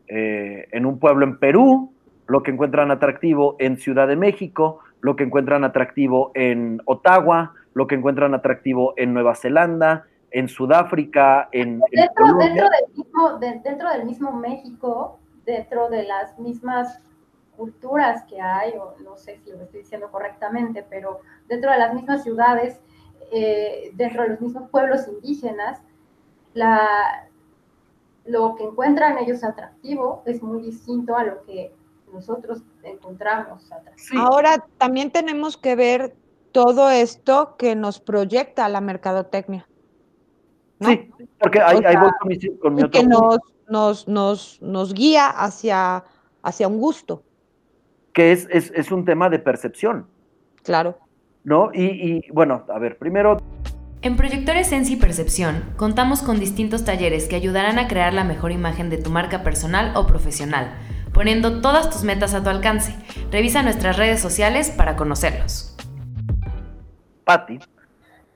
[0.07, 1.93] eh, en un pueblo en Perú,
[2.27, 7.85] lo que encuentran atractivo en Ciudad de México, lo que encuentran atractivo en Ottawa, lo
[7.87, 12.47] que encuentran atractivo en Nueva Zelanda, en Sudáfrica, en, en Dentro, Colombia.
[12.47, 16.99] dentro, del mismo, de- dentro del mismo México, dentro de las mismas
[17.55, 21.93] culturas que hay, o no sé si lo estoy diciendo correctamente, pero dentro de las
[21.93, 22.81] mismas ciudades,
[23.31, 25.81] eh, dentro de los mismos pueblos indígenas,
[26.53, 27.27] la,
[28.25, 31.71] lo que encuentran ellos atractivo es muy distinto a lo que
[32.11, 33.97] nosotros encontramos atractivo.
[33.97, 34.17] Sí.
[34.17, 36.15] Ahora también tenemos que ver
[36.51, 39.67] todo esto que nos proyecta la mercadotecnia.
[40.79, 40.89] ¿no?
[40.89, 44.07] Sí, porque ahí, O sea, voy con mi, con mi y otro que nos, nos,
[44.07, 46.03] nos, nos guía hacia,
[46.41, 47.23] hacia un gusto,
[48.13, 50.07] que es, es, es un tema de percepción,
[50.63, 50.97] claro.
[51.43, 51.71] ¿no?
[51.73, 53.37] Y, y, bueno, a ver, primero,
[54.05, 58.91] En Proyectores Sensi Percepción contamos con distintos talleres que ayudarán a crear la mejor imagen
[58.91, 60.77] de tu marca personal o profesional,
[61.11, 62.95] poniendo todas tus metas a tu alcance.
[63.31, 65.75] Revisa nuestras redes sociales para conocerlos.
[67.23, 67.57] Patti,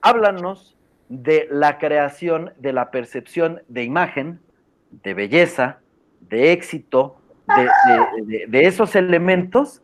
[0.02, 0.76] háblanos
[1.08, 4.42] de la creación de la percepción de imagen,
[4.90, 5.82] de belleza,
[6.22, 7.22] de éxito,
[7.56, 9.84] de, de- de- de esos elementos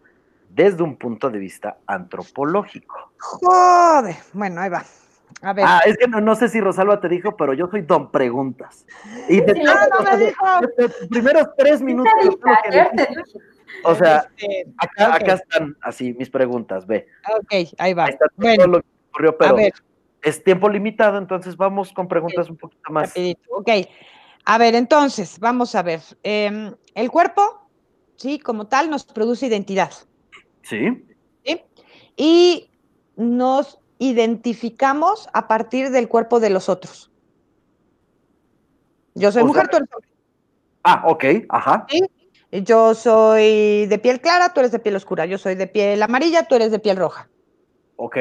[0.49, 3.11] desde un punto de vista antropológico.
[3.19, 4.83] Joder, bueno, ahí va.
[5.45, 5.65] A ver.
[5.67, 8.83] Ah, es que no, no sé si Rosalba te dijo, pero yo soy don preguntas.
[9.29, 10.45] Y te- Sí, Ah, no o sea, me dijo.
[10.61, 12.11] de- de- de primeros tres minutos.
[13.83, 17.07] O sea, Este, acá, están así mis preguntas, ve.
[17.37, 18.05] ok, ahí va.
[18.05, 19.57] Ahí está todo Bueno, lo que ocurrió, pero
[20.23, 23.09] es tiempo limitado, entonces vamos con preguntas un poquito más.
[23.09, 23.41] rapidito.
[23.51, 23.69] Ok.
[24.45, 26.01] A ver, entonces, vamos a ver.
[26.23, 27.69] Em, el cuerpo,
[28.15, 29.91] sí, como tal, nos produce identidad.
[30.63, 31.05] Sí,
[31.43, 31.61] ¿sí?
[32.17, 32.71] Y
[33.15, 37.11] nos identificamos a partir del cuerpo de los otros.
[39.13, 40.09] Yo soy O mujer, sea- tú eres hombre.
[40.83, 42.01] ah, ok, ajá, ¿sí?
[42.63, 45.25] Yo soy de piel clara, tú eres de piel oscura.
[45.25, 47.29] Yo soy de piel amarilla, tú eres de piel roja.
[47.97, 48.17] ok,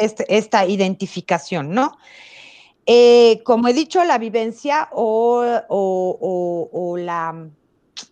[0.00, 1.96] este- esta identificación, ¿no?
[2.86, 5.42] Eh, como he dicho, la vivencia o,
[6.98, 7.50] la,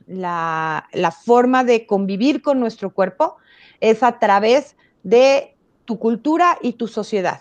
[0.06, 3.36] la, forma de convivir con nuestro cuerpo
[3.80, 5.53] es a través de
[5.84, 7.40] tu cultura y tu sociedad.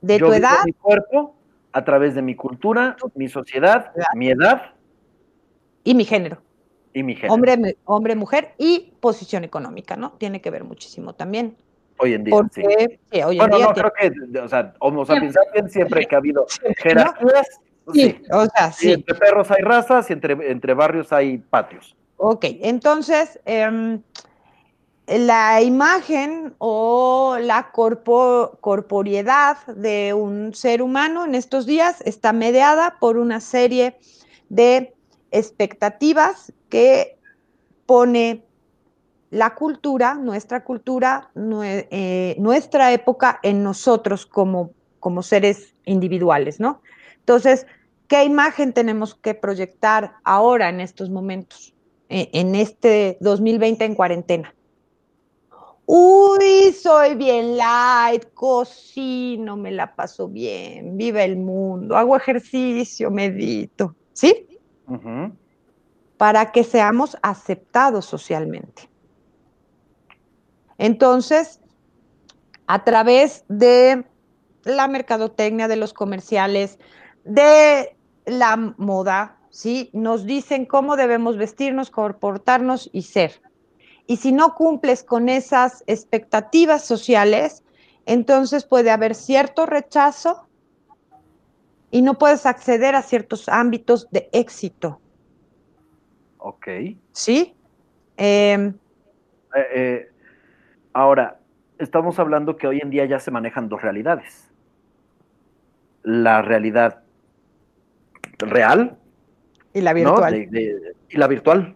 [0.00, 0.64] De tu edad.
[0.64, 1.34] Mi cuerpo
[1.72, 4.74] a través de mi cultura, mi sociedad, mi edad.
[5.82, 6.38] Y mi género.
[6.92, 7.34] Y mi género.
[7.34, 10.12] Hombre, hombre, mujer y posición económica, ¿no?
[10.12, 11.56] Tiene que ver muchísimo también.
[11.98, 12.62] Hoy en día, sí.
[13.12, 15.36] bueno, no, creo que, o sea, Homo sapiens
[15.68, 16.46] siempre que ha habido
[16.78, 17.60] jerarquías.
[17.92, 18.92] Sí, o sea, sí.
[18.92, 21.96] entre perros hay razas y entre, entre barrios hay patios.
[22.16, 24.00] Ok, entonces, em,
[25.06, 32.96] la imagen o la corpo, corporiedad de un ser humano en estos días está mediada
[33.00, 33.98] por una serie
[34.48, 34.94] de
[35.30, 37.18] expectativas que
[37.86, 38.44] pone
[39.30, 44.72] la cultura, nuestra cultura, eh, nuestra época en nosotros como,
[45.22, 46.80] seres individuales, ¿no?
[47.18, 47.66] Entonces,
[48.06, 51.74] ¿qué imagen tenemos que proyectar ahora en estos momentos,
[52.08, 54.53] e, en este 2020 en cuarentena?
[55.86, 63.94] Uy, soy bien light, cocino, me la paso bien, vive el mundo, hago ejercicio, medito,
[64.14, 64.48] ¿sí?
[66.16, 68.88] Para que seamos aceptados socialmente.
[70.78, 71.60] Entonces,
[72.66, 74.04] a través de
[74.64, 76.78] la mercadotecnia, de los comerciales,
[77.24, 79.90] de la moda, ¿sí?
[79.92, 83.42] Nos dicen cómo debemos vestirnos, comportarnos y ser.
[84.06, 87.62] Y si no cumples con esas expectativas sociales,
[88.06, 90.46] entonces puede haber cierto rechazo
[91.90, 95.00] y no puedes acceder a ciertos ámbitos de éxito.
[96.38, 96.68] Ok.
[97.12, 97.54] ¿Sí?
[98.16, 98.74] Em,
[99.54, 100.10] eh, eh,
[100.94, 101.40] Ahora,
[101.78, 104.48] estamos hablando que hoy en día ya se manejan dos realidades.
[106.04, 107.02] La realidad
[108.38, 108.96] real.
[109.72, 110.48] Y la virtual.
[111.08, 111.74] y la virtual.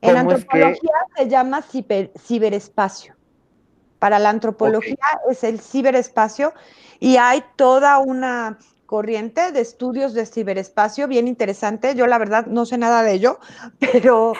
[0.00, 3.14] En la antropología se llama ciberespacio.
[3.98, 4.96] Para la antropología
[5.28, 6.52] es el ciberespacio
[7.00, 11.94] y hay toda una corriente de estudios de ciberespacio bien interesante.
[11.94, 13.38] Yo la verdad no sé nada de ello,
[13.92, 14.32] pero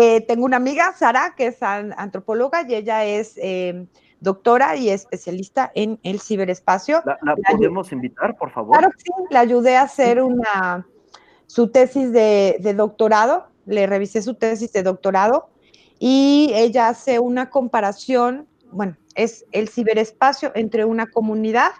[0.00, 3.86] eh, tengo una amiga, Sara, que es antropóloga y ella es em,
[4.20, 7.02] doctora y especialista en el ciberespacio.
[7.04, 8.78] ¿La, podemos invitar, por favor?
[8.78, 10.86] Claro que sí, le ayudé a hacer una,
[11.46, 15.48] su tesis de, de doctorado, le revisé su tesis de doctorado
[15.98, 21.70] y ella hace una comparación, bueno, es el ciberespacio entre una comunidad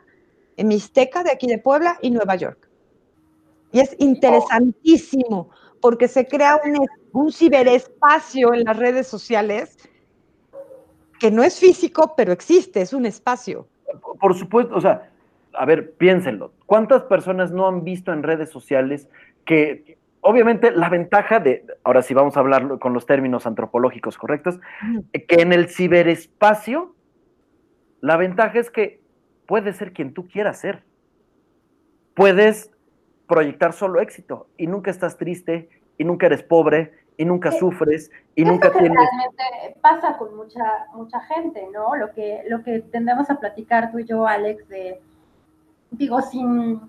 [0.57, 2.69] mixteca de aquí de Puebla y Nueva York.
[3.73, 6.61] Y es interesantísimo porque se crea
[7.13, 9.77] un, ciberespacio en las redes sociales
[11.19, 13.67] que no es físico, pero existe, es un espacio.
[14.21, 15.11] Por supuesto, o sea,
[15.53, 16.53] a ver, piénsenlo.
[16.67, 19.09] ¿Cuántas personas no han visto en redes sociales
[19.45, 24.59] que, obviamente, la ventaja de, ahora sí vamos a hablar con los términos antropológicos correctos,
[25.13, 26.95] que en el ciberespacio,
[28.01, 29.01] la ventaja es que
[29.47, 30.83] puedes ser quien tú quieras ser.
[32.15, 32.71] Puedes
[33.27, 35.69] proyectar solo éxito y nunca estás triste
[35.99, 38.97] y nunca eres pobre y nunca sufres y nunca que tienes...
[38.97, 41.97] Realmente pasa con mucha, mucha gente, ¿no?
[41.97, 45.01] Lo que, lo que tendemos a platicar tú y yo, Alex, de,
[45.91, 46.81] digo, sin...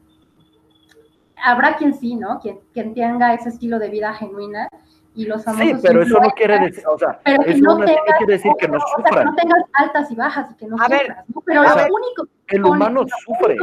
[1.46, 2.40] Habrá quien sí, ¿no?
[2.40, 4.68] Quien, quien tenga ese estilo de vida genuina
[5.14, 8.52] y los famosos Sí, pero eso no quiere decir, o sea, eso no, quiere decir
[8.60, 9.06] que no sufran.
[9.06, 11.42] O sea, que no tengas altas y bajas y que no sufras, ¿no?
[11.46, 12.28] Pero lo único...
[12.48, 13.58] El humano sufre.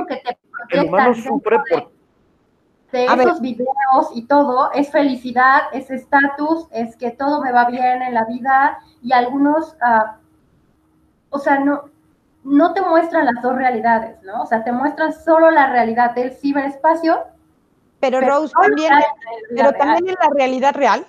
[0.70, 1.92] el humano sufre por
[2.92, 8.02] de esos videos y todo es felicidad, es estatus, es que todo me va bien
[8.02, 10.12] en la vida y algunos, uh,
[11.30, 11.84] o sea, no,
[12.44, 14.42] no te muestran las dos realidades, ¿no?
[14.42, 17.18] O sea, te muestran solo la realidad del ciberespacio.
[18.03, 18.92] Pero, Rose, también,
[19.55, 21.07] pero también en la realidad real,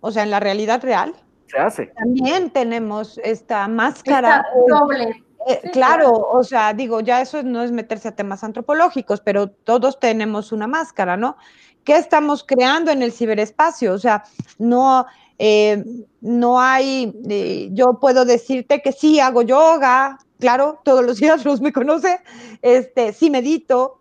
[0.00, 1.14] o sea, en la realidad real.
[1.46, 1.86] Se hace.
[1.86, 4.44] También tenemos esta máscara.
[4.68, 9.20] Esta doble eh, claro, o sea, digo, ya eso no es meterse a temas antropológicos,
[9.20, 11.36] pero todos tenemos una máscara, ¿no?
[11.84, 13.94] ¿Qué estamos creando en el ciberespacio?
[13.94, 14.24] O sea,
[14.58, 15.06] no,
[15.38, 15.84] eh,
[16.20, 21.60] no hay, eh, yo puedo decirte que sí hago yoga, claro, todos los días los
[21.60, 22.20] me conoce,
[22.60, 23.95] este, sí medito,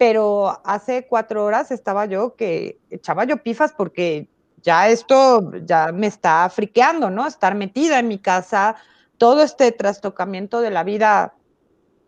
[0.00, 4.30] pero hace cuatro horas estaba yo que echaba yo pifas porque
[4.62, 7.26] ya esto ya me está friqueando, ¿no?
[7.26, 8.76] Estar metida en mi casa
[9.18, 11.34] todo este trastocamiento de la vida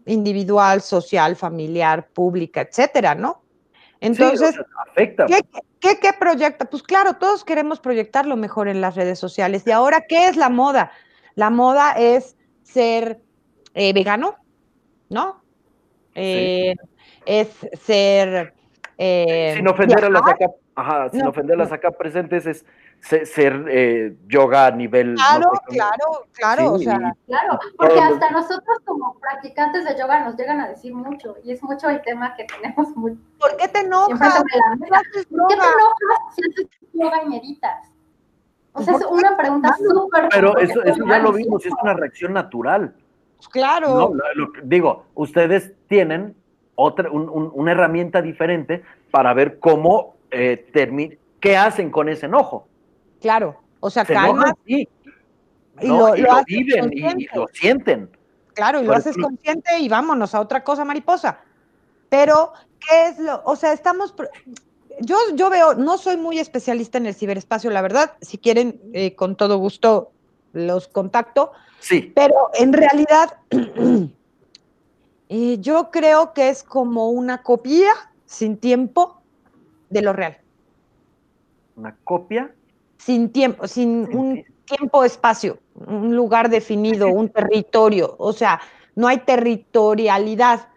[0.06, 3.42] individual, social, familiar, pública, etcétera, ¿no?
[4.00, 5.26] Entonces, afecta.
[5.26, 6.64] ¿qué, qué, proyecta?
[6.64, 9.64] Pues claro, todos queremos proyectar lo mejor en las redes sociales.
[9.66, 10.92] Y ahora, ¿qué es la moda?
[11.34, 13.20] La moda es ser
[13.74, 14.36] eh, vegano,
[15.10, 15.42] ¿no?
[16.14, 16.74] Eh,
[17.26, 17.48] es
[17.80, 18.54] ser...
[18.98, 20.46] Eh, sin ofender a las acá,
[20.76, 22.64] ajá, sin ofender a las acá presentes, es
[23.02, 25.14] ser eh, yoga a nivel.
[25.14, 30.60] Claro, claro, claro, o sea, claro, porque hasta nosotros como practicantes de yoga nos llegan
[30.60, 33.18] a decir mucho, y es mucho el tema que tenemos muy.
[33.40, 34.36] ¿Por qué te enojas?
[34.36, 37.88] ¿Por qué te enojas si haces yoga y meditas?
[38.74, 40.28] O sea, es una pregunta súper.
[40.30, 42.94] Pero eso, eso ya lo vimos, es una reacción natural.
[43.50, 44.12] Claro.
[44.62, 46.36] digo, ustedes tienen
[46.74, 50.66] otra, una herramienta diferente para ver cómo eh,
[51.40, 52.66] qué hacen con ese enojo.
[53.20, 54.54] Claro, o sea, calma.
[54.66, 54.88] y,
[55.82, 56.12] lo,
[56.46, 58.10] viven y, lo sienten.
[58.54, 61.40] Claro, y lo haces consciente y vámonos a otra cosa, mariposa.
[62.08, 63.42] Pero, ¿qué es lo?
[63.44, 64.14] O sea, estamos.
[65.00, 68.12] Yo, yo veo, no soy muy especialista en el ciberespacio, la verdad.
[68.20, 70.12] Si quieren, eh, con todo gusto
[70.52, 71.52] los contacto.
[71.80, 72.12] Sí.
[72.14, 73.38] Pero en realidad,
[75.32, 77.92] eh, yo creo que es como una copia
[78.26, 79.20] sin tiempo
[79.90, 80.38] de lo real.
[81.76, 82.54] ¿Una copia?
[83.04, 88.60] sin tiempo, sin un tiempo-espacio, un lugar definido, un territorio, o sea,
[88.94, 90.68] no hay territorialidad.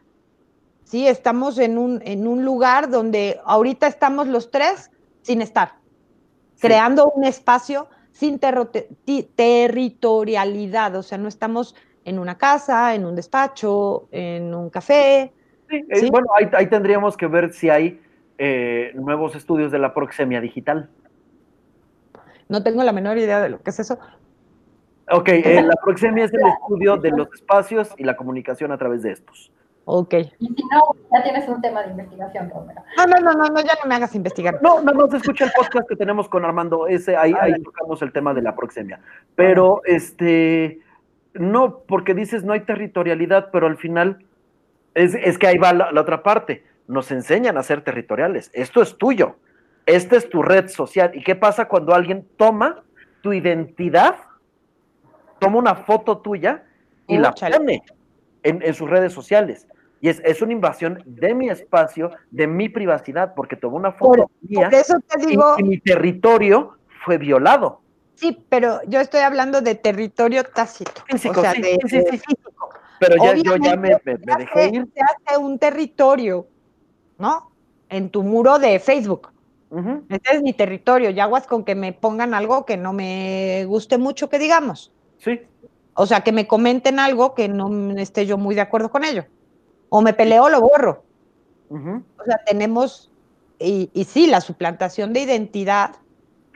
[0.85, 4.89] Sí, estamos en un, en un lugar donde ahorita estamos los tres
[5.21, 5.75] sin estar,
[6.59, 11.75] creando un espacio sin territorialidad, o sea, no estamos
[12.05, 15.33] en una casa, en un despacho, en un café.
[15.69, 17.99] Sí, bueno, ahí, tendríamos que ver si hay
[18.37, 20.89] eh, nuevos estudios de la proxemia digital.
[22.47, 23.97] No tengo la menor idea de lo que es eso.
[25.11, 29.01] Ok, eh, la proxemia es el estudio de los espacios y la comunicación a través
[29.01, 29.51] de estos.
[29.85, 30.13] Ok.
[30.39, 32.81] Y si no, ya tienes un tema de investigación, Romero.
[32.97, 34.59] No, no, no, no, ya no me hagas investigar.
[34.61, 38.01] No, no, no, se escucha el podcast que tenemos con Armando, ese, ahí, ahí tocamos
[38.01, 38.99] el tema de la proxemia.
[39.35, 40.79] Pero, este,
[41.35, 44.25] no, porque dices no hay territorialidad, pero al final
[44.93, 46.63] es, es que ahí va la otra parte.
[46.87, 48.51] Nos enseñan a ser territoriales.
[48.53, 49.37] Esto es tuyo
[49.85, 51.11] esta es tu red social.
[51.13, 52.83] ¿Y qué pasa cuando alguien toma
[53.21, 54.15] tu identidad,
[55.39, 56.63] toma una foto tuya
[57.07, 57.83] y la pone
[58.43, 59.67] en, sus redes sociales?
[60.01, 64.69] Y es, una invasión de mi espacio, de mi privacidad, porque tomó una foto mía
[65.57, 67.81] y, mi territorio fue violado.
[68.15, 71.03] Sí, pero yo estoy hablando de territorio tácito.
[71.07, 72.35] Físico, sí, sí, sí,
[72.99, 74.87] Pero ya, yo ya me, dejé ir.
[74.93, 76.47] Se hace un territorio,
[77.17, 77.51] ¿no?
[77.89, 79.31] En tu muro de Facebook.
[80.07, 83.97] Este es mi territorio, y aguas con que me pongan algo que no me guste
[83.97, 84.93] mucho, que digamos.
[85.17, 85.41] Sí.
[85.95, 89.25] O sea, que me comenten algo que no esté yo muy de acuerdo con ello.
[89.89, 91.03] O me peleo o lo borro.
[91.69, 93.11] O sea, tenemos,
[93.59, 95.95] y, y sí, la suplantación de identidad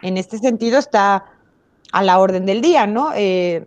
[0.02, 1.26] en este sentido está
[1.92, 3.12] a la orden del día, ¿no?
[3.16, 3.66] Eh,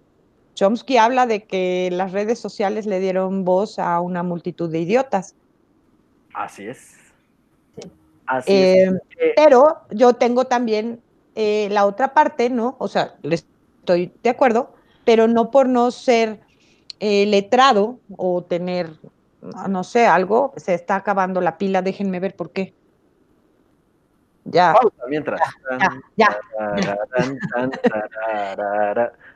[0.55, 5.35] Chomsky habla de que las redes sociales le dieron voz a una multitud de idiotas.
[6.35, 6.97] Así es.
[8.47, 8.91] Eh,
[9.37, 11.01] pero yo tengo también
[11.35, 12.77] eh, la otra parte, ¿no?
[12.79, 16.41] O sea, estoy de acuerdo, pero no por no ser
[17.01, 18.91] eh, letrado o tener,
[19.69, 22.75] no sé, algo, se está acabando la pila, déjenme ver por qué.
[24.45, 24.75] Ya.
[25.09, 25.41] mientras.
[26.17, 26.37] Ya.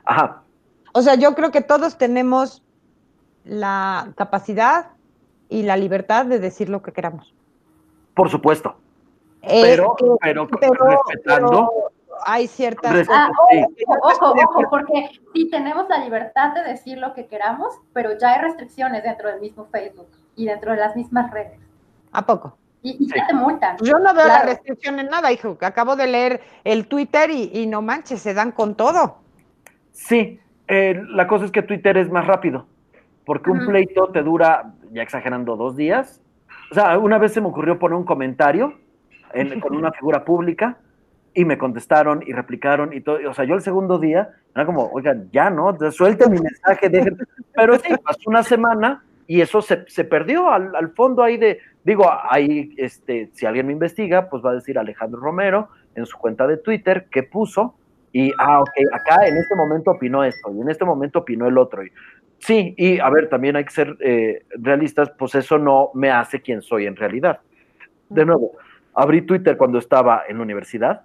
[0.05, 0.43] Ajá.
[0.93, 2.63] O sea, yo creo que todos tenemos
[3.43, 4.91] la capacidad
[5.49, 7.33] y la libertad de decir lo que queramos.
[8.13, 8.75] Por supuesto.
[9.41, 11.91] Pero, pero, respetando.
[12.25, 13.07] hay ciertas.
[13.09, 13.29] Ah,
[14.01, 18.41] ojo, ojo, porque sí tenemos la libertad de decir lo que queramos, pero ya hay
[18.41, 21.59] restricciones dentro del mismo Facebook y dentro de las mismas redes.
[22.11, 22.57] ¿A poco?
[22.99, 23.77] Y, te multan.
[23.81, 25.57] Yo no veo la restricción en nada, hijo.
[25.61, 29.19] Acabo de leer el Twitter y, no manches, se dan con todo.
[29.91, 32.67] Sí, eh, la cosa es que Twitter es más rápido,
[33.25, 36.21] porque un pleito te dura, ya exagerando, dos días
[36.71, 38.73] o sea, una vez se me ocurrió poner un comentario
[39.61, 40.77] con una figura pública
[41.33, 43.19] y me contestaron y replicaron y todo.
[43.29, 47.17] O sea, yo el segundo día era como, oigan, ya no, suelten mi mensaje, dejen.
[47.53, 52.73] Pero sí, pasó una semana y eso se, perdió al, fondo ahí de, digo, ahí,
[52.77, 56.57] este, si alguien me investiga, pues va a decir Alejandro Romero en su cuenta de
[56.57, 57.75] Twitter que puso
[58.13, 61.57] y, ah, ok, acá en este momento opinó esto y en este momento opinó el
[61.57, 61.83] otro.
[61.83, 61.91] Y
[62.39, 66.41] Sí, y a ver, también hay que ser eh, realistas, pues eso no me hace
[66.41, 67.39] quien soy en realidad.
[68.09, 68.53] De nuevo,
[68.93, 71.01] abrí Twitter cuando estaba en la universidad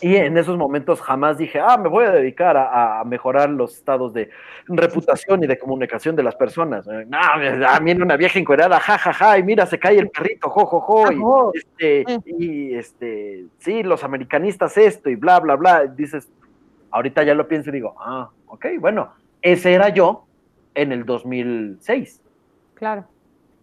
[0.00, 4.12] y en esos momentos jamás dije, ah, me voy a dedicar a, mejorar los estados
[4.12, 4.30] de
[4.66, 6.86] reputación y de comunicación de las personas.
[6.86, 10.10] Eh, no, a mí una vieja encuerada, ja, ja, ja, y mira, se cae el
[10.10, 15.54] perrito, jo, jo, jo, y, este, y este, sí, los americanistas esto y bla, bla,
[15.54, 15.86] bla.
[15.86, 16.28] Dices,
[16.90, 20.26] ahorita ya lo pienso y digo, ah, ok, bueno, ese era yo
[20.74, 22.20] en el 2006.
[22.74, 23.06] Claro.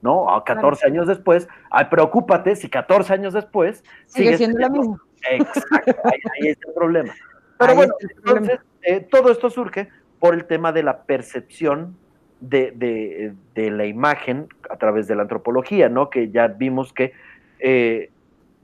[0.02, 0.34] ¿no?
[0.36, 5.00] A 14 años después, ay, preocúpate si 14 años después sigue siendo lo mismo.
[5.32, 7.14] Exacto, ahí, es el problema.
[7.58, 11.98] Pero bueno, entonces, eh, todo esto surge por el tema de la percepción
[12.40, 16.10] de, la imagen a través de la antropología, ¿no?
[16.10, 17.14] Que ya vimos que
[17.60, 18.10] eh,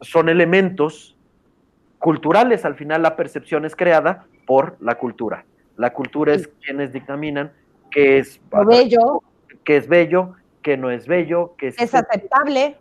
[0.02, 1.16] son elementos
[1.98, 5.46] culturales, al final la percepción es creada por la cultura.
[5.78, 7.52] La cultura es quienes dictaminan
[7.92, 9.24] qué es bello,
[9.64, 12.76] qué es bello, qué no es bello, qué es, es aceptable.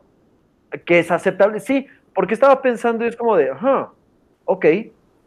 [0.85, 1.87] Que es aceptable, sí,
[2.19, 3.93] porque estaba pensando y es como de, ajá,
[4.45, 4.67] ok,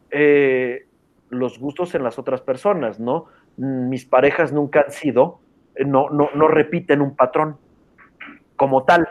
[0.09, 0.85] eh,
[1.29, 3.27] los gustos en las otras personas, ¿no?
[3.55, 5.39] Mis parejas nunca han sido,
[5.75, 7.55] eh, no, no, no repiten un patrón
[8.57, 9.07] como tal,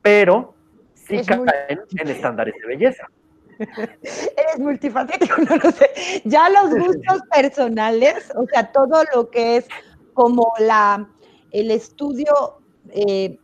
[0.00, 0.54] pero
[0.94, 3.06] sí caen en estándares de belleza.
[3.58, 6.22] Eres multifacético, no lo sé.
[6.24, 9.68] Ya los gustos personales, o sea, todo lo que es
[10.14, 11.06] como la,
[11.50, 13.38] el estudio eh,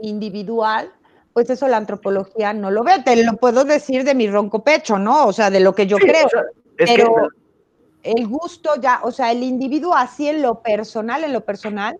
[0.00, 0.92] individual,
[1.32, 3.02] pues eso la antropología no lo ve.
[3.04, 5.26] Te lo puedo decir de mi ronco pecho, ¿no?
[5.26, 6.28] O sea, de lo que yo creo.
[6.76, 7.28] pero
[8.02, 11.98] el gusto ya, o sea, el individuo así en lo personal, en lo personal,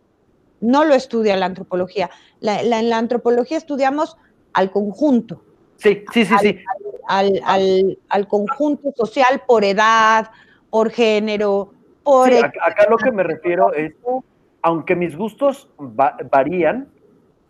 [0.61, 2.11] no lo estudia la antropología.
[2.41, 4.17] en la antropología estudiamos
[4.53, 5.43] al conjunto.
[5.77, 6.59] Sí, sí, sí, sí.
[7.09, 10.31] Al, conjunto social por edad,
[10.69, 11.73] por género,
[12.03, 12.33] por...
[12.33, 13.95] acá, lo que me refiero es,
[14.63, 16.89] aunque mis gustos varían,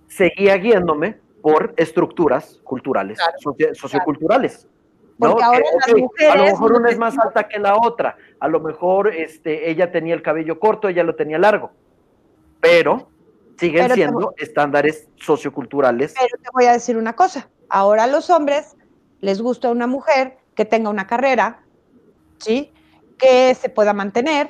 [0.06, 3.18] seguía guiándome por estructuras culturales,
[3.72, 4.68] socioculturales.
[5.18, 8.49] Porque ahora las mujeres, a lo mejor una es más alta que la otra, a
[8.49, 11.72] lo mejor este, ella tenía el cabello corto, ella lo tenía largo,
[12.61, 13.11] pero
[13.59, 16.14] siguen siendo estándares socioculturales.
[16.18, 18.76] Pero te voy a decir una cosa, ahora a los hombres
[19.20, 21.62] les gusta una mujer que tenga una carrera,
[22.38, 22.72] ¿sí?
[23.18, 24.49] Que se pueda mantener,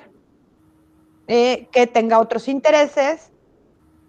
[1.26, 3.32] eh, que tenga otros intereses,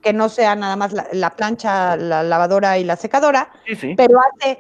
[0.02, 3.50] que no sea nada más la, plancha, la lavadora y la secadora,
[3.96, 4.60] pero hace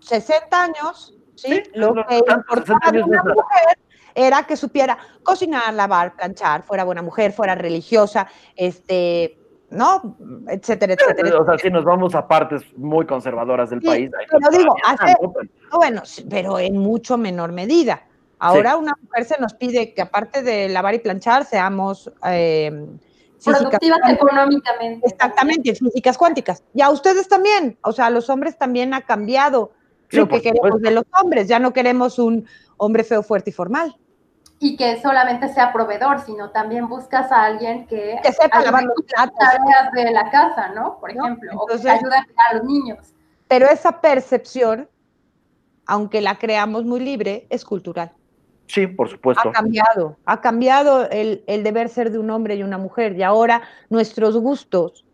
[0.00, 1.62] 60 años, ¿sí?
[1.74, 3.78] Lo que importaba de una mujer
[4.14, 9.38] era que supiera cocinar, lavar, planchar, fuera buena mujer, fuera religiosa, este,
[9.70, 10.16] ¿no?
[10.48, 11.40] Etcétera, etcétera.
[11.40, 14.10] O sea, si nos vamos a partes muy conservadoras del país.
[14.28, 15.14] Pero digo, hace,
[15.72, 18.02] bueno, pero en mucho menor medida.
[18.40, 22.10] Ahora una mujer se nos pide que aparte de lavar y planchar, seamos...
[22.26, 22.86] Eh,
[23.44, 25.06] Productivas económicamente.
[25.06, 26.62] Exactamente, físicas cuánticas.
[26.74, 29.72] Y a ustedes también, o sea, a los hombres también ha cambiado
[30.10, 31.48] lo que queremos de los hombres.
[31.48, 33.96] Ya no queremos un hombre feo, fuerte y formal.
[34.58, 38.94] Y que solamente sea proveedor, sino también buscas a alguien que, que sepa lavar los
[39.06, 40.98] tareas de la casa, ¿no?
[41.00, 43.14] Por ejemplo, o que ayude a cuidar a los niños.
[43.48, 44.88] Pero esa percepción,
[45.86, 48.12] aunque la creamos muy libre, es cultural.
[48.70, 49.48] Sí, por supuesto.
[49.48, 53.62] Ha cambiado, ha cambiado el, deber ser de un hombre y una mujer y ahora
[53.88, 55.04] nuestros gustos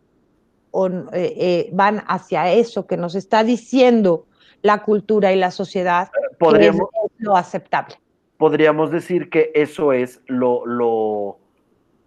[0.74, 4.26] eh, eh, van hacia eso que nos está diciendo
[4.60, 7.94] la cultura y la sociedad podríamos, es lo aceptable.
[8.36, 11.38] Podríamos decir que eso es lo, lo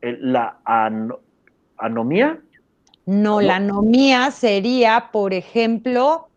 [0.02, 0.60] la
[1.78, 2.40] anomía.
[3.08, 6.28] No, la anomía sería, por ejemplo,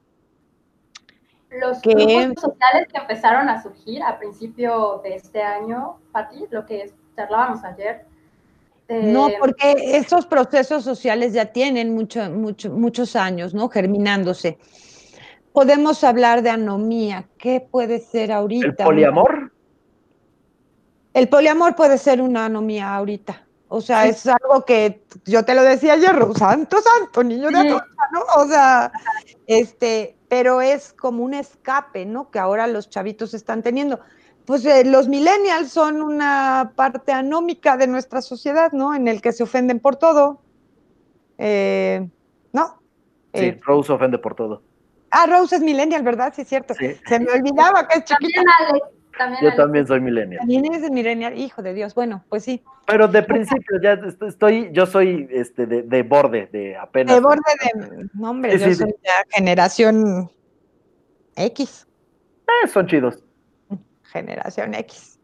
[1.61, 6.93] los grupos sociales que empezaron a surgir a principio de este año, Pati, lo que
[7.17, 8.07] charlábamos ayer.
[8.89, 13.69] No, porque esos procesos sociales ya tienen mucho, mucho, muchos años, ¿no?
[13.69, 14.59] Germinándose
[15.53, 17.27] podemos hablar de anomía.
[17.39, 18.67] ¿Qué puede ser ahorita?
[18.67, 19.53] ¿El poliamor?
[21.15, 23.47] El poliamor puede ser una anomía ahorita.
[23.75, 27.81] O sea, es algo que yo te lo decía ayer, santo, santo, niño de ¿no?
[28.37, 28.93] O sea,
[29.47, 32.31] este, pero es como un escape, ¿no?
[32.31, 33.99] Que ahora los chavitos están teniendo.
[34.45, 38.95] Pues eh, los millennials son una parte anómica de nuestra sociedad, ¿no?
[38.95, 40.43] En el que se ofenden por todo.
[41.39, 42.07] Eh,
[42.53, 42.79] ¿No?
[43.33, 44.61] Sí, eh, Rose ofende por todo.
[45.11, 46.35] Ah, Rose es millennial, ¿verdad?
[46.37, 46.75] Sí, es cierto.
[46.75, 48.43] Se me olvidaba que es chiquita.
[48.59, 48.83] También
[49.43, 50.41] Yo también soy millennial.
[50.41, 51.95] También eres millennial, hijo de Dios.
[51.95, 52.63] Bueno, pues sí.
[52.87, 57.15] Pero de principio ya estoy, yo soy este de, borde, de apenas.
[57.15, 58.97] De borde de, no hombre, yo soy de...
[59.31, 60.31] generación
[61.37, 61.87] X.
[62.47, 63.23] Eh, son chidos.
[64.05, 65.19] Generación X.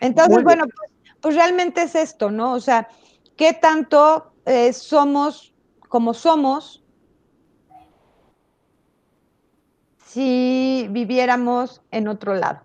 [0.00, 2.52] Entonces, bueno, pues, pues, realmente es esto, ¿no?
[2.52, 2.88] O sea,
[3.36, 5.54] ¿qué tanto eh, somos
[5.88, 6.84] como somos
[10.08, 12.62] si viviéramos en otro lado,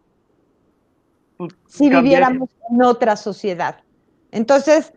[1.67, 3.77] si viviéramos en otra sociedad.
[4.31, 4.93] Entonces,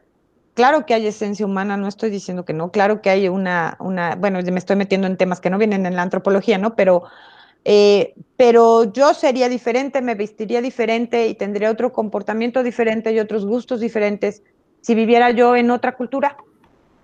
[0.55, 4.17] claro que hay esencia humana, no estoy diciendo que no, claro que hay una, una
[4.17, 6.75] bueno, me estoy metiendo en temas que no vienen en la antropología, ¿no?
[6.75, 7.05] Pero,
[7.65, 13.45] eh, pero yo sería diferente, me vestiría diferente y tendría otro comportamiento diferente y otros
[13.45, 14.43] gustos diferentes
[14.81, 16.37] si viviera yo en otra cultura.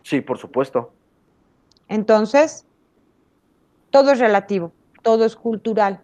[0.02, 0.92] Sí, por supuesto.
[1.88, 2.66] Entonces,
[3.90, 4.72] todo es relativo,
[5.02, 6.00] todo es cultural.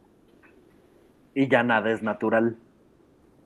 [1.35, 2.57] Y ya nada es natural.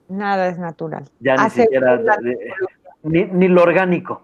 [0.08, 1.04] Nada es natural.
[1.20, 2.54] Ya ni Hace siquiera, la de- de-
[3.04, 4.22] ni, ni lo orgánico.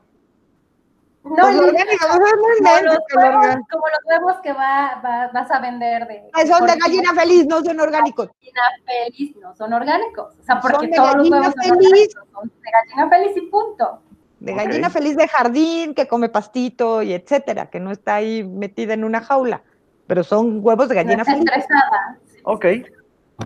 [1.25, 3.69] No, Pues lo orgánico, no como, los huevos, orgánico.
[3.71, 6.23] como los huevos que va, va- vas a vender de.
[6.33, 8.29] Ay, Son de gallina feliz, no son orgánicos.
[8.29, 10.35] gallina feliz, no son orgánicos.
[10.39, 12.09] O sea, porque Son de todos los gallina huevos feliz.
[12.33, 14.03] son de gallina feliz y punto.
[14.41, 18.95] De gallina feliz de jardín, que come pastito y etcétera, que no está ahí metida
[18.95, 19.63] en una jaula.
[20.07, 21.45] Pero son huevos de No gallina está feliz.
[21.47, 22.19] estresada.
[22.45, 22.65] Ok,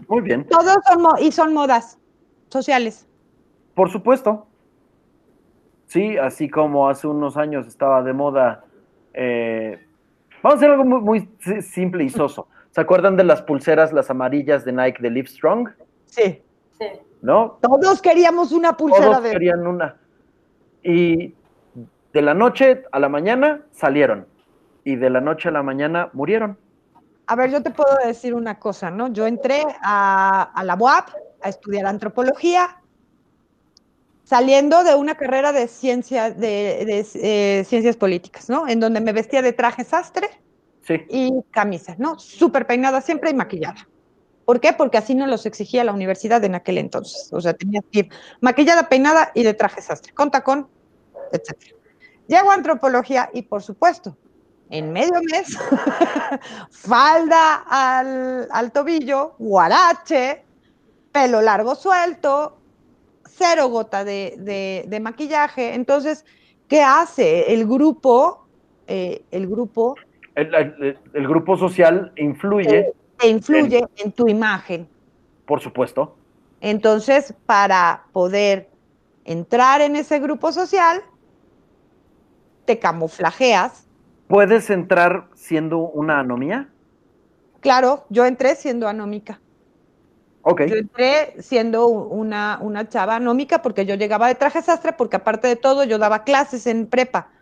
[0.09, 0.47] muy bien.
[0.47, 1.99] Todos son y son modas
[2.53, 3.07] sociales.
[3.74, 4.46] Por supuesto.
[5.86, 8.64] Sí, así como hace unos años estaba de moda.
[9.14, 9.84] eh,
[10.42, 12.48] vamos a hacer algo muy, muy si- simple y soso.
[12.70, 15.68] ¿Se acuerdan de las pulseras, las amarillas de Nike de Livestrong?
[16.07, 16.42] Sí.
[16.78, 16.86] Sí.
[17.20, 17.59] ¿No?
[17.61, 19.30] Todos queríamos una pulsera Todos de.
[19.32, 19.96] querían una.
[20.82, 21.34] Y
[22.12, 24.26] de la noche a la mañana salieron.
[24.84, 26.59] Y de la noche a la mañana murieron.
[27.26, 29.09] A ver, yo te puedo decir una cosa, ¿no?
[29.12, 31.09] Yo entré a, a la UAP
[31.43, 32.80] a estudiar antropología,
[34.24, 38.66] saliendo de una carrera de ciencias, de, de, eh, ciencias políticas, ¿no?
[38.68, 40.28] En donde me vestía de traje sastre
[40.86, 40.95] Sí.
[41.09, 42.18] y camisa, ¿no?
[42.18, 43.88] Súper peinada siempre y maquillada.
[44.45, 44.72] ¿Por qué?
[44.72, 47.28] Porque así nos los exigía la universidad en aquel entonces.
[47.32, 48.09] O sea, tenías que ir
[48.40, 50.66] maquillada, peinada y de traje sastre, con tacón,
[51.32, 51.74] etc.
[52.26, 54.16] Llego a antropología y, por supuesto,
[54.70, 55.57] en medio mes,
[56.70, 60.45] falda al, al tobillo, guarache,
[61.12, 62.58] pelo largo suelto,
[63.24, 65.74] cero gota de, de- de maquillaje.
[65.74, 66.24] Entonces,
[66.68, 68.46] ¿qué hace el grupo?
[68.86, 69.96] Eh, el grupo
[70.34, 74.88] El, el- el grupo social influye, te influye en tu imagen.
[75.46, 76.16] por supuesto.
[76.60, 78.70] Entonces, para poder
[79.24, 81.02] entrar en ese grupo social,
[82.64, 83.86] te camuflajeas.
[84.28, 86.68] ¿Puedes entrar siendo una anomía?
[87.60, 89.40] Claro, yo entré siendo anómica.
[90.43, 90.61] Ok.
[90.68, 95.49] Yo entré siendo una, una chava anómica porque yo llegaba de traje sastre, porque aparte
[95.49, 97.32] de todo yo daba clases en prepa,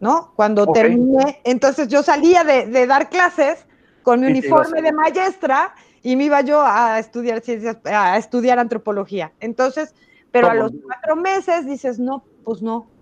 [0.00, 0.32] ¿no?
[0.36, 0.74] Cuando Ok.
[0.74, 3.66] terminé, entonces yo salía de, de dar clases
[4.02, 8.58] con mi Y uniforme de maestra y me iba yo a estudiar ciencias, a estudiar
[8.58, 9.34] antropología.
[9.40, 9.94] Entonces,
[10.30, 12.92] pero a los cuatro meses dices, no, pues no,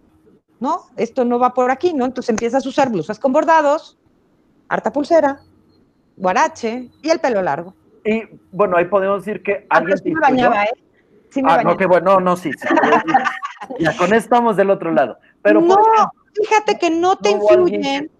[0.61, 2.05] no, esto no va por aquí, ¿no?
[2.05, 3.98] Entonces empiezas a usar blusas con bordados,
[4.68, 5.42] harta pulsera,
[6.16, 7.76] guarache y el pelo largo.
[8.05, 10.72] Y bueno, ahí podemos decir que Ah, alguien sí me bañaba, ¿eh?
[11.30, 11.70] Sí me Ah, bañaba.
[11.72, 12.68] no, qué bueno, no, sí, sí.
[13.78, 15.18] ya con esto estamos del otro lado.
[15.42, 18.11] Pero no, ejemplo, fíjate que no te no alguien influyen.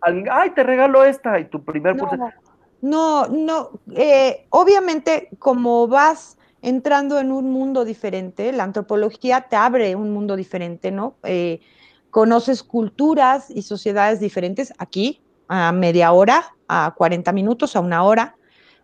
[0.00, 1.96] alguien, ay, te regalo esta y tu primer.
[1.96, 2.06] No,
[2.82, 3.70] no, no.
[3.94, 10.36] eh, obviamente, como vas entrando en un mundo diferente, la antropología te abre un mundo
[10.36, 11.14] diferente, ¿no?
[11.22, 11.60] Eh,
[12.10, 18.36] conoces culturas y sociedades diferentes aquí, a media hora, a 40 minutos, a una hora.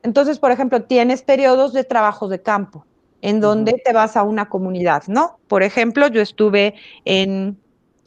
[0.03, 2.87] Entonces, por ejemplo, tienes periodos de trabajos de campo,
[3.21, 5.39] en donde te vas a una comunidad, ¿no?
[5.49, 6.75] Por ejemplo, yo estuve
[7.05, 7.61] en,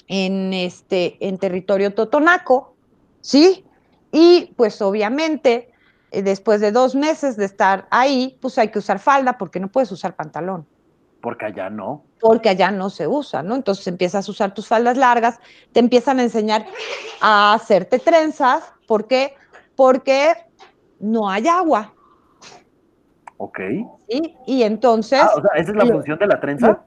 [0.08, 2.76] en, este, en territorio totonaco,
[3.22, 3.66] ¿sí?
[4.12, 5.72] Y pues obviamente,
[6.12, 9.70] eh, después de dos meses de estar ahí, pues hay que usar falda porque no
[9.72, 10.68] puedes usar pantalón,
[11.22, 12.08] Porque allá no.
[12.20, 13.56] porque allá no se usa, ¿no?
[13.56, 15.40] Entonces empiezas a usar tus faldas largas,
[15.72, 16.66] te empiezan a enseñar
[17.22, 19.36] a hacerte trenzas, ¿por qué?
[19.76, 20.34] Porque
[21.00, 21.94] no hay agua,
[23.38, 23.60] Ok.
[24.10, 24.36] ¿sí?
[24.48, 26.82] Y entonces Ah, o sea, esa es la lo- función de la trenza.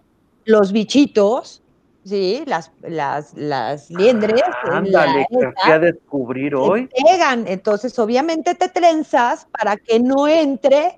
[0.46, 1.62] los bichitos,
[2.04, 2.42] ¿sí?
[2.46, 6.88] Las, las, las liendres, Ándale, la- que fui a descubrir hoy.
[7.06, 7.46] pegan.
[7.46, 10.96] Entonces, obviamente te trenzas para que no entre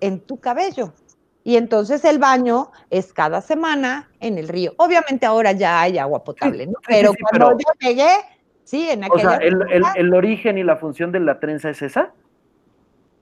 [0.00, 0.92] en tu cabello.
[1.44, 4.74] Y entonces el baño es cada semana en el río.
[4.76, 6.72] Obviamente ahora ya hay agua potable, ¿no?
[6.80, 8.10] sí, Pero sí, cuando pero- yo llegué,
[8.68, 11.70] sí, en O aquella sea, el, el- el origen y la función de la trenza
[11.70, 12.12] es esa.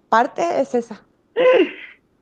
[0.09, 1.02] parte es esa.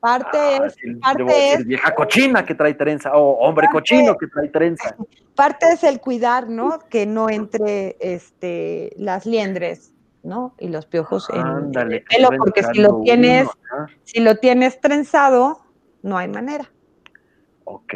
[0.01, 4.17] Parte Ah, es, a parte es vieja cochina que trae trenza, o hombre Parte- cochino
[4.19, 4.95] que trae trenza.
[5.35, 6.79] parte es el cuidar, ¿no?
[6.91, 10.55] Que no entre este, las liendres, ¿no?
[10.59, 15.61] Y los piojos en, el pelo, porque si lo tienes, uno, si lo tienes trenzado,
[16.03, 16.71] no hay manera.
[17.65, 17.95] Ok.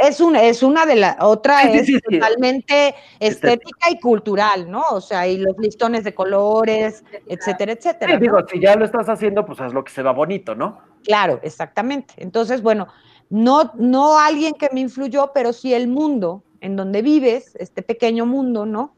[0.00, 2.18] Es una, es una de las, otra Sí, es sí, sí.
[2.18, 4.82] totalmente estética y cultural, ¿no?
[4.90, 8.14] O sea, y los listones de colores, etcétera, etcétera.
[8.14, 8.20] ¿no?
[8.20, 10.80] digo, si ya lo estás haciendo, pues haz lo que se va bonito, ¿no?
[11.02, 12.14] Claro, exactamente.
[12.18, 12.88] Entonces, bueno,
[13.30, 18.26] no, no alguien que me influyó, pero sí el mundo en donde vives, este pequeño
[18.26, 18.94] mundo, ¿no?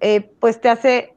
[0.00, 1.16] Eh, pues te hace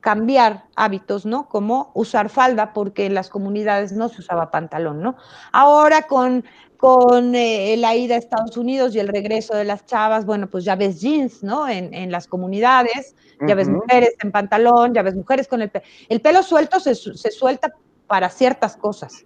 [0.00, 1.48] cambiar hábitos, ¿no?
[1.48, 5.16] Como usar falda, porque en las comunidades no se usaba pantalón, ¿no?
[5.52, 6.44] Ahora con,
[6.82, 10.64] con eh, la ida a Estados Unidos y el regreso de las chavas, bueno, pues
[10.64, 11.68] ya ves jeans, ¿no?
[11.68, 13.14] En, las comunidades,
[13.46, 15.84] ya ves mujeres en pantalón, ya ves mujeres con el pelo.
[16.08, 17.72] El pelo suelto se, suelta
[18.08, 19.24] para ciertas cosas,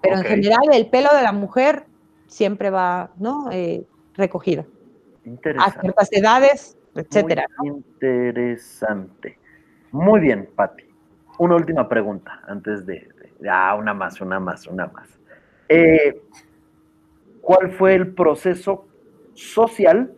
[0.00, 1.84] pero en general el pelo de la mujer
[2.28, 3.50] siempre va, ¿no?
[3.52, 3.84] Eh,
[4.14, 4.64] recogido.
[5.58, 7.44] A ciertas edades, etcétera.
[7.62, 9.38] Interesante.
[9.92, 10.84] Muy bien, Patti.
[11.38, 13.06] Una última pregunta antes de,
[13.46, 15.17] Ah, una más, una más, una más.
[15.68, 16.22] Eh,
[17.40, 18.86] ¿Cuál fue el proceso
[19.34, 20.12] social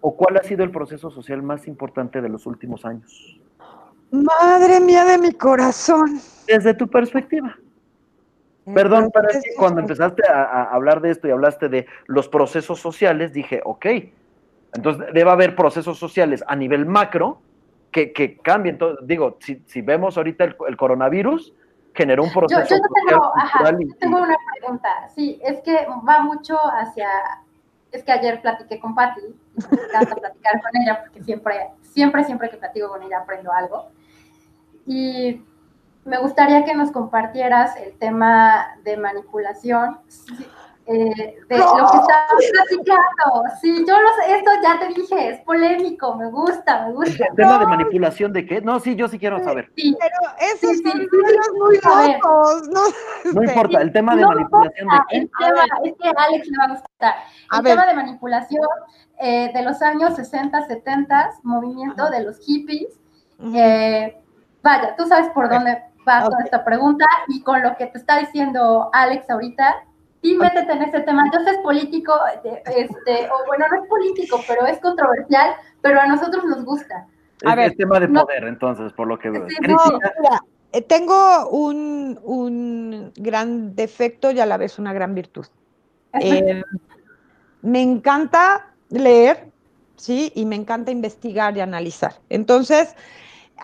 [0.00, 3.40] o cuál ha sido el proceso social más importante de los últimos años?
[4.10, 6.20] Madre mía de mi corazón.
[6.46, 7.56] Desde tu perspectiva.
[8.64, 12.78] Perdón, pero es que cuando empezaste a, hablar de esto y hablaste de los procesos
[12.78, 13.86] sociales, dije, ok,
[14.74, 17.40] entonces debe haber procesos sociales a nivel macro
[17.90, 18.78] que, que cambien.
[18.78, 18.98] Todo.
[19.02, 21.54] Digo, si, si, vemos ahorita el, coronavirus,
[21.94, 24.88] generó un proceso yo, yo tengo, ajá, yo tengo una pregunta.
[25.14, 27.08] Sí, es que va mucho hacia,
[27.90, 29.20] es que ayer platiqué con Patti,
[29.70, 33.88] me encanta platicar con ella porque siempre, siempre, siempre que platico con ella aprendo algo.
[34.86, 35.42] Y
[36.04, 39.98] me gustaría que nos compartieras el tema de manipulación,
[40.92, 43.44] eh, de lo que estabas platicando.
[43.60, 47.24] Sí, yo lo sé, esto ya te dije, es polémico, me gusta, me gusta.
[47.30, 48.60] ¿El tema de manipulación de qué?
[48.60, 49.70] No, sí, yo sí quiero saber.
[49.76, 52.68] Sí, pero esos sí, son muy locos.
[52.68, 52.80] No,
[53.32, 55.16] no importa, el tema de manipulación de qué.
[55.18, 57.14] El tema, es que a Alex le va a gustar.
[57.52, 58.66] El tema de manipulación
[59.18, 62.98] eh, de los años 60, 70, movimiento de los hippies.
[63.54, 64.20] Eh,
[64.62, 68.18] vaya, tú sabes por dónde va toda esta pregunta y con lo que te está
[68.18, 69.84] diciendo Alex ahorita,
[70.22, 71.24] sí métete en ese tema.
[71.32, 76.06] Yo sé es político, este, o bueno, no es político, pero es controversial, pero a
[76.06, 77.06] nosotros nos gusta.
[77.44, 79.46] A es ver, tema de poder, entonces, por lo que veo.
[80.74, 85.44] Eh, tengo un, un, gran defecto y a la vez una gran virtud.
[86.18, 86.62] Eh,
[87.60, 89.48] me encanta leer,
[89.96, 90.32] ¿sí?
[90.34, 92.14] Y me encanta investigar y analizar.
[92.30, 92.96] Entonces,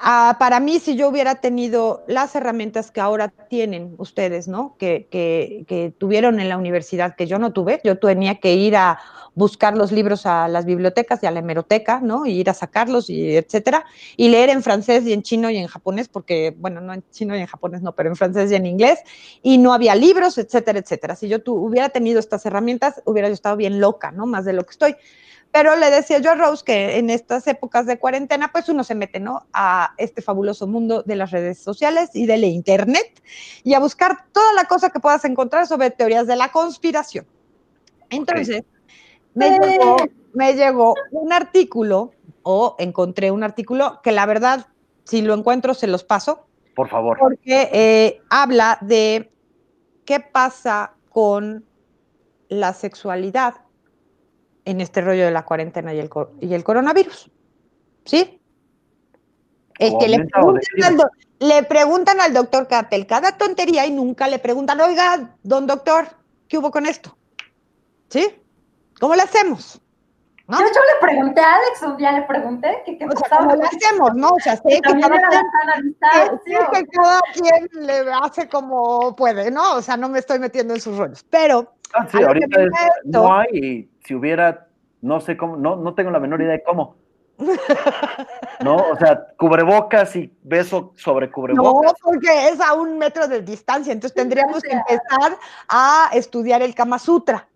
[0.00, 4.76] Ah, para mí, si yo hubiera tenido las herramientas que ahora tienen ustedes, ¿no?
[4.78, 8.98] Que, que, tuvieron en la universidad, que yo no tuve, yo tenía que ir a
[9.34, 12.26] buscar los libros a las bibliotecas y a la hemeroteca, ¿no?
[12.26, 13.84] Y ir a sacarlos y etcétera,
[14.16, 17.36] y leer en francés y en chino y en japonés, porque, bueno, no en chino
[17.36, 19.00] y en japonés no, pero en francés y en inglés,
[19.42, 21.16] y no había libros, etcétera, etcétera.
[21.16, 24.26] Si yo hubiera tenido estas herramientas, hubiera yo estado bien loca, ¿no?
[24.26, 24.96] Más de lo que estoy.
[25.50, 28.94] Pero le decía yo a Rose que en estas épocas de cuarentena, pues uno se
[28.94, 29.46] mete, ¿no?
[29.52, 33.22] A este fabuloso mundo de las redes sociales y del internet
[33.64, 37.26] y a buscar toda la cosa que puedas encontrar sobre teorías de la conspiración.
[38.10, 38.62] Entonces,
[39.34, 39.96] me, llegó,
[40.34, 42.12] me llegó un artículo
[42.42, 44.66] o encontré un artículo que la verdad,
[45.04, 46.46] si lo encuentro, se los paso.
[46.74, 47.16] Por favor.
[47.18, 49.30] Porque eh, habla de
[50.04, 51.64] qué pasa con
[52.48, 53.54] la sexualidad
[54.68, 57.30] en este rollo de la cuarentena y el, y el coronavirus.
[58.04, 58.38] ¿Sí?
[59.78, 65.66] Es que le preguntan, al, doctor Catel cada tontería y nunca le preguntan, oiga, don
[65.66, 66.08] doctor,
[66.48, 67.16] ¿qué hubo con esto?
[68.10, 68.28] ¿Sí?
[69.00, 69.80] ¿Cómo le hacemos?
[70.48, 70.58] ¿No?
[70.58, 73.48] Yo, yo, le pregunté a Alex, un día le pregunté que qué o pasaba.
[73.48, 74.30] ¿Cómo le hacemos, no?
[74.30, 79.74] O sea, sé que, cada, quien, sí, que cada quien le hace como puede, ¿no?
[79.74, 81.22] O sea, no me estoy metiendo en sus rollos.
[81.28, 81.74] Pero.
[81.92, 82.62] Ah, sí, ahorita
[83.04, 84.68] no hay si hubiera,
[85.02, 86.96] no sé cómo, no, no tengo la menor idea de cómo.
[88.64, 88.76] ¿No?
[88.76, 91.92] O sea, cubrebocas y beso sobre cubrebocas.
[91.92, 95.38] No, porque es a un metro de distancia, entonces tendríamos que empezar
[95.68, 97.46] a estudiar el Kama Sutra.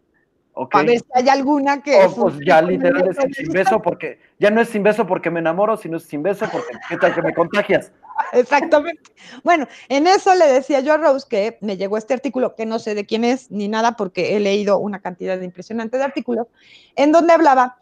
[0.55, 2.05] A ver si hay alguna que.
[2.05, 4.21] Oh, pues ya literal es sin beso porque.
[4.39, 7.15] Ya no es sin beso porque me enamoro, sino es sin beso porque qué tal
[7.15, 7.93] que me contagias.
[8.33, 9.13] Exactamente.
[9.45, 12.79] Bueno, en eso le decía yo a Rose que me llegó este artículo, que no
[12.79, 16.49] sé de quién es ni nada, porque he leído una cantidad de impresionante de artículos,
[16.97, 17.79] en donde hablaba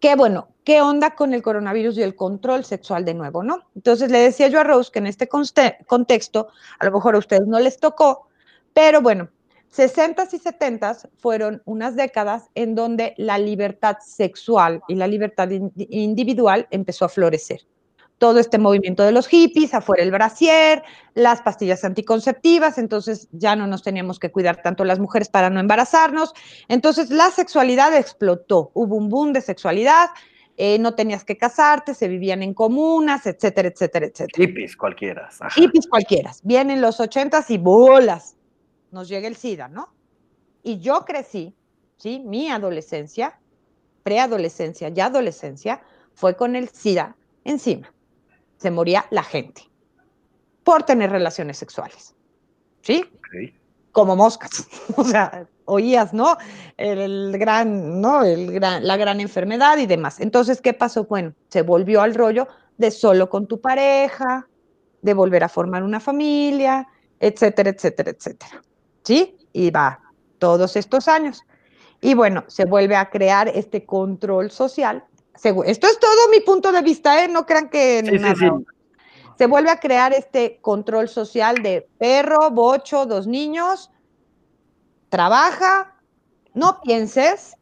[0.00, 3.62] que, bueno, ¿qué onda con el coronavirus y el control sexual de nuevo, no?
[3.74, 6.48] Entonces le decía yo a Rose que en este contexto,
[6.78, 8.28] a lo mejor a ustedes no les tocó,
[8.74, 9.28] pero bueno,
[9.70, 16.66] 60 y 70 fueron unas décadas en donde la libertad sexual y la libertad individual
[16.70, 17.60] empezó a florecer.
[18.18, 20.82] Todo este movimiento de los hippies, afuera el brasier,
[21.12, 25.60] las pastillas anticonceptivas, entonces ya no nos teníamos que cuidar tanto las mujeres para no
[25.60, 26.32] embarazarnos.
[26.68, 30.08] Entonces la sexualidad explotó, hubo un boom de sexualidad,
[30.56, 34.46] eh, no tenías que casarte, se vivían en comunas, etcétera, etcétera, etcétera.
[34.46, 35.28] Hippies cualquiera.
[35.54, 36.32] Hippies cualquiera.
[36.42, 38.35] Vienen los ochentas y bolas
[38.96, 39.90] nos llega el SIDA, ¿no?
[40.62, 41.54] Y yo crecí,
[41.98, 42.18] ¿sí?
[42.18, 43.38] Mi adolescencia,
[44.02, 45.82] preadolescencia y adolescencia
[46.14, 47.14] fue con el SIDA
[47.44, 47.92] encima.
[48.56, 49.62] se moría la gente
[50.64, 52.14] por tener relaciones sexuales.
[52.80, 53.04] ¿Sí?
[53.92, 54.66] Como moscas.
[54.96, 56.38] O sea, oías, ¿no?
[56.78, 58.22] El gran, ¿no?
[58.22, 60.20] El gran, la gran enfermedad y demás.
[60.20, 61.04] Entonces, ¿qué pasó?
[61.04, 62.48] Bueno, se volvió al rollo
[62.78, 64.48] de solo con tu pareja,
[65.02, 66.88] de volver a formar una familia,
[67.20, 68.62] etcétera, etcétera, etcétera.
[69.06, 69.38] ¿Sí?
[69.52, 70.00] Y va
[70.40, 71.44] todos estos años.
[72.00, 75.04] Y bueno, se vuelve a crear este control social.
[75.34, 77.28] Esto es todo mi punto de vista, ¿eh?
[77.28, 78.02] No crean que...
[79.38, 83.92] Se vuelve a crear este control social de perro, bocho, dos niños,
[85.10, 85.94] trabaja,
[86.54, 87.54] no pienses,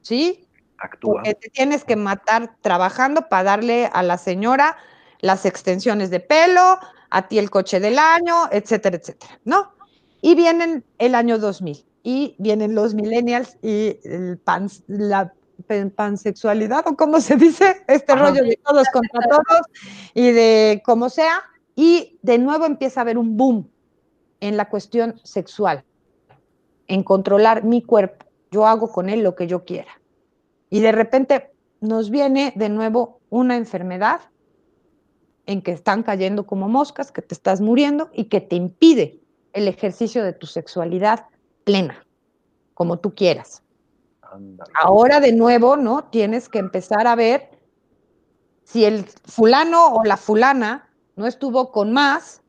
[0.00, 0.48] ¿sí?
[0.78, 1.14] Actúa.
[1.14, 4.76] Porque te tienes que matar trabajando para darle a la señora
[5.20, 6.78] las extensiones de pelo,
[7.10, 9.76] a ti el coche del año, etcétera, etcétera, ¿no?
[10.20, 15.32] Y vienen el año 2000 y vienen los millennials y el pan, la
[15.96, 19.66] pansexualidad o cómo se dice, este rollo de todos contra todos
[20.14, 21.42] y de como sea,
[21.74, 23.68] y de nuevo empieza a haber un boom
[24.40, 25.84] en la cuestión sexual,
[26.86, 30.00] en controlar mi cuerpo, yo hago con él lo que yo quiera.
[30.70, 34.20] Y de repente nos viene de nuevo una enfermedad
[35.46, 39.20] en que están cayendo como moscas, que te estás muriendo y que te impide
[39.58, 41.26] el ejercicio de tu sexualidad
[41.64, 42.04] plena,
[42.74, 43.62] como tú quieras.
[44.74, 46.04] Ahora de nuevo, ¿no?
[46.04, 47.50] Tienes que empezar a ver
[48.64, 52.42] si el fulano o la fulana no estuvo con más,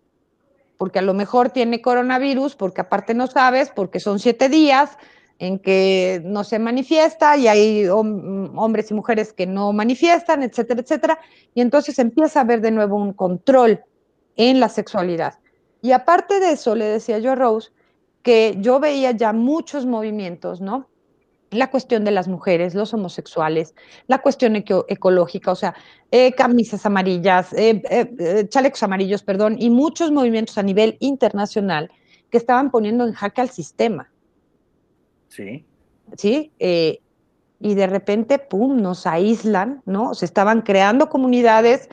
[0.78, 4.98] porque a lo mejor tiene coronavirus, porque aparte no sabes, porque son siete días,
[5.40, 11.20] en que no se manifiesta y hay hombres y mujeres que no manifiestan, etcétera, etcétera.
[11.54, 13.82] Y entonces empieza a haber de nuevo un control
[14.36, 15.40] en la sexualidad.
[15.82, 17.72] Y aparte de eso, le decía yo a Rose
[18.22, 20.88] que yo veía ya muchos movimientos, ¿no?
[21.52, 23.74] La cuestión de las mujeres, los homosexuales,
[24.08, 25.74] la cuestión ecológica, o sea,
[26.12, 31.90] eh, camisas amarillas, eh, eh, chalecos amarillos, perdón, y muchos movimientos a nivel internacional
[32.30, 34.12] que estaban poniendo en jaque al sistema
[35.30, 35.66] Sí.
[36.18, 37.00] Sí, eh,
[37.60, 40.14] y de repente, pum, nos aíslan, ¿no?
[40.16, 41.88] Se estaban creando comunidades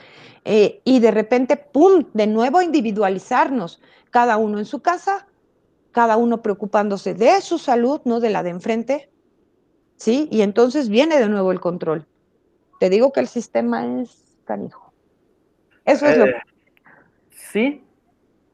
[0.48, 5.26] eh, y de repente, pum, de nuevo individualizarnos, cada uno en su casa,
[5.90, 9.10] cada uno preocupándose de su salud, no de la de enfrente,
[9.96, 10.28] ¿sí?
[10.30, 12.06] Y entonces viene de nuevo el control.
[12.78, 14.92] Te digo que el sistema es canijo.
[15.84, 16.30] Eso es lo que...
[16.30, 16.42] Eh,
[17.30, 17.84] sí,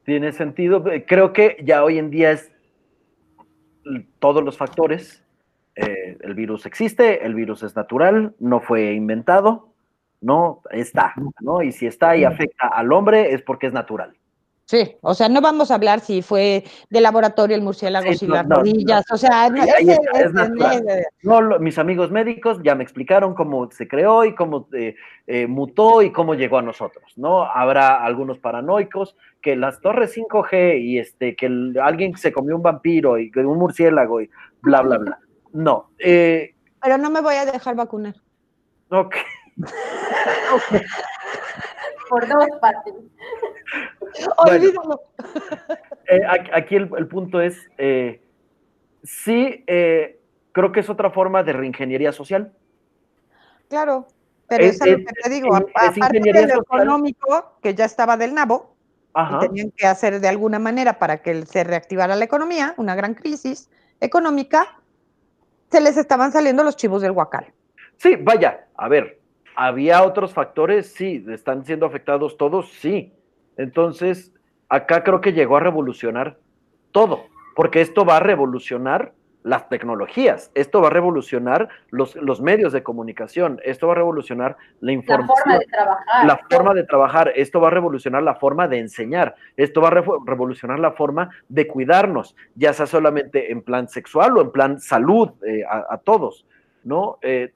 [0.03, 0.83] tiene sentido.
[1.05, 2.51] Creo que ya hoy en día es
[4.17, 5.23] todos los factores.
[5.75, 9.72] Eh, el virus existe, el virus es natural, no fue inventado,
[10.23, 11.61] no está, ¿no?
[11.61, 14.15] Y si está y afecta al hombre es porque es natural.
[14.65, 18.47] Sí, o sea, no vamos a hablar si fue de laboratorio el murciélago y las
[18.47, 19.49] rodillas, o sea,
[21.21, 24.95] no, mis amigos médicos ya me explicaron cómo se creó y cómo eh,
[25.27, 27.43] eh, mutó y cómo llegó a nosotros, ¿no?
[27.43, 31.47] Habrá algunos paranoicos que las torres 5G y este, que
[31.81, 34.29] alguien se comió un vampiro y un murciélago y
[34.61, 35.19] bla, bla, bla.
[35.51, 35.89] No.
[35.99, 38.15] Eh, Pero no me voy a dejar vacunar.
[38.89, 39.15] Ok.
[42.09, 42.93] Por dos partes.
[44.37, 45.01] Olvídalo.
[46.07, 46.21] Eh,
[46.53, 48.21] aquí el, punto es, eh,
[49.03, 52.53] sí, creo que es otra forma de reingeniería social.
[53.69, 54.07] Claro,
[54.47, 58.75] pero es, lo que te digo, aparte de lo económico, que ya estaba del nabo,
[59.39, 63.69] tenían que hacer de alguna manera para que se reactivara la economía, una gran crisis
[63.99, 64.79] económica,
[65.71, 67.51] se les estaban saliendo los chivos del huacal.
[67.97, 69.19] Sí, vaya, a ver,
[69.55, 73.13] había otros factores, sí, están siendo afectados todos, sí.
[73.57, 74.33] Entonces,
[74.69, 76.37] acá creo que llegó a revolucionar
[76.91, 77.25] todo,
[77.55, 79.13] porque esto va a revolucionar
[79.43, 80.51] las tecnologías.
[80.55, 83.59] Esto va a revolucionar los, los, medios de comunicación.
[83.63, 85.35] Esto va a revolucionar la información.
[85.35, 86.25] La forma de trabajar.
[86.25, 87.33] La forma de trabajar.
[87.35, 89.35] Esto va a revolucionar la forma de enseñar.
[89.57, 94.41] Esto va a revolucionar la forma de cuidarnos, ya sea solamente en plan sexual o
[94.41, 96.45] en plan salud eh, a, todos,
[96.83, 97.19] ¿no?
[97.21, 97.51] Eh,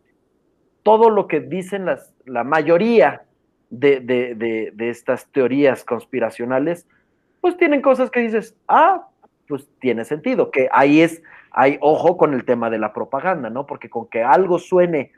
[0.88, 3.24] todo lo que dicen las, la mayoría
[3.70, 6.88] de, de, de estas teorías conspiracionales,
[7.42, 9.10] pues tienen cosas que dices, ah,
[9.50, 13.66] pues tiene sentido, que ahí es hay ojo con el tema de la propaganda, ¿no?
[13.66, 15.12] Porque con que algo suene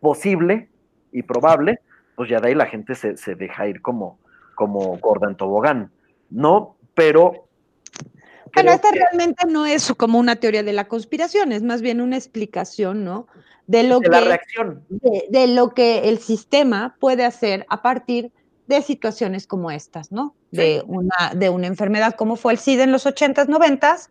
[0.00, 0.68] posible
[1.10, 1.78] y probable,
[2.16, 4.18] pues ya de ahí la gente se, deja ir como,
[4.54, 5.90] como gorda en tobogán,
[6.28, 6.76] ¿no?
[6.94, 7.46] Pero...
[8.54, 12.16] Pero esta realmente no es como una teoría de la conspiración, es más bien una
[12.16, 13.26] explicación, ¿no?
[13.66, 14.84] De lo de que, la reacción.
[14.88, 18.30] De, lo que el sistema puede hacer a partir
[18.66, 20.34] de situaciones como estas, ¿no?
[20.50, 24.10] De, una, de una enfermedad como fue el SIDA en los 80s, 90s,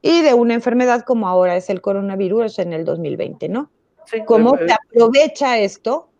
[0.00, 3.70] y de una enfermedad como ahora es el coronavirus en el 2020, ¿no?
[4.06, 6.10] Sí, ¿Cómo se aprovecha esto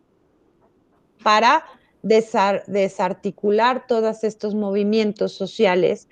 [1.23, 1.65] para
[2.03, 6.09] desarticular todos estos movimientos sociales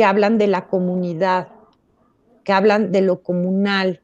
[0.00, 1.48] que hablan de la comunidad,
[2.42, 4.00] que hablan de lo comunal,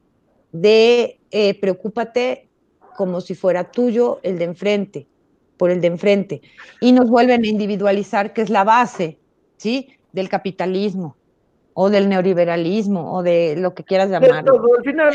[0.51, 2.49] de eh, preocúpate
[2.95, 5.07] como si fuera tuyo el de enfrente,
[5.57, 6.41] por el de enfrente,
[6.81, 9.17] y nos vuelven a individualizar, que es la base,
[9.55, 9.89] ¿sí?
[10.11, 11.15] Del capitalismo
[11.73, 14.29] o del neoliberalismo o de lo que quieras llamar.
[14.29, 15.11] al final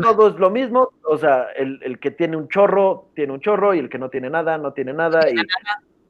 [0.00, 3.80] todo es lo mismo, o sea, el, que tiene un chorro, tiene un chorro y
[3.80, 5.28] el que no tiene nada, no tiene nada.
[5.28, 5.44] y, eh,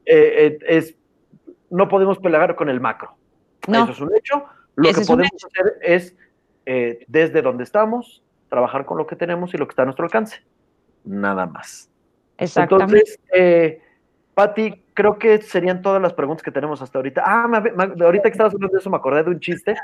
[0.05, 0.95] eh, es,
[1.71, 3.15] no podemos pelear con el macro.
[3.67, 4.45] Eso es un hecho.
[4.75, 6.15] Lo que podemos hacer es,
[6.65, 10.05] eh, desde donde estamos, trabajar con lo que tenemos y lo que está a nuestro
[10.05, 10.43] alcance.
[11.03, 11.89] Nada más.
[12.37, 12.97] Exactamente.
[12.97, 13.81] Entonces, eh,
[14.33, 17.23] Patti, creo que serían todas las preguntas que tenemos hasta ahorita.
[17.25, 17.63] Ah,
[18.01, 19.75] ahorita que estabas hablando de eso me acordé de un chiste.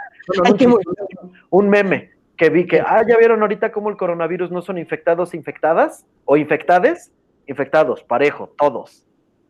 [1.49, 5.33] un, meme que vi que, ah, ya vieron ahorita cómo el coronavirus no son infectados,
[5.33, 7.11] infectadas o infectades,
[7.47, 9.05] infectados, parejo, todos.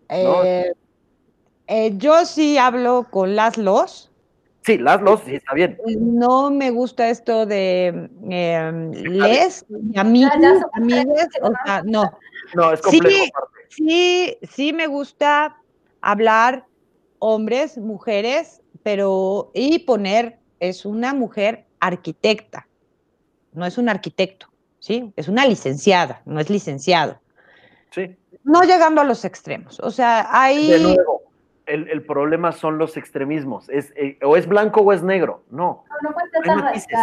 [0.10, 0.72] Eh,
[1.68, 4.11] eh, yo sí hablo con las los.
[4.64, 5.80] Sí, las los, sí, está bien.
[6.00, 9.66] No me gusta esto de eh, les,
[9.96, 10.32] amigos,
[10.74, 12.12] amigues, o sea, no.
[12.54, 13.50] No, es complejo.
[13.70, 15.58] Sí, sí, sí me gusta
[16.02, 16.66] hablar
[17.18, 22.68] hombres, mujeres, pero y poner es una mujer arquitecta,
[23.54, 24.48] no es un arquitecto,
[24.80, 25.12] ¿sí?
[25.16, 27.20] Es una licenciada, no es licenciado.
[27.90, 28.16] Sí.
[28.44, 30.68] No llegando a los extremos, o sea, hay...
[30.68, 31.21] De nuevo,
[31.72, 35.84] el, problema son los extremismos, es, eh, o es blanco o es negro, no.
[35.90, 37.00] No, no puede ser hay matices.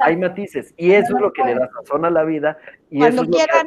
[0.00, 2.56] Hay matices, y eso es lo que le da razón a la vida.
[2.90, 3.66] Y Cuando eso quieran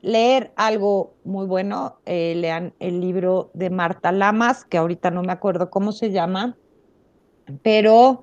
[0.00, 5.32] leer algo muy bueno, eh, lean el libro de Marta Lamas, que ahorita no me
[5.32, 6.56] acuerdo cómo se llama,
[7.62, 8.22] pero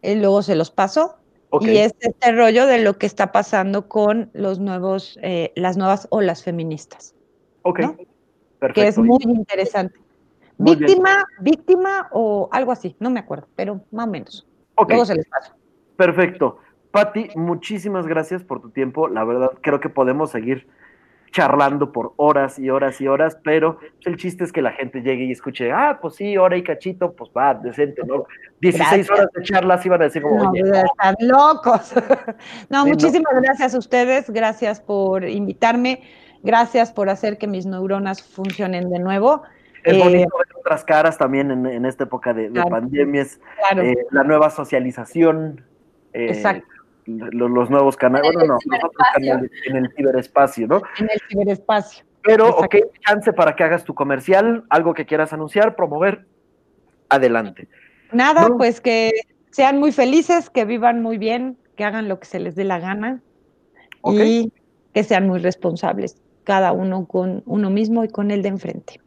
[0.00, 1.16] eh, luego se los paso.
[1.60, 5.18] Y es este rollo de lo que está pasando con los nuevos,
[5.54, 7.14] las nuevas olas feministas.
[7.62, 7.80] Ok,
[8.58, 8.74] perfecto.
[8.74, 9.96] Que es muy interesante
[10.58, 14.46] víctima, víctima o algo así, no me acuerdo, pero más o menos.
[14.88, 15.54] Luego se les pasa.
[15.96, 16.58] Perfecto.
[16.90, 19.08] Patti, muchísimas gracias por tu tiempo.
[19.08, 20.66] La verdad, creo que podemos seguir
[21.30, 25.24] charlando por horas y horas y horas, pero el chiste es que la gente llegue
[25.24, 28.24] y escuche, ah, pues sí, hora y cachito, pues va, decente, ¿no?
[28.60, 31.92] 16 horas de charlas iban a decir como, no, Están locos.
[32.70, 36.02] no, muchísimas gracias a ustedes, gracias por invitarme,
[36.42, 39.42] gracias por hacer que mis neuronas funcionen de nuevo.
[39.86, 43.38] Es bonito eh, ver otras caras también en, esta época de, pandemias,
[43.76, 45.64] eh, la nueva socialización,
[46.12, 46.42] eh,
[47.06, 50.82] los, nuevos canales, bueno, no, los otros canales en el ciberespacio, ¿no?
[50.98, 52.04] En el ciberespacio.
[52.22, 52.74] Pero, ok,
[53.06, 56.26] chance para que hagas tu comercial, algo que quieras anunciar, promover,
[57.08, 57.68] adelante.
[58.10, 59.12] Nada, pues que
[59.52, 62.80] sean muy felices, que vivan muy bien, que hagan lo que se les dé la
[62.80, 63.22] gana
[64.04, 64.52] y
[64.92, 69.00] que sean muy responsables, cada uno con uno mismo y con el de enfrente.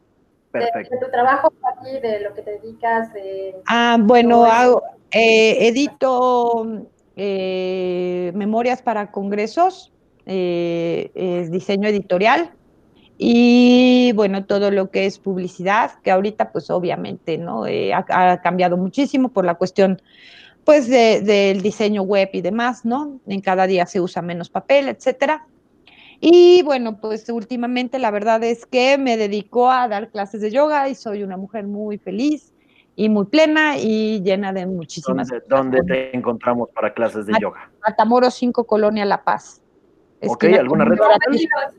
[0.50, 0.94] Perfecto.
[0.96, 3.12] De, tu trabajo aquí, de lo que te dedicas.
[3.12, 6.86] De, ah, bueno, hago, eh, edito
[7.16, 9.92] eh, memorias para congresos,
[10.26, 12.52] eh, es diseño editorial
[13.18, 19.28] y bueno, todo lo que es publicidad, que ahorita pues obviamente no ha, cambiado muchísimo
[19.28, 20.00] por la cuestión
[20.64, 23.20] pues del diseño web y demás, ¿no?
[23.26, 25.46] En cada día se usa menos papel, etcétera.
[26.20, 30.88] Y bueno, pues últimamente la verdad es que me dedico a dar clases de yoga
[30.88, 32.52] y soy una mujer muy feliz
[32.94, 37.70] y muy plena y llena de muchísimas ¿Dónde, ¿dónde te encontramos para clases de yoga?
[37.82, 39.62] Matamoros 5, Colonia La Paz.
[40.26, 41.74] Ok, ¿alguna red social?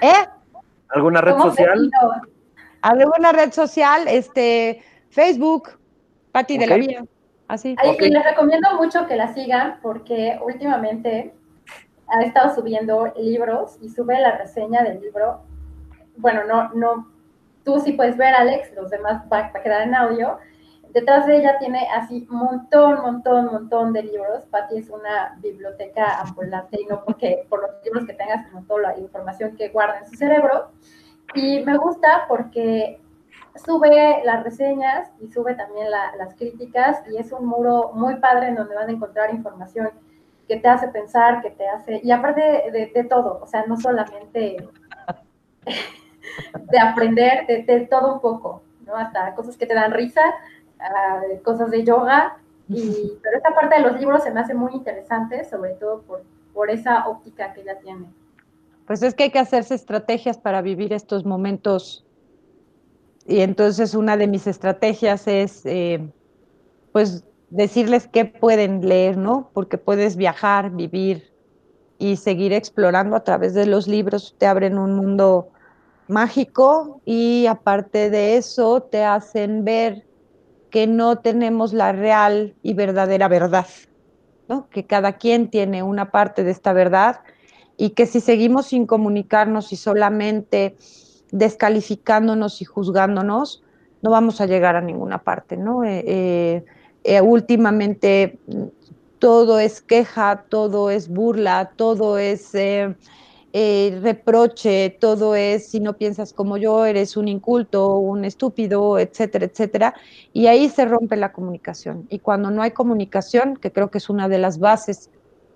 [0.00, 0.28] ¿Eh?
[0.88, 1.90] ¿Alguna red social?
[2.80, 4.08] ¿Alguna red social?
[4.08, 5.68] Este, Facebook,
[6.32, 7.04] Pati de la Vía.
[7.48, 7.76] Así.
[8.00, 11.34] Y les recomiendo mucho que la sigan porque últimamente
[12.12, 15.40] ha estado subiendo libros y sube la reseña del libro.
[16.16, 17.08] Bueno, no, no,
[17.64, 20.38] tú sí puedes ver, Alex, los demás va, a quedar en audio.
[20.90, 24.44] Detrás de ella tiene así montón, montón, montón de libros.
[24.50, 28.82] Patti es una biblioteca ambulante y no porque por los libros que tengas, sino toda
[28.82, 30.70] la información que guarda en su cerebro.
[31.34, 33.00] Y me gusta porque
[33.54, 38.56] sube las reseñas y sube también las críticas y es un muro muy padre en
[38.56, 39.90] donde van a encontrar información
[40.52, 44.58] que te hace pensar, que te hace, y aparte de, todo, o sea, no solamente
[46.70, 48.94] de aprender, de, todo un poco, ¿no?
[48.94, 50.20] Hasta cosas que te dan risa,
[50.78, 52.36] ah, cosas de yoga,
[52.68, 56.22] y, pero esta parte de los libros se me hace muy interesante, sobre todo por,
[56.52, 58.04] por esa óptica que ella tiene.
[58.86, 62.04] Pues es que hay que hacerse estrategias para vivir estos momentos.
[63.26, 66.06] Y entonces una de mis estrategias es, eh,
[66.92, 69.50] pues, decirles qué pueden leer, ¿no?
[69.52, 71.30] Porque puedes viajar, vivir
[71.98, 75.50] y seguir explorando a través de los libros, te abren un mundo
[76.08, 80.04] mágico y aparte de eso te hacen ver
[80.70, 83.66] que no tenemos la real y verdadera verdad,
[84.48, 84.68] ¿no?
[84.70, 87.20] que cada quien tiene una parte de esta verdad
[87.76, 90.76] y que si seguimos sin comunicarnos y solamente
[91.30, 93.62] descalificándonos y juzgándonos,
[94.00, 95.56] no vamos a llegar a ninguna parte.
[95.56, 95.84] ¿no?
[95.84, 96.64] Eh, eh,
[97.04, 98.38] eh, últimamente
[99.18, 106.32] todo es queja, todo es burla, todo es eh, reproche, todo es si no piensas
[106.32, 109.94] como yo, eres un inculto, un estúpido, etcétera, etcétera.
[110.32, 112.06] Y ahí se rompe la comunicación.
[112.08, 115.10] Y cuando no hay comunicación, que creo que es una de las bases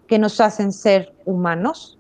[0.07, 1.99] que nos hacen ser humanos,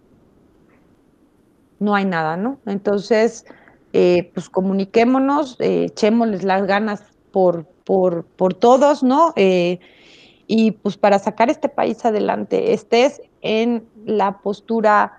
[1.78, 2.58] no hay nada, ¿no?
[2.66, 3.44] Entonces,
[3.92, 7.02] eh, pues comuniquémonos, eh, echémosles las ganas
[7.36, 9.34] por, por, por todos, ¿no?
[9.36, 15.18] y pues para sacar este país adelante, estés en la postura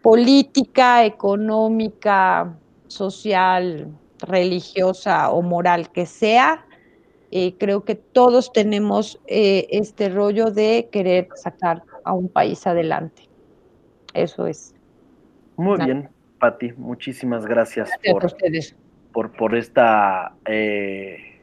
[0.00, 2.56] política, económica,
[2.86, 3.88] social,
[4.20, 6.64] religiosa o moral que sea,
[7.32, 13.22] eh, creo que todos tenemos eh, este rollo de querer sacar a un país adelante.
[14.14, 14.72] Eso es.
[15.56, 18.24] Muy bien, Patti, muchísimas gracias, por,
[19.12, 21.35] por, por, esta eh,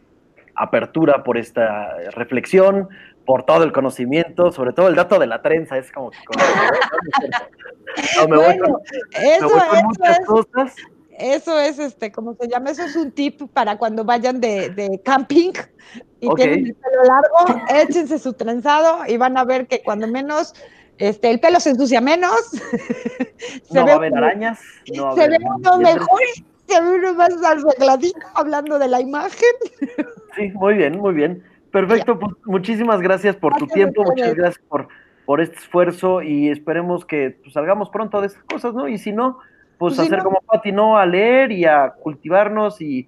[0.56, 2.90] apertura, por esta reflexión,
[3.26, 6.18] por todo el conocimiento, sobre todo el dato de la trenza, es como que...
[8.30, 8.78] me voy con,
[9.12, 9.50] eso,
[9.84, 10.76] muchas es, cosas.
[11.20, 12.72] Eso es, este, ¿cómo se llama?
[12.72, 15.52] Eso es un tip para cuando vayan de, de camping
[16.20, 20.54] y tienen el pelo largo, échense su trenzado y van a ver que cuando menos
[20.98, 22.34] este, el pelo se ensucia menos.
[22.50, 24.60] se no ve va a haber arañas.
[24.96, 26.20] No se ve uno mejor,
[26.82, 29.56] ve uno más arregladito hablando de la imagen.
[30.36, 31.44] sí, muy bien, muy bien.
[31.72, 34.88] Perfecto, pues muchísimas gracias por tu tiempo, muchas gracias por,
[35.26, 38.88] por este esfuerzo y esperemos que pues, salgamos pronto de estas cosas, ¿no?
[38.88, 39.40] Y si no,
[39.80, 40.98] pues, pues hacer como Pati, ¿no?
[40.98, 43.08] A leer y a cultivarnos y,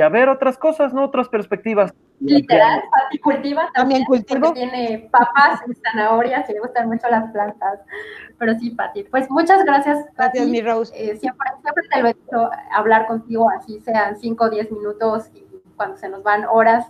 [0.00, 1.04] a ver otras cosas, ¿no?
[1.04, 1.94] Otras perspectivas.
[2.24, 4.52] Literal, Pati cultiva también, cultivo.
[4.52, 7.80] Tiene papas y zanahorias y le gustan mucho las plantas.
[8.38, 10.06] Pero sí, Pati, pues muchas gracias.
[10.16, 10.92] Gracias, mi Rose.
[10.94, 15.30] Eh, siempre, siempre te lo he hecho hablar contigo, así sean 5 o 10 minutos
[15.34, 15.44] y
[15.76, 16.86] cuando se nos van horas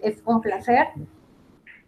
[0.00, 0.88] es un placer.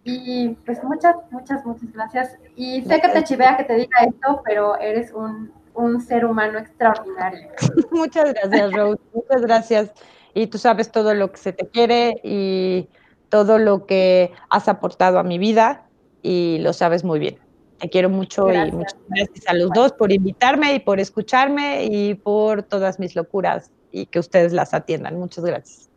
[0.05, 2.39] Y pues muchas, muchas, muchas gracias.
[2.57, 6.59] Y sé que te chivea que te diga esto, pero eres un, un ser humano
[6.59, 7.49] extraordinario.
[7.91, 9.01] muchas gracias, Rose.
[9.15, 9.93] Muchas gracias.
[10.35, 12.89] Y tú sabes todo lo que se te quiere y
[13.29, 15.87] todo lo que has aportado a mi vida
[16.23, 17.39] y lo sabes muy bien.
[17.79, 22.15] Te quiero mucho y muchas gracias a los dos por invitarme y por escucharme y
[22.15, 25.19] por todas mis locuras y que ustedes las atiendan.
[25.19, 25.91] Muchas gracias.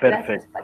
[0.00, 0.58] Perfecto.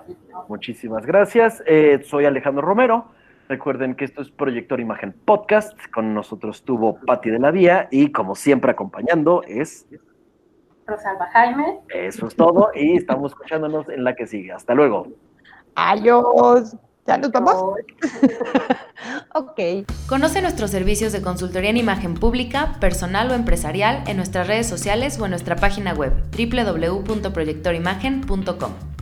[0.48, 1.62] Muchísimas gracias.
[1.66, 3.08] Eh, soy Alejandro Romero.
[3.48, 5.78] Recuerden que esto es Proyector Imagen Podcast.
[5.92, 9.86] Con nosotros tuvo Patti de la Vía y como siempre acompañando es...
[10.88, 11.78] Rosalba Jaime.
[11.90, 14.52] Eso es todo y estamos escuchándonos en la que sigue.
[14.52, 15.06] Hasta luego.
[15.74, 16.76] Adiós.
[17.06, 17.54] ¿Ya nos vamos?
[19.34, 19.60] ok.
[20.08, 25.18] Conoce nuestros servicios de consultoría en imagen pública, personal o empresarial en nuestras redes sociales
[25.18, 28.97] o en nuestra página web www.proyectorimagen.com.